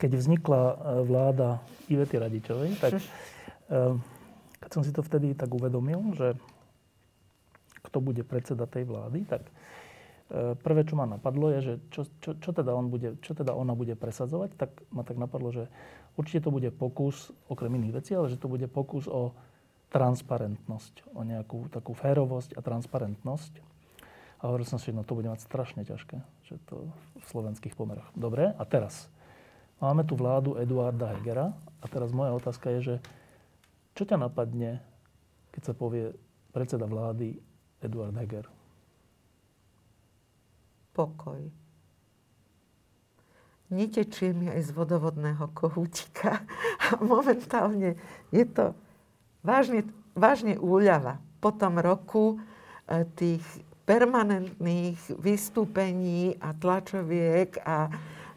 keď 0.03 0.19
vznikla 0.19 0.61
e, 0.67 0.75
vláda 1.07 1.63
Ivety 1.87 2.19
Radičovej, 2.19 2.75
tak 2.75 2.99
keď 2.99 3.07
som 4.73 4.81
si 4.81 4.89
to 4.89 5.05
vtedy 5.05 5.37
tak 5.37 5.53
uvedomil, 5.53 6.17
že 6.17 6.33
kto 7.85 8.01
bude 8.01 8.25
predseda 8.25 8.65
tej 8.65 8.89
vlády, 8.89 9.29
tak 9.29 9.45
e, 9.45 10.57
prvé, 10.57 10.81
čo 10.87 10.97
ma 10.97 11.05
napadlo, 11.05 11.53
je, 11.53 11.59
že 11.61 11.73
čo, 11.93 12.01
čo, 12.17 12.33
čo, 12.41 12.49
teda 12.49 12.73
on 12.73 12.89
bude, 12.89 13.21
čo 13.21 13.37
teda 13.37 13.53
ona 13.53 13.77
bude 13.77 13.93
presadzovať, 13.93 14.57
tak 14.57 14.71
ma 14.89 15.05
tak 15.05 15.21
napadlo, 15.21 15.53
že 15.53 15.69
určite 16.17 16.49
to 16.49 16.51
bude 16.51 16.73
pokus, 16.73 17.29
okrem 17.45 17.77
iných 17.77 17.95
vecí, 18.01 18.11
ale 18.17 18.33
že 18.33 18.41
to 18.41 18.49
bude 18.49 18.65
pokus 18.71 19.05
o 19.05 19.37
transparentnosť, 19.93 21.13
o 21.13 21.21
nejakú 21.21 21.69
takú 21.69 21.93
férovosť 21.93 22.57
a 22.57 22.65
transparentnosť. 22.65 23.53
A 24.41 24.51
hovoril 24.51 24.67
som 24.67 24.81
si, 24.81 24.91
no 24.91 25.05
to 25.05 25.15
bude 25.15 25.29
mať 25.29 25.45
strašne 25.45 25.85
ťažké, 25.85 26.17
že 26.49 26.59
to 26.67 26.89
v 27.15 27.25
slovenských 27.31 27.77
pomeroch. 27.77 28.09
Dobre, 28.11 28.51
a 28.51 28.63
teraz 28.65 29.07
Máme 29.83 30.07
tu 30.07 30.15
vládu 30.15 30.55
Eduarda 30.55 31.11
Hegera 31.11 31.51
a 31.83 31.85
teraz 31.91 32.15
moja 32.15 32.31
otázka 32.31 32.71
je, 32.79 32.79
že 32.79 32.95
čo 33.93 34.03
ťa 34.05 34.17
napadne, 34.17 34.81
keď 35.53 35.61
sa 35.61 35.73
povie 35.77 36.13
predseda 36.49 36.89
vlády 36.89 37.37
Eduard 37.81 38.13
Heger? 38.17 38.45
Pokoj. 40.93 41.41
Netečie 43.73 44.37
mi 44.37 44.49
aj 44.53 44.69
z 44.69 44.71
vodovodného 44.77 45.49
kohútika. 45.57 46.45
Momentálne 47.01 47.97
je 48.29 48.45
to 48.45 48.77
vážne, 49.41 49.89
vážne 50.13 50.61
úľava. 50.61 51.17
Po 51.41 51.49
tom 51.49 51.81
roku 51.81 52.37
e, 52.37 53.01
tých 53.17 53.41
permanentných 53.89 55.17
vystúpení 55.17 56.37
a 56.37 56.53
tlačoviek 56.53 57.57
a 57.65 57.89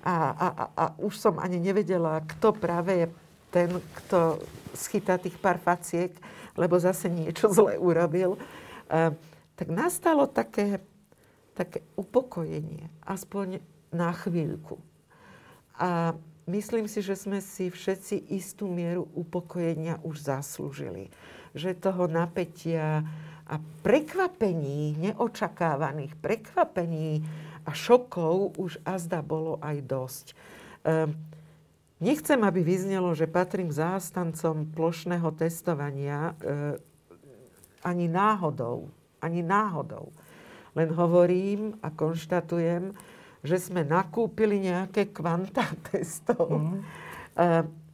a, 0.07 0.15
a, 0.15 0.47
a, 0.47 0.65
a 0.71 0.85
už 1.03 1.19
som 1.19 1.35
ani 1.43 1.59
nevedela, 1.59 2.23
kto 2.23 2.55
práve 2.55 2.95
je 2.95 3.07
ten, 3.57 3.81
kto 4.05 4.45
schytá 4.77 5.17
tých 5.17 5.41
pár 5.41 5.57
faciek, 5.57 6.13
lebo 6.61 6.77
zase 6.77 7.09
niečo 7.09 7.49
zle 7.49 7.81
urobil. 7.81 8.37
Uh, 8.93 9.17
tak 9.57 9.73
nastalo 9.73 10.29
také, 10.29 10.85
také 11.57 11.81
upokojenie, 11.97 12.93
aspoň 13.09 13.65
na 13.89 14.13
chvíľku. 14.13 14.77
A 15.81 16.13
myslím 16.45 16.85
si, 16.85 17.01
že 17.01 17.17
sme 17.17 17.41
si 17.41 17.73
všetci 17.73 18.29
istú 18.37 18.69
mieru 18.69 19.09
upokojenia 19.17 20.05
už 20.05 20.29
zaslúžili. 20.29 21.09
Že 21.57 21.81
toho 21.81 22.05
napätia 22.05 23.09
a 23.49 23.57
prekvapení, 23.81 25.01
neočakávaných 25.01 26.13
prekvapení, 26.21 27.25
a 27.67 27.75
šokov 27.75 28.55
už 28.63 28.79
azda 28.87 29.21
bolo 29.27 29.59
aj 29.59 29.77
dosť. 29.83 30.27
Ehm, 30.87 31.19
nechcem, 32.01 32.41
aby 32.41 32.61
vyznelo, 32.63 33.13
že 33.17 33.31
patrím 33.31 33.73
zástancom 33.73 34.69
plošného 34.73 35.29
testovania 35.37 36.35
ehm, 36.41 36.81
ani 37.87 38.07
náhodou. 38.11 38.91
Ani 39.23 39.41
náhodou. 39.47 40.11
Len 40.77 40.93
hovorím 40.93 41.79
a 41.81 41.89
konštatujem, 41.89 42.93
že 43.47 43.57
sme 43.63 43.87
nakúpili 43.87 44.59
nejaké 44.59 45.09
kvanta 45.15 45.65
testov. 45.89 46.51
Mm. 46.51 46.83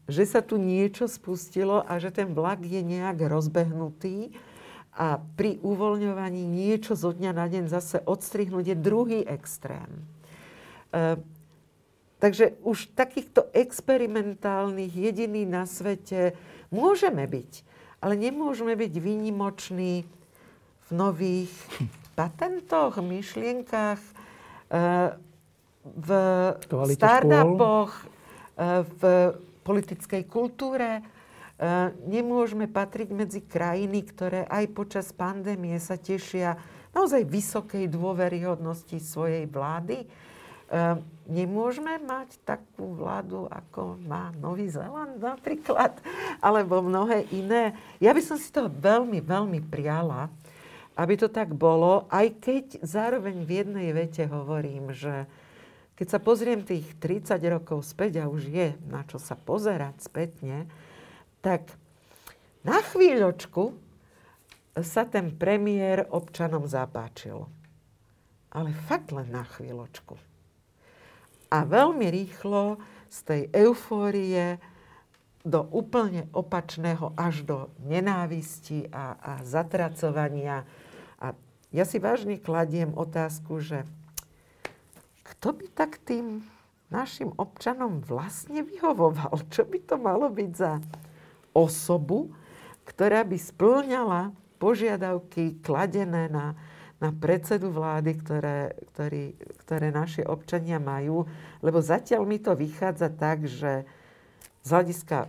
Že 0.09 0.25
sa 0.27 0.41
tu 0.43 0.59
niečo 0.59 1.07
spustilo 1.07 1.85
a 1.85 2.01
že 2.01 2.11
ten 2.11 2.33
vlak 2.33 2.65
je 2.65 2.83
nejak 2.83 3.23
rozbehnutý 3.23 4.35
a 4.93 5.17
pri 5.41 5.57
uvoľňovaní 5.65 6.45
niečo 6.45 6.93
zo 6.93 7.17
dňa 7.17 7.33
na 7.33 7.47
deň 7.49 7.65
zase 7.71 7.97
odstrihnúť 8.05 8.75
je 8.75 8.77
druhý 8.77 9.21
extrém. 9.25 9.89
E, 10.93 11.17
takže 12.23 12.55
už 12.63 12.95
takýchto 12.95 13.51
experimentálnych, 13.51 14.95
jediný 14.95 15.43
na 15.43 15.67
svete 15.67 16.39
môžeme 16.71 17.27
byť, 17.27 17.53
ale 17.99 18.15
nemôžeme 18.15 18.79
byť 18.79 18.93
výnimoční 19.03 20.07
v 20.87 20.91
nových 20.95 21.51
patentoch, 22.19 23.03
myšlienkach, 23.03 23.99
e, 23.99 24.13
v 25.83 26.09
startupoch, 26.95 27.91
e, 28.55 28.87
v 28.87 29.03
politickej 29.67 30.23
kultúre. 30.31 31.03
E, 31.03 31.03
nemôžeme 32.07 32.71
patriť 32.71 33.09
medzi 33.11 33.43
krajiny, 33.43 34.07
ktoré 34.07 34.47
aj 34.47 34.65
počas 34.71 35.11
pandémie 35.11 35.75
sa 35.83 35.99
tešia 35.99 36.55
naozaj 36.95 37.27
vysokej 37.27 37.91
dôveryhodnosti 37.91 39.03
svojej 39.03 39.51
vlády. 39.51 40.07
E, 40.73 40.97
nemôžeme 41.29 42.01
mať 42.01 42.41
takú 42.49 42.97
vládu, 42.97 43.45
ako 43.53 44.01
má 44.09 44.33
Nový 44.41 44.73
Zéland 44.73 45.21
napríklad, 45.21 46.01
alebo 46.47 46.81
mnohé 46.81 47.29
iné. 47.29 47.77
Ja 48.01 48.17
by 48.17 48.25
som 48.25 48.41
si 48.41 48.49
to 48.49 48.73
veľmi, 48.73 49.21
veľmi 49.21 49.61
priala, 49.69 50.33
aby 50.97 51.21
to 51.21 51.29
tak 51.29 51.53
bolo, 51.53 52.09
aj 52.09 52.41
keď 52.41 52.65
zároveň 52.81 53.45
v 53.45 53.51
jednej 53.53 53.89
vete 53.93 54.25
hovorím, 54.25 54.97
že 54.97 55.29
keď 55.93 56.07
sa 56.09 56.19
pozriem 56.25 56.65
tých 56.65 56.89
30 56.97 57.37
rokov 57.53 57.85
späť 57.85 58.25
a 58.25 58.33
už 58.33 58.49
je 58.49 58.73
na 58.89 59.05
čo 59.05 59.21
sa 59.21 59.37
pozerať 59.37 60.01
spätne, 60.01 60.65
tak 61.45 61.69
na 62.65 62.81
chvíľočku 62.81 63.77
sa 64.81 65.05
ten 65.05 65.37
premiér 65.37 66.09
občanom 66.09 66.65
zapáčil. 66.65 67.45
Ale 68.49 68.73
fakt 68.89 69.13
len 69.13 69.29
na 69.29 69.45
chvíľočku. 69.45 70.32
A 71.53 71.69
veľmi 71.69 72.09
rýchlo 72.09 72.81
z 73.13 73.19
tej 73.29 73.43
eufórie 73.53 74.57
do 75.45 75.69
úplne 75.69 76.31
opačného 76.33 77.13
až 77.13 77.45
do 77.45 77.59
nenávisti 77.85 78.89
a, 78.89 79.19
a 79.21 79.33
zatracovania. 79.45 80.65
A 81.21 81.37
ja 81.75 81.85
si 81.85 82.01
vážne 82.01 82.41
kladiem 82.41 82.97
otázku, 82.97 83.61
že 83.61 83.85
kto 85.27 85.53
by 85.53 85.67
tak 85.77 86.01
tým 86.01 86.47
našim 86.89 87.35
občanom 87.37 88.01
vlastne 88.01 88.63
vyhovoval? 88.63 89.45
Čo 89.53 89.67
by 89.67 89.79
to 89.83 89.97
malo 89.99 90.31
byť 90.31 90.51
za 90.55 90.79
osobu, 91.53 92.33
ktorá 92.89 93.27
by 93.27 93.37
splňala 93.37 94.33
požiadavky 94.63 95.59
kladené 95.61 96.31
na, 96.31 96.55
na 97.03 97.11
predsedu 97.11 97.75
vlády, 97.75 98.15
ktoré, 98.23 98.79
ktorý, 98.95 99.35
ktoré 99.67 99.91
naši 99.91 100.23
občania 100.23 100.79
majú. 100.79 101.27
Lebo 101.59 101.83
zatiaľ 101.83 102.23
mi 102.23 102.39
to 102.39 102.55
vychádza 102.55 103.11
tak, 103.11 103.51
že 103.51 103.83
z 104.63 104.69
hľadiska 104.71 105.27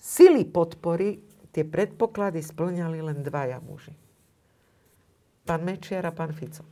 sily 0.00 0.48
podpory 0.48 1.20
tie 1.52 1.68
predpoklady 1.68 2.40
splňali 2.40 3.04
len 3.04 3.20
dvaja 3.20 3.60
muži. 3.60 3.92
Pán 5.44 5.68
Mečiar 5.68 6.08
a 6.08 6.16
pán 6.16 6.32
Fico. 6.32 6.64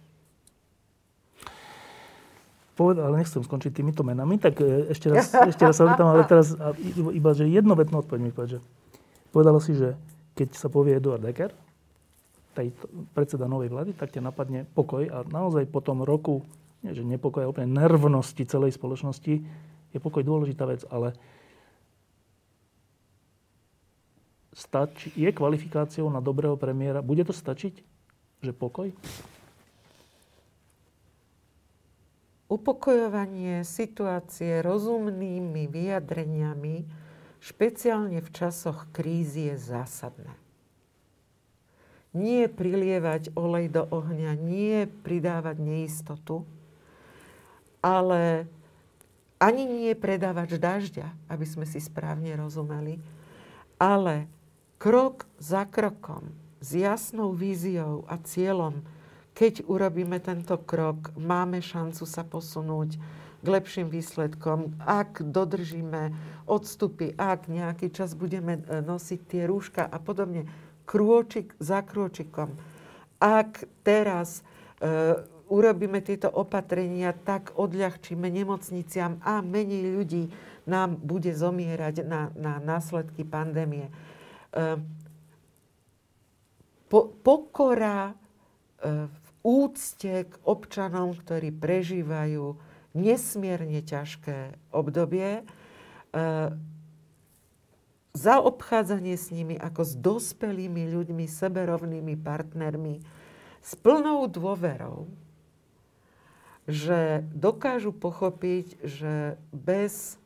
Povedal, 2.75 3.07
ale 3.07 3.23
nechcem 3.23 3.39
skončiť 3.39 3.71
týmito 3.71 4.03
menami, 4.03 4.35
tak 4.35 4.59
e, 4.59 4.91
ešte 4.91 5.07
raz, 5.07 5.31
ešte 5.53 5.63
raz 5.63 5.79
sa 5.79 5.87
opýtam, 5.87 6.11
ale 6.11 6.27
teraz 6.27 6.59
iba, 7.13 7.31
že 7.37 7.47
jednovetnú 7.47 8.03
odpoveď 8.03 8.21
mi 8.25 8.35
povedať, 8.35 8.59
že 8.59 8.61
povedalo 9.31 9.63
si, 9.63 9.79
že 9.79 9.95
keď 10.35 10.59
sa 10.59 10.67
povie 10.67 10.99
Eduard 10.99 11.23
Decker, 11.23 11.55
tej 12.55 12.71
predseda 13.13 13.51
novej 13.51 13.75
vlády, 13.75 13.91
tak 13.99 14.15
ťa 14.15 14.23
napadne 14.23 14.65
pokoj 14.73 15.05
a 15.11 15.27
naozaj 15.27 15.67
po 15.67 15.83
tom 15.83 16.07
roku, 16.07 16.47
nie 16.87 16.95
že 16.95 17.03
nepokoj, 17.03 17.51
úplne 17.51 17.75
nervnosti 17.75 18.47
celej 18.47 18.79
spoločnosti, 18.79 19.43
je 19.91 19.99
pokoj 19.99 20.23
dôležitá 20.23 20.65
vec, 20.71 20.87
ale 20.89 21.19
stač, 24.55 25.11
je 25.19 25.27
kvalifikáciou 25.35 26.07
na 26.09 26.23
dobrého 26.23 26.55
premiéra, 26.55 27.03
bude 27.03 27.27
to 27.27 27.35
stačiť, 27.35 27.75
že 28.47 28.53
pokoj? 28.55 28.95
upokojovanie 32.55 33.67
situácie 33.67 34.63
rozumnými 34.63 35.67
vyjadreniami 35.67 36.87
špeciálne 37.43 38.23
v 38.23 38.29
časoch 38.31 38.89
krízy 38.95 39.51
je 39.53 39.57
zásadné. 39.59 40.44
Nie 42.15 42.47
prilievať 42.47 43.35
olej 43.35 43.75
do 43.75 43.83
ohňa, 43.91 44.39
nie 44.39 44.87
pridávať 45.03 45.59
neistotu, 45.59 46.47
ale 47.83 48.47
ani 49.43 49.67
nie 49.67 49.93
predávač 49.99 50.57
dažďa, 50.57 51.11
aby 51.29 51.45
sme 51.45 51.67
si 51.67 51.83
správne 51.83 52.33
rozumeli, 52.39 53.03
ale 53.77 54.31
krok 54.79 55.29
za 55.37 55.67
krokom, 55.69 56.31
s 56.65 56.73
jasnou 56.73 57.37
víziou 57.37 58.09
a 58.09 58.17
cieľom, 58.17 58.81
keď 59.35 59.67
urobíme 59.67 60.17
tento 60.23 60.57
krok, 60.57 61.13
máme 61.19 61.61
šancu 61.61 62.07
sa 62.07 62.25
posunúť 62.25 62.97
k 63.45 63.47
lepším 63.53 63.93
výsledkom, 63.93 64.73
ak 64.81 65.21
dodržíme 65.21 66.17
odstupy, 66.49 67.13
ak 67.21 67.53
nejaký 67.53 67.93
čas 67.93 68.17
budeme 68.17 68.65
e, 68.65 68.81
nosiť 68.81 69.21
tie 69.29 69.43
rúška 69.45 69.85
a 69.85 70.01
podobne, 70.01 70.49
krôčik 70.85 71.57
za 71.61 71.81
krôčikom. 71.85 72.55
Ak 73.21 73.65
teraz 73.85 74.41
e, 74.81 75.21
urobíme 75.49 76.01
tieto 76.05 76.29
opatrenia, 76.29 77.13
tak 77.13 77.57
odľahčíme 77.57 78.29
nemocniciam 78.29 79.21
a 79.25 79.41
menej 79.41 79.97
ľudí 79.97 80.25
nám 80.65 80.97
bude 80.97 81.33
zomierať 81.33 82.05
na, 82.05 82.33
na 82.33 82.61
následky 82.61 83.25
pandémie. 83.25 83.89
E, 83.89 83.93
po, 86.89 87.13
pokora 87.21 88.13
e, 88.13 88.15
v 89.09 89.27
úcte 89.45 90.29
k 90.29 90.35
občanom, 90.45 91.13
ktorí 91.13 91.53
prežívajú 91.53 92.57
nesmierne 92.97 93.83
ťažké 93.85 94.71
obdobie, 94.73 95.41
e, 95.41 95.45
zaobchádzanie 98.15 99.19
s 99.19 99.35
nimi 99.35 99.59
ako 99.59 99.83
s 99.83 99.93
dospelými 99.99 100.87
ľuďmi, 100.95 101.27
seberovnými 101.27 102.15
partnermi, 102.15 103.03
s 103.59 103.73
plnou 103.75 104.31
dôverou, 104.31 105.11
že 106.71 107.27
dokážu 107.35 107.91
pochopiť, 107.91 108.81
že 108.87 109.37
bez 109.51 110.17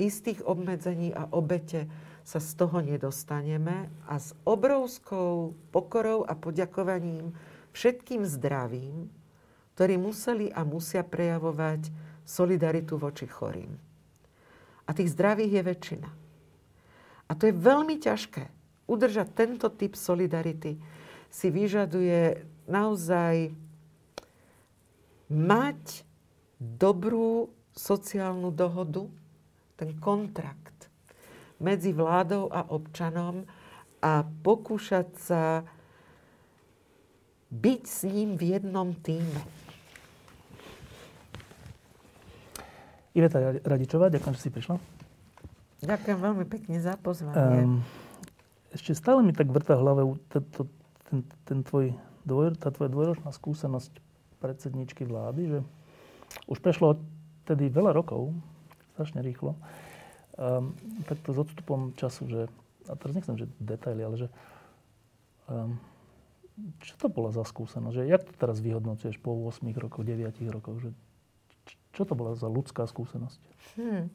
istých 0.00 0.40
obmedzení 0.42 1.12
a 1.12 1.28
obete 1.28 1.86
sa 2.24 2.40
z 2.40 2.56
toho 2.56 2.80
nedostaneme 2.80 3.92
a 4.08 4.16
s 4.16 4.32
obrovskou 4.48 5.52
pokorou 5.70 6.24
a 6.24 6.32
poďakovaním 6.32 7.36
všetkým 7.76 8.24
zdravým, 8.24 9.12
ktorí 9.76 9.94
museli 10.00 10.46
a 10.50 10.64
musia 10.64 11.04
prejavovať 11.04 11.92
solidaritu 12.24 12.96
voči 12.96 13.28
chorým. 13.28 13.76
A 14.86 14.90
tých 14.90 15.14
zdravých 15.14 15.52
je 15.60 15.62
väčšina. 15.62 16.19
A 17.30 17.38
to 17.38 17.46
je 17.46 17.54
veľmi 17.54 18.02
ťažké. 18.02 18.50
Udržať 18.90 19.30
tento 19.38 19.70
typ 19.70 19.94
solidarity 19.94 20.82
si 21.30 21.46
vyžaduje 21.46 22.42
naozaj 22.66 23.54
mať 25.30 26.02
dobrú 26.58 27.54
sociálnu 27.70 28.50
dohodu, 28.50 29.06
ten 29.78 29.94
kontrakt 30.02 30.90
medzi 31.62 31.94
vládou 31.94 32.50
a 32.50 32.66
občanom 32.66 33.46
a 34.02 34.26
pokúšať 34.26 35.08
sa 35.14 35.62
byť 37.54 37.82
s 37.86 38.00
ním 38.10 38.34
v 38.34 38.58
jednom 38.58 38.90
týme. 38.98 39.40
Iveta 43.14 43.58
Radičová, 43.62 44.10
ďakujem, 44.10 44.34
že 44.34 44.42
si 44.42 44.50
prišla. 44.50 44.99
Ďakujem 45.80 46.18
veľmi 46.20 46.44
pekne 46.44 46.76
za 46.80 46.94
pozvanie. 47.00 47.64
Um, 47.64 47.80
ešte 48.70 48.92
stále 48.92 49.24
mi 49.24 49.32
tak 49.32 49.48
vrta 49.48 49.74
v 49.76 49.82
hlave 49.82 50.02
ten, 50.28 50.42
ten, 51.08 51.18
ten 51.48 51.58
tvoj 51.64 51.96
dvoj, 52.28 52.56
tá 52.60 52.68
tvoja 52.68 52.92
dvojročná 52.92 53.32
skúsenosť 53.32 53.92
predsedničky 54.40 55.08
vlády, 55.08 55.42
že 55.48 55.58
už 56.46 56.60
prešlo 56.60 57.00
tedy 57.48 57.72
veľa 57.72 57.96
rokov, 57.96 58.30
strašne 58.94 59.24
rýchlo, 59.24 59.56
um, 60.36 60.76
takto 61.08 61.32
s 61.32 61.38
odstupom 61.40 61.96
času, 61.96 62.28
že, 62.28 62.40
a 62.86 62.94
teraz 62.94 63.16
nechcem, 63.16 63.36
že 63.40 63.46
detaily, 63.58 64.04
ale 64.04 64.16
že 64.20 64.28
um, 65.48 65.80
čo 66.84 66.94
to 67.00 67.08
bola 67.08 67.32
za 67.32 67.40
skúsenosť? 67.40 67.94
Že, 67.96 68.02
jak 68.04 68.22
to 68.28 68.32
teraz 68.36 68.60
vyhodnocuješ 68.60 69.16
po 69.24 69.32
8 69.48 69.64
rokoch, 69.80 70.04
9 70.04 70.28
rokoch? 70.52 70.76
Že, 70.84 70.90
čo 71.96 72.02
to 72.04 72.12
bola 72.12 72.36
za 72.36 72.46
ľudská 72.46 72.84
skúsenosť? 72.84 73.40
Hmm. 73.80 74.12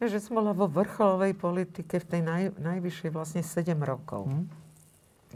Že 0.00 0.16
som 0.16 0.40
bola 0.40 0.56
vo 0.56 0.64
vrcholovej 0.64 1.36
politike 1.36 2.00
v 2.00 2.06
tej 2.08 2.20
naj, 2.24 2.42
najvyššej 2.56 3.10
vlastne 3.12 3.44
7 3.44 3.76
rokov. 3.84 4.32
Hmm. 4.32 4.48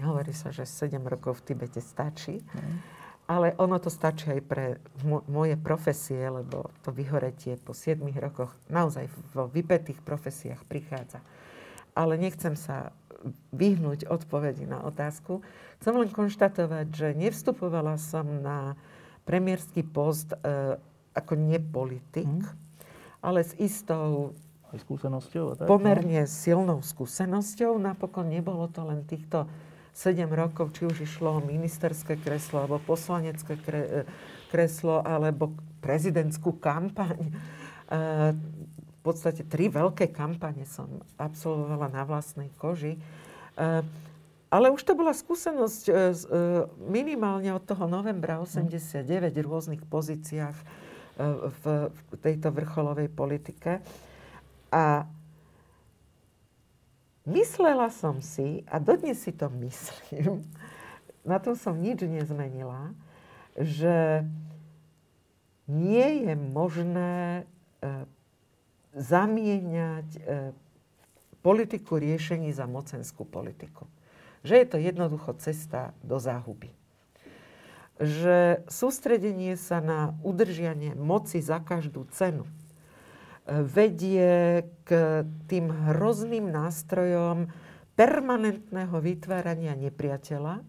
Hovorí 0.00 0.32
sa, 0.32 0.48
že 0.48 0.64
7 0.64 1.04
rokov 1.04 1.44
v 1.44 1.52
Tibete 1.52 1.84
stačí. 1.84 2.40
Hmm. 2.40 2.80
Ale 3.24 3.52
ono 3.60 3.76
to 3.80 3.92
stačí 3.92 4.32
aj 4.32 4.42
pre 4.44 4.66
moje 5.04 5.56
profesie, 5.56 6.20
lebo 6.28 6.72
to 6.84 6.92
vyhoretie 6.92 7.56
po 7.60 7.76
7 7.76 8.00
rokoch 8.20 8.52
naozaj 8.68 9.08
vo 9.32 9.48
vypetých 9.48 10.00
profesiách 10.00 10.64
prichádza. 10.64 11.20
Ale 11.96 12.16
nechcem 12.16 12.56
sa 12.56 12.92
vyhnúť 13.52 14.08
odpovedi 14.08 14.68
na 14.68 14.84
otázku. 14.84 15.40
Chcem 15.80 15.94
len 15.96 16.10
konštatovať, 16.12 16.86
že 16.92 17.08
nevstupovala 17.16 17.96
som 17.96 18.24
na 18.44 18.76
premiérsky 19.24 19.80
post 19.80 20.36
e, 20.36 20.36
ako 21.16 21.32
nepolitik, 21.38 22.28
mm. 22.28 22.52
ale 23.24 23.40
s 23.40 23.56
istou 23.56 24.36
Aj 24.74 24.80
skúsenosťou, 24.82 25.44
tak, 25.54 25.70
pomerne 25.70 26.26
no? 26.26 26.30
silnou 26.30 26.78
skúsenosťou. 26.82 27.78
Napokon 27.78 28.26
nebolo 28.26 28.66
to 28.66 28.82
len 28.82 29.06
týchto 29.06 29.46
7 29.94 30.26
rokov, 30.34 30.74
či 30.74 30.90
už 30.90 31.06
išlo 31.06 31.38
o 31.38 31.44
ministerské 31.46 32.18
kreslo, 32.18 32.66
alebo 32.66 32.82
poslanecké 32.82 33.54
e, 33.54 34.02
kreslo, 34.50 34.98
alebo 35.06 35.54
prezidentskú 35.78 36.58
kampaň. 36.58 37.30
E, 37.30 37.32
v 38.34 39.12
podstate 39.12 39.46
tri 39.46 39.70
veľké 39.70 40.10
kampane 40.10 40.66
som 40.66 40.88
absolvovala 41.20 41.92
na 41.92 42.02
vlastnej 42.08 42.48
koži. 42.56 42.96
Eh, 43.54 43.84
ale 44.54 44.70
už 44.70 44.86
to 44.86 44.94
bola 44.94 45.10
skúsenosť 45.10 45.90
minimálne 46.86 47.50
od 47.50 47.66
toho 47.66 47.90
novembra 47.90 48.38
89 48.38 49.02
v 49.34 49.42
rôznych 49.42 49.82
pozíciách 49.82 50.54
v 51.58 51.64
tejto 52.22 52.54
vrcholovej 52.54 53.10
politike. 53.10 53.82
A 54.74 55.06
myslela 57.22 57.94
som 57.94 58.18
si, 58.18 58.66
a 58.66 58.82
dodnes 58.82 59.22
si 59.22 59.30
to 59.30 59.46
myslím, 59.62 60.42
na 61.30 61.38
tom 61.38 61.54
som 61.54 61.78
nič 61.78 62.02
nezmenila, 62.02 62.90
že 63.54 64.26
nie 65.70 66.26
je 66.26 66.34
možné 66.34 67.46
zamieňať 68.94 70.08
e, 70.14 70.20
politiku 71.42 71.98
riešení 71.98 72.54
za 72.54 72.64
mocenskú 72.70 73.26
politiku. 73.26 73.90
Že 74.46 74.54
je 74.54 74.66
to 74.70 74.78
jednoducho 74.78 75.34
cesta 75.42 75.90
do 76.06 76.22
záhuby. 76.22 76.70
Že 77.98 78.64
sústredenie 78.70 79.58
sa 79.58 79.82
na 79.82 80.14
udržianie 80.22 80.94
moci 80.94 81.42
za 81.42 81.58
každú 81.58 82.06
cenu 82.14 82.46
e, 82.46 82.63
vedie 83.44 84.64
k 84.88 85.22
tým 85.48 85.68
hrozným 85.92 86.48
nástrojom 86.48 87.52
permanentného 87.92 88.96
vytvárania 88.98 89.76
nepriateľa, 89.76 90.64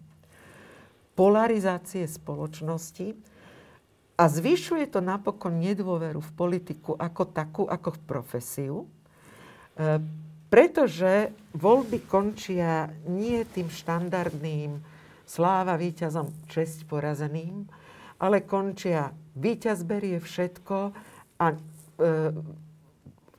polarizácie 1.16 2.04
spoločnosti, 2.04 3.16
a 4.16 4.24
zvyšuje 4.32 4.88
to 4.88 5.04
napokon 5.04 5.60
nedôveru 5.60 6.24
v 6.24 6.32
politiku 6.32 6.96
ako 6.96 7.22
takú, 7.36 7.62
ako 7.68 8.00
v 8.00 8.00
profesiu, 8.08 8.76
e, 8.80 8.86
pretože 10.48 11.36
voľby 11.52 12.08
končia 12.08 12.88
nie 13.04 13.44
tým 13.44 13.68
štandardným 13.68 14.80
sláva 15.28 15.76
víťazom, 15.76 16.32
česť 16.48 16.88
porazeným, 16.88 17.68
ale 18.16 18.40
končia 18.48 19.12
víťaz 19.36 19.84
berie 19.84 20.16
všetko 20.16 20.96
a 21.36 21.46
e, 21.52 21.56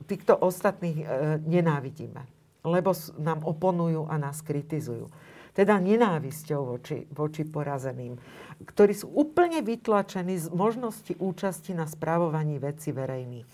týchto 0.08 0.34
ostatných 0.40 0.98
e, 1.04 1.06
nenávidíme, 1.44 2.24
lebo 2.64 2.96
nám 3.20 3.44
oponujú 3.44 4.08
a 4.08 4.16
nás 4.16 4.40
kritizujú. 4.40 5.12
Teda 5.52 5.76
nenávisťou 5.76 6.76
voči, 6.76 7.04
voči 7.12 7.44
porazeným 7.44 8.16
ktorí 8.64 8.94
sú 8.94 9.14
úplne 9.14 9.62
vytlačení 9.62 10.34
z 10.34 10.50
možnosti 10.50 11.14
účasti 11.14 11.78
na 11.78 11.86
správovaní 11.86 12.58
veci 12.58 12.90
verejných. 12.90 13.46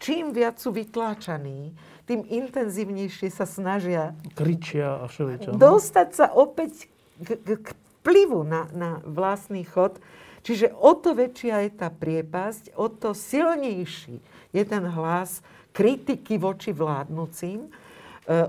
Čím 0.00 0.32
viac 0.32 0.56
sú 0.56 0.72
vytláčaní, 0.72 1.76
tým 2.08 2.24
intenzívnejšie 2.24 3.28
sa 3.30 3.44
snažia 3.44 4.16
kričia 4.34 5.04
a 5.04 5.06
všeličo. 5.06 5.54
No. 5.54 5.60
Dostať 5.60 6.08
sa 6.16 6.26
opäť 6.32 6.88
k, 7.20 7.36
k, 7.36 7.48
k 7.60 7.68
plivu 8.00 8.42
na, 8.42 8.66
na 8.72 9.04
vlastný 9.04 9.62
chod. 9.62 10.00
Čiže 10.40 10.72
o 10.72 10.96
to 10.96 11.12
väčšia 11.12 11.68
je 11.68 11.70
tá 11.76 11.92
priepasť, 11.92 12.72
o 12.80 12.88
to 12.88 13.12
silnejší 13.12 14.24
je 14.56 14.62
ten 14.64 14.82
hlas 14.88 15.44
kritiky 15.70 16.36
voči 16.36 16.74
vládnúcim, 16.74 17.66
e, 17.66 17.70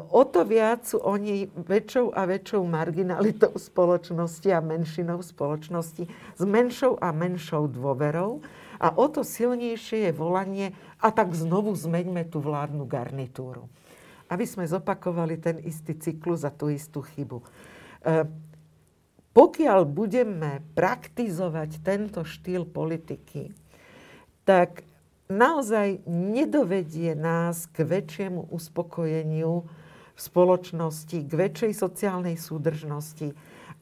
o 0.09 0.23
to 0.25 0.41
viac 0.45 0.85
sú 0.85 1.01
oni 1.01 1.49
väčšou 1.53 2.13
a 2.13 2.25
väčšou 2.25 2.61
marginalitou 2.65 3.53
spoločnosti 3.55 4.49
a 4.49 4.59
menšinou 4.59 5.21
spoločnosti, 5.21 6.03
s 6.37 6.43
menšou 6.43 6.97
a 6.97 7.13
menšou 7.13 7.69
dôverou. 7.69 8.41
A 8.81 8.97
o 8.97 9.05
to 9.05 9.21
silnejšie 9.21 10.09
je 10.09 10.11
volanie, 10.11 10.73
a 10.97 11.13
tak 11.13 11.33
znovu 11.37 11.73
zmeňme 11.77 12.25
tú 12.25 12.41
vládnu 12.41 12.89
garnitúru. 12.89 13.69
Aby 14.25 14.45
sme 14.49 14.65
zopakovali 14.65 15.37
ten 15.37 15.61
istý 15.61 15.93
cyklus 15.93 16.41
a 16.41 16.49
tú 16.49 16.73
istú 16.73 17.05
chybu. 17.05 17.41
E, 17.41 17.45
pokiaľ 19.31 19.87
budeme 19.87 20.59
praktizovať 20.75 21.79
tento 21.79 22.27
štýl 22.27 22.67
politiky, 22.67 23.55
tak 24.43 24.83
naozaj 25.31 26.03
nedovedie 26.05 27.15
nás 27.15 27.65
k 27.71 27.87
väčšiemu 27.87 28.51
uspokojeniu 28.51 29.63
v 30.11 30.19
spoločnosti, 30.19 31.23
k 31.23 31.31
väčšej 31.31 31.73
sociálnej 31.73 32.35
súdržnosti, 32.35 33.31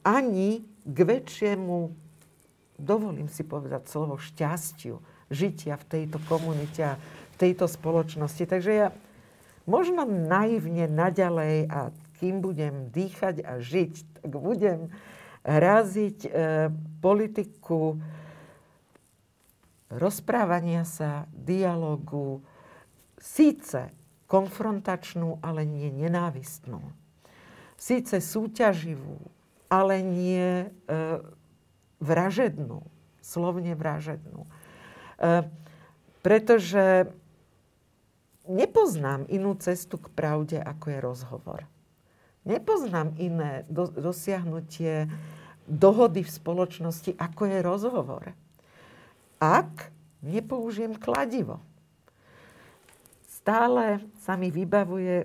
ani 0.06 0.62
k 0.86 0.98
väčšiemu 1.04 1.92
dovolím 2.80 3.28
si 3.28 3.44
povedať 3.44 3.90
slovo 3.90 4.16
šťastiu, 4.16 5.02
žitia 5.28 5.76
v 5.76 5.88
tejto 5.90 6.18
komunite 6.24 6.96
a 6.96 6.98
v 6.98 7.36
tejto 7.36 7.68
spoločnosti. 7.68 8.44
Takže 8.48 8.72
ja 8.72 8.88
možno 9.68 10.08
naivne 10.08 10.88
naďalej 10.88 11.68
a 11.68 11.92
kým 12.18 12.40
budem 12.40 12.88
dýchať 12.92 13.44
a 13.44 13.60
žiť, 13.60 14.20
tak 14.20 14.32
budem 14.32 14.92
raziť 15.44 16.18
e, 16.24 16.30
politiku 17.00 17.96
rozprávania 19.90 20.86
sa, 20.86 21.26
dialogu, 21.34 22.40
síce 23.18 23.90
konfrontačnú, 24.30 25.42
ale 25.42 25.66
nie 25.66 25.90
nenávistnú. 25.90 26.80
Síce 27.74 28.22
súťaživú, 28.22 29.18
ale 29.66 29.98
nie 30.00 30.46
e, 30.64 30.68
vražednú, 31.98 32.86
slovne 33.18 33.74
vražednú. 33.74 34.46
E, 34.46 34.50
pretože 36.22 37.10
nepoznám 38.46 39.26
inú 39.26 39.58
cestu 39.58 39.98
k 39.98 40.06
pravde, 40.14 40.62
ako 40.62 40.86
je 40.94 40.98
rozhovor. 41.02 41.60
Nepoznám 42.46 43.18
iné 43.18 43.66
do, 43.66 43.90
dosiahnutie 43.90 45.10
dohody 45.66 46.22
v 46.22 46.30
spoločnosti, 46.30 47.18
ako 47.18 47.42
je 47.50 47.58
rozhovor. 47.60 48.24
Ak 49.40 49.88
nepoužijem 50.20 51.00
kladivo. 51.00 51.64
Stále 53.24 54.04
sa 54.20 54.36
mi 54.36 54.52
vybavuje 54.52 55.24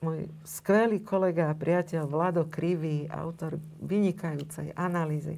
môj 0.00 0.28
skvelý 0.48 1.04
kolega 1.04 1.52
a 1.52 1.56
priateľ 1.56 2.08
Vlado 2.08 2.48
Krivý, 2.48 3.04
autor 3.12 3.60
vynikajúcej 3.84 4.72
analýzy 4.72 5.36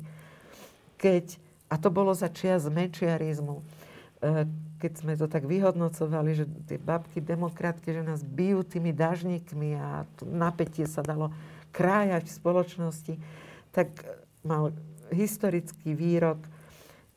keď, 0.97 1.37
a 1.69 1.77
to 1.77 1.89
bolo 1.93 2.16
za 2.16 2.33
čias 2.33 2.66
mečiarizmu, 2.66 3.61
e, 3.61 3.65
keď 4.81 4.93
sme 4.97 5.12
to 5.16 5.28
tak 5.28 5.45
vyhodnocovali, 5.45 6.31
že 6.37 6.45
tie 6.69 6.81
babky 6.81 7.20
demokratky, 7.20 7.93
že 7.93 8.05
nás 8.05 8.24
bijú 8.24 8.65
tými 8.65 8.93
dažníkmi 8.93 9.77
a 9.77 10.05
to 10.20 10.28
napätie 10.28 10.85
sa 10.89 11.01
dalo 11.01 11.33
krájať 11.73 12.28
v 12.28 12.37
spoločnosti, 12.37 13.15
tak 13.73 13.93
mal 14.41 14.73
historický 15.12 15.93
výrok. 15.93 16.41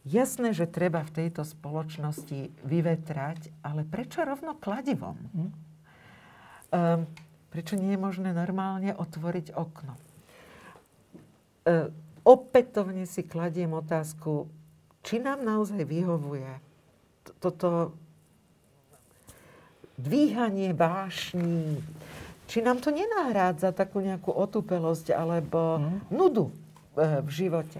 Jasné, 0.10 0.58
že 0.58 0.66
treba 0.66 1.06
v 1.06 1.14
tejto 1.14 1.46
spoločnosti 1.46 2.66
vyvetrať, 2.66 3.54
ale 3.62 3.86
prečo 3.86 4.26
rovno 4.26 4.58
kladivom? 4.58 5.14
Hm? 5.14 5.52
Um, 6.70 7.02
prečo 7.54 7.78
nie 7.78 7.94
je 7.94 8.02
možné 8.02 8.34
normálne 8.34 8.98
otvoriť 8.98 9.54
okno? 9.54 9.94
Uh, 11.70 11.94
opätovne 12.26 13.06
si 13.06 13.22
kladiem 13.22 13.70
otázku, 13.78 14.50
či 15.06 15.22
nám 15.22 15.46
naozaj 15.46 15.86
vyhovuje 15.86 16.58
toto 17.38 17.94
dvíhanie 20.00 20.74
vášní, 20.74 21.78
či 22.50 22.66
nám 22.66 22.82
to 22.82 22.90
nenahrádza 22.90 23.76
takú 23.76 24.02
nejakú 24.02 24.34
otupelosť 24.34 25.14
alebo 25.14 25.78
mm. 25.78 26.10
nudu 26.10 26.50
e, 26.50 26.54
v 27.22 27.30
živote. 27.30 27.80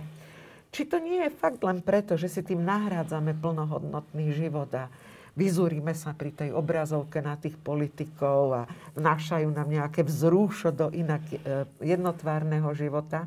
Či 0.70 0.86
to 0.86 1.02
nie 1.02 1.26
je 1.26 1.34
fakt 1.34 1.66
len 1.66 1.82
preto, 1.82 2.14
že 2.14 2.30
si 2.30 2.46
tým 2.46 2.62
nahrádzame 2.62 3.34
plnohodnotný 3.34 4.38
život 4.38 4.70
a 4.78 4.86
vyzúrime 5.34 5.98
sa 5.98 6.14
pri 6.14 6.30
tej 6.30 6.50
obrazovke 6.54 7.26
na 7.26 7.40
tých 7.42 7.58
politikov 7.58 8.42
a 8.54 8.62
vnášajú 8.94 9.50
nám 9.50 9.70
nejaké 9.70 10.06
vzrúšo 10.06 10.70
do 10.70 10.94
inak 10.94 11.26
e, 11.32 11.66
jednotvárneho 11.82 12.70
života. 12.78 13.26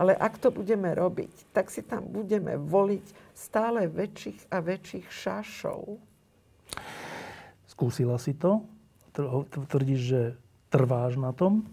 Ale 0.00 0.16
ak 0.16 0.40
to 0.40 0.48
budeme 0.48 0.90
robiť, 0.96 1.52
tak 1.52 1.68
si 1.68 1.84
tam 1.84 2.08
budeme 2.08 2.56
voliť 2.56 3.36
stále 3.36 3.84
väčších 3.86 4.48
a 4.48 4.64
väčších 4.64 5.06
šašov. 5.12 6.00
Skúsila 7.68 8.16
si 8.16 8.32
to? 8.32 8.64
Tvrdíš, 9.68 10.00
že 10.00 10.22
trváš 10.72 11.20
na 11.20 11.36
tom, 11.36 11.68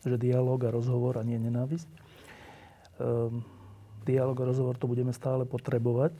že 0.00 0.16
dialog 0.16 0.56
a 0.64 0.72
rozhovor 0.72 1.20
a 1.20 1.26
nie 1.26 1.36
nenávisť. 1.36 1.88
Um, 2.96 3.44
dialog 4.04 4.36
a 4.40 4.48
rozhovor 4.48 4.76
to 4.76 4.90
budeme 4.90 5.12
stále 5.14 5.44
potrebovať. 5.48 6.14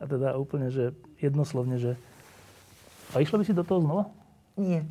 A 0.00 0.08
teda 0.08 0.36
úplne, 0.40 0.72
že 0.72 0.96
jednoslovne, 1.20 1.76
že... 1.76 1.96
A 3.12 3.20
išla 3.20 3.40
by 3.40 3.44
si 3.44 3.52
do 3.52 3.66
toho 3.66 3.84
znova? 3.84 4.04
Nie. 4.56 4.88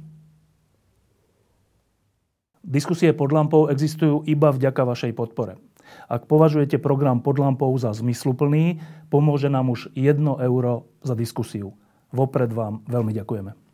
Diskusie 2.62 3.16
pod 3.16 3.34
lampou 3.34 3.72
existujú 3.72 4.22
iba 4.28 4.54
vďaka 4.54 4.86
vašej 4.86 5.14
podpore. 5.16 5.58
Ak 6.06 6.30
považujete 6.30 6.78
program 6.78 7.26
pod 7.26 7.42
lampou 7.42 7.74
za 7.82 7.90
zmysluplný, 7.96 8.78
pomôže 9.10 9.50
nám 9.50 9.74
už 9.74 9.90
1 9.98 10.22
euro 10.22 10.86
za 11.02 11.18
diskusiu. 11.18 11.74
Vopred 12.14 12.54
vám 12.54 12.86
veľmi 12.86 13.14
ďakujeme. 13.14 13.69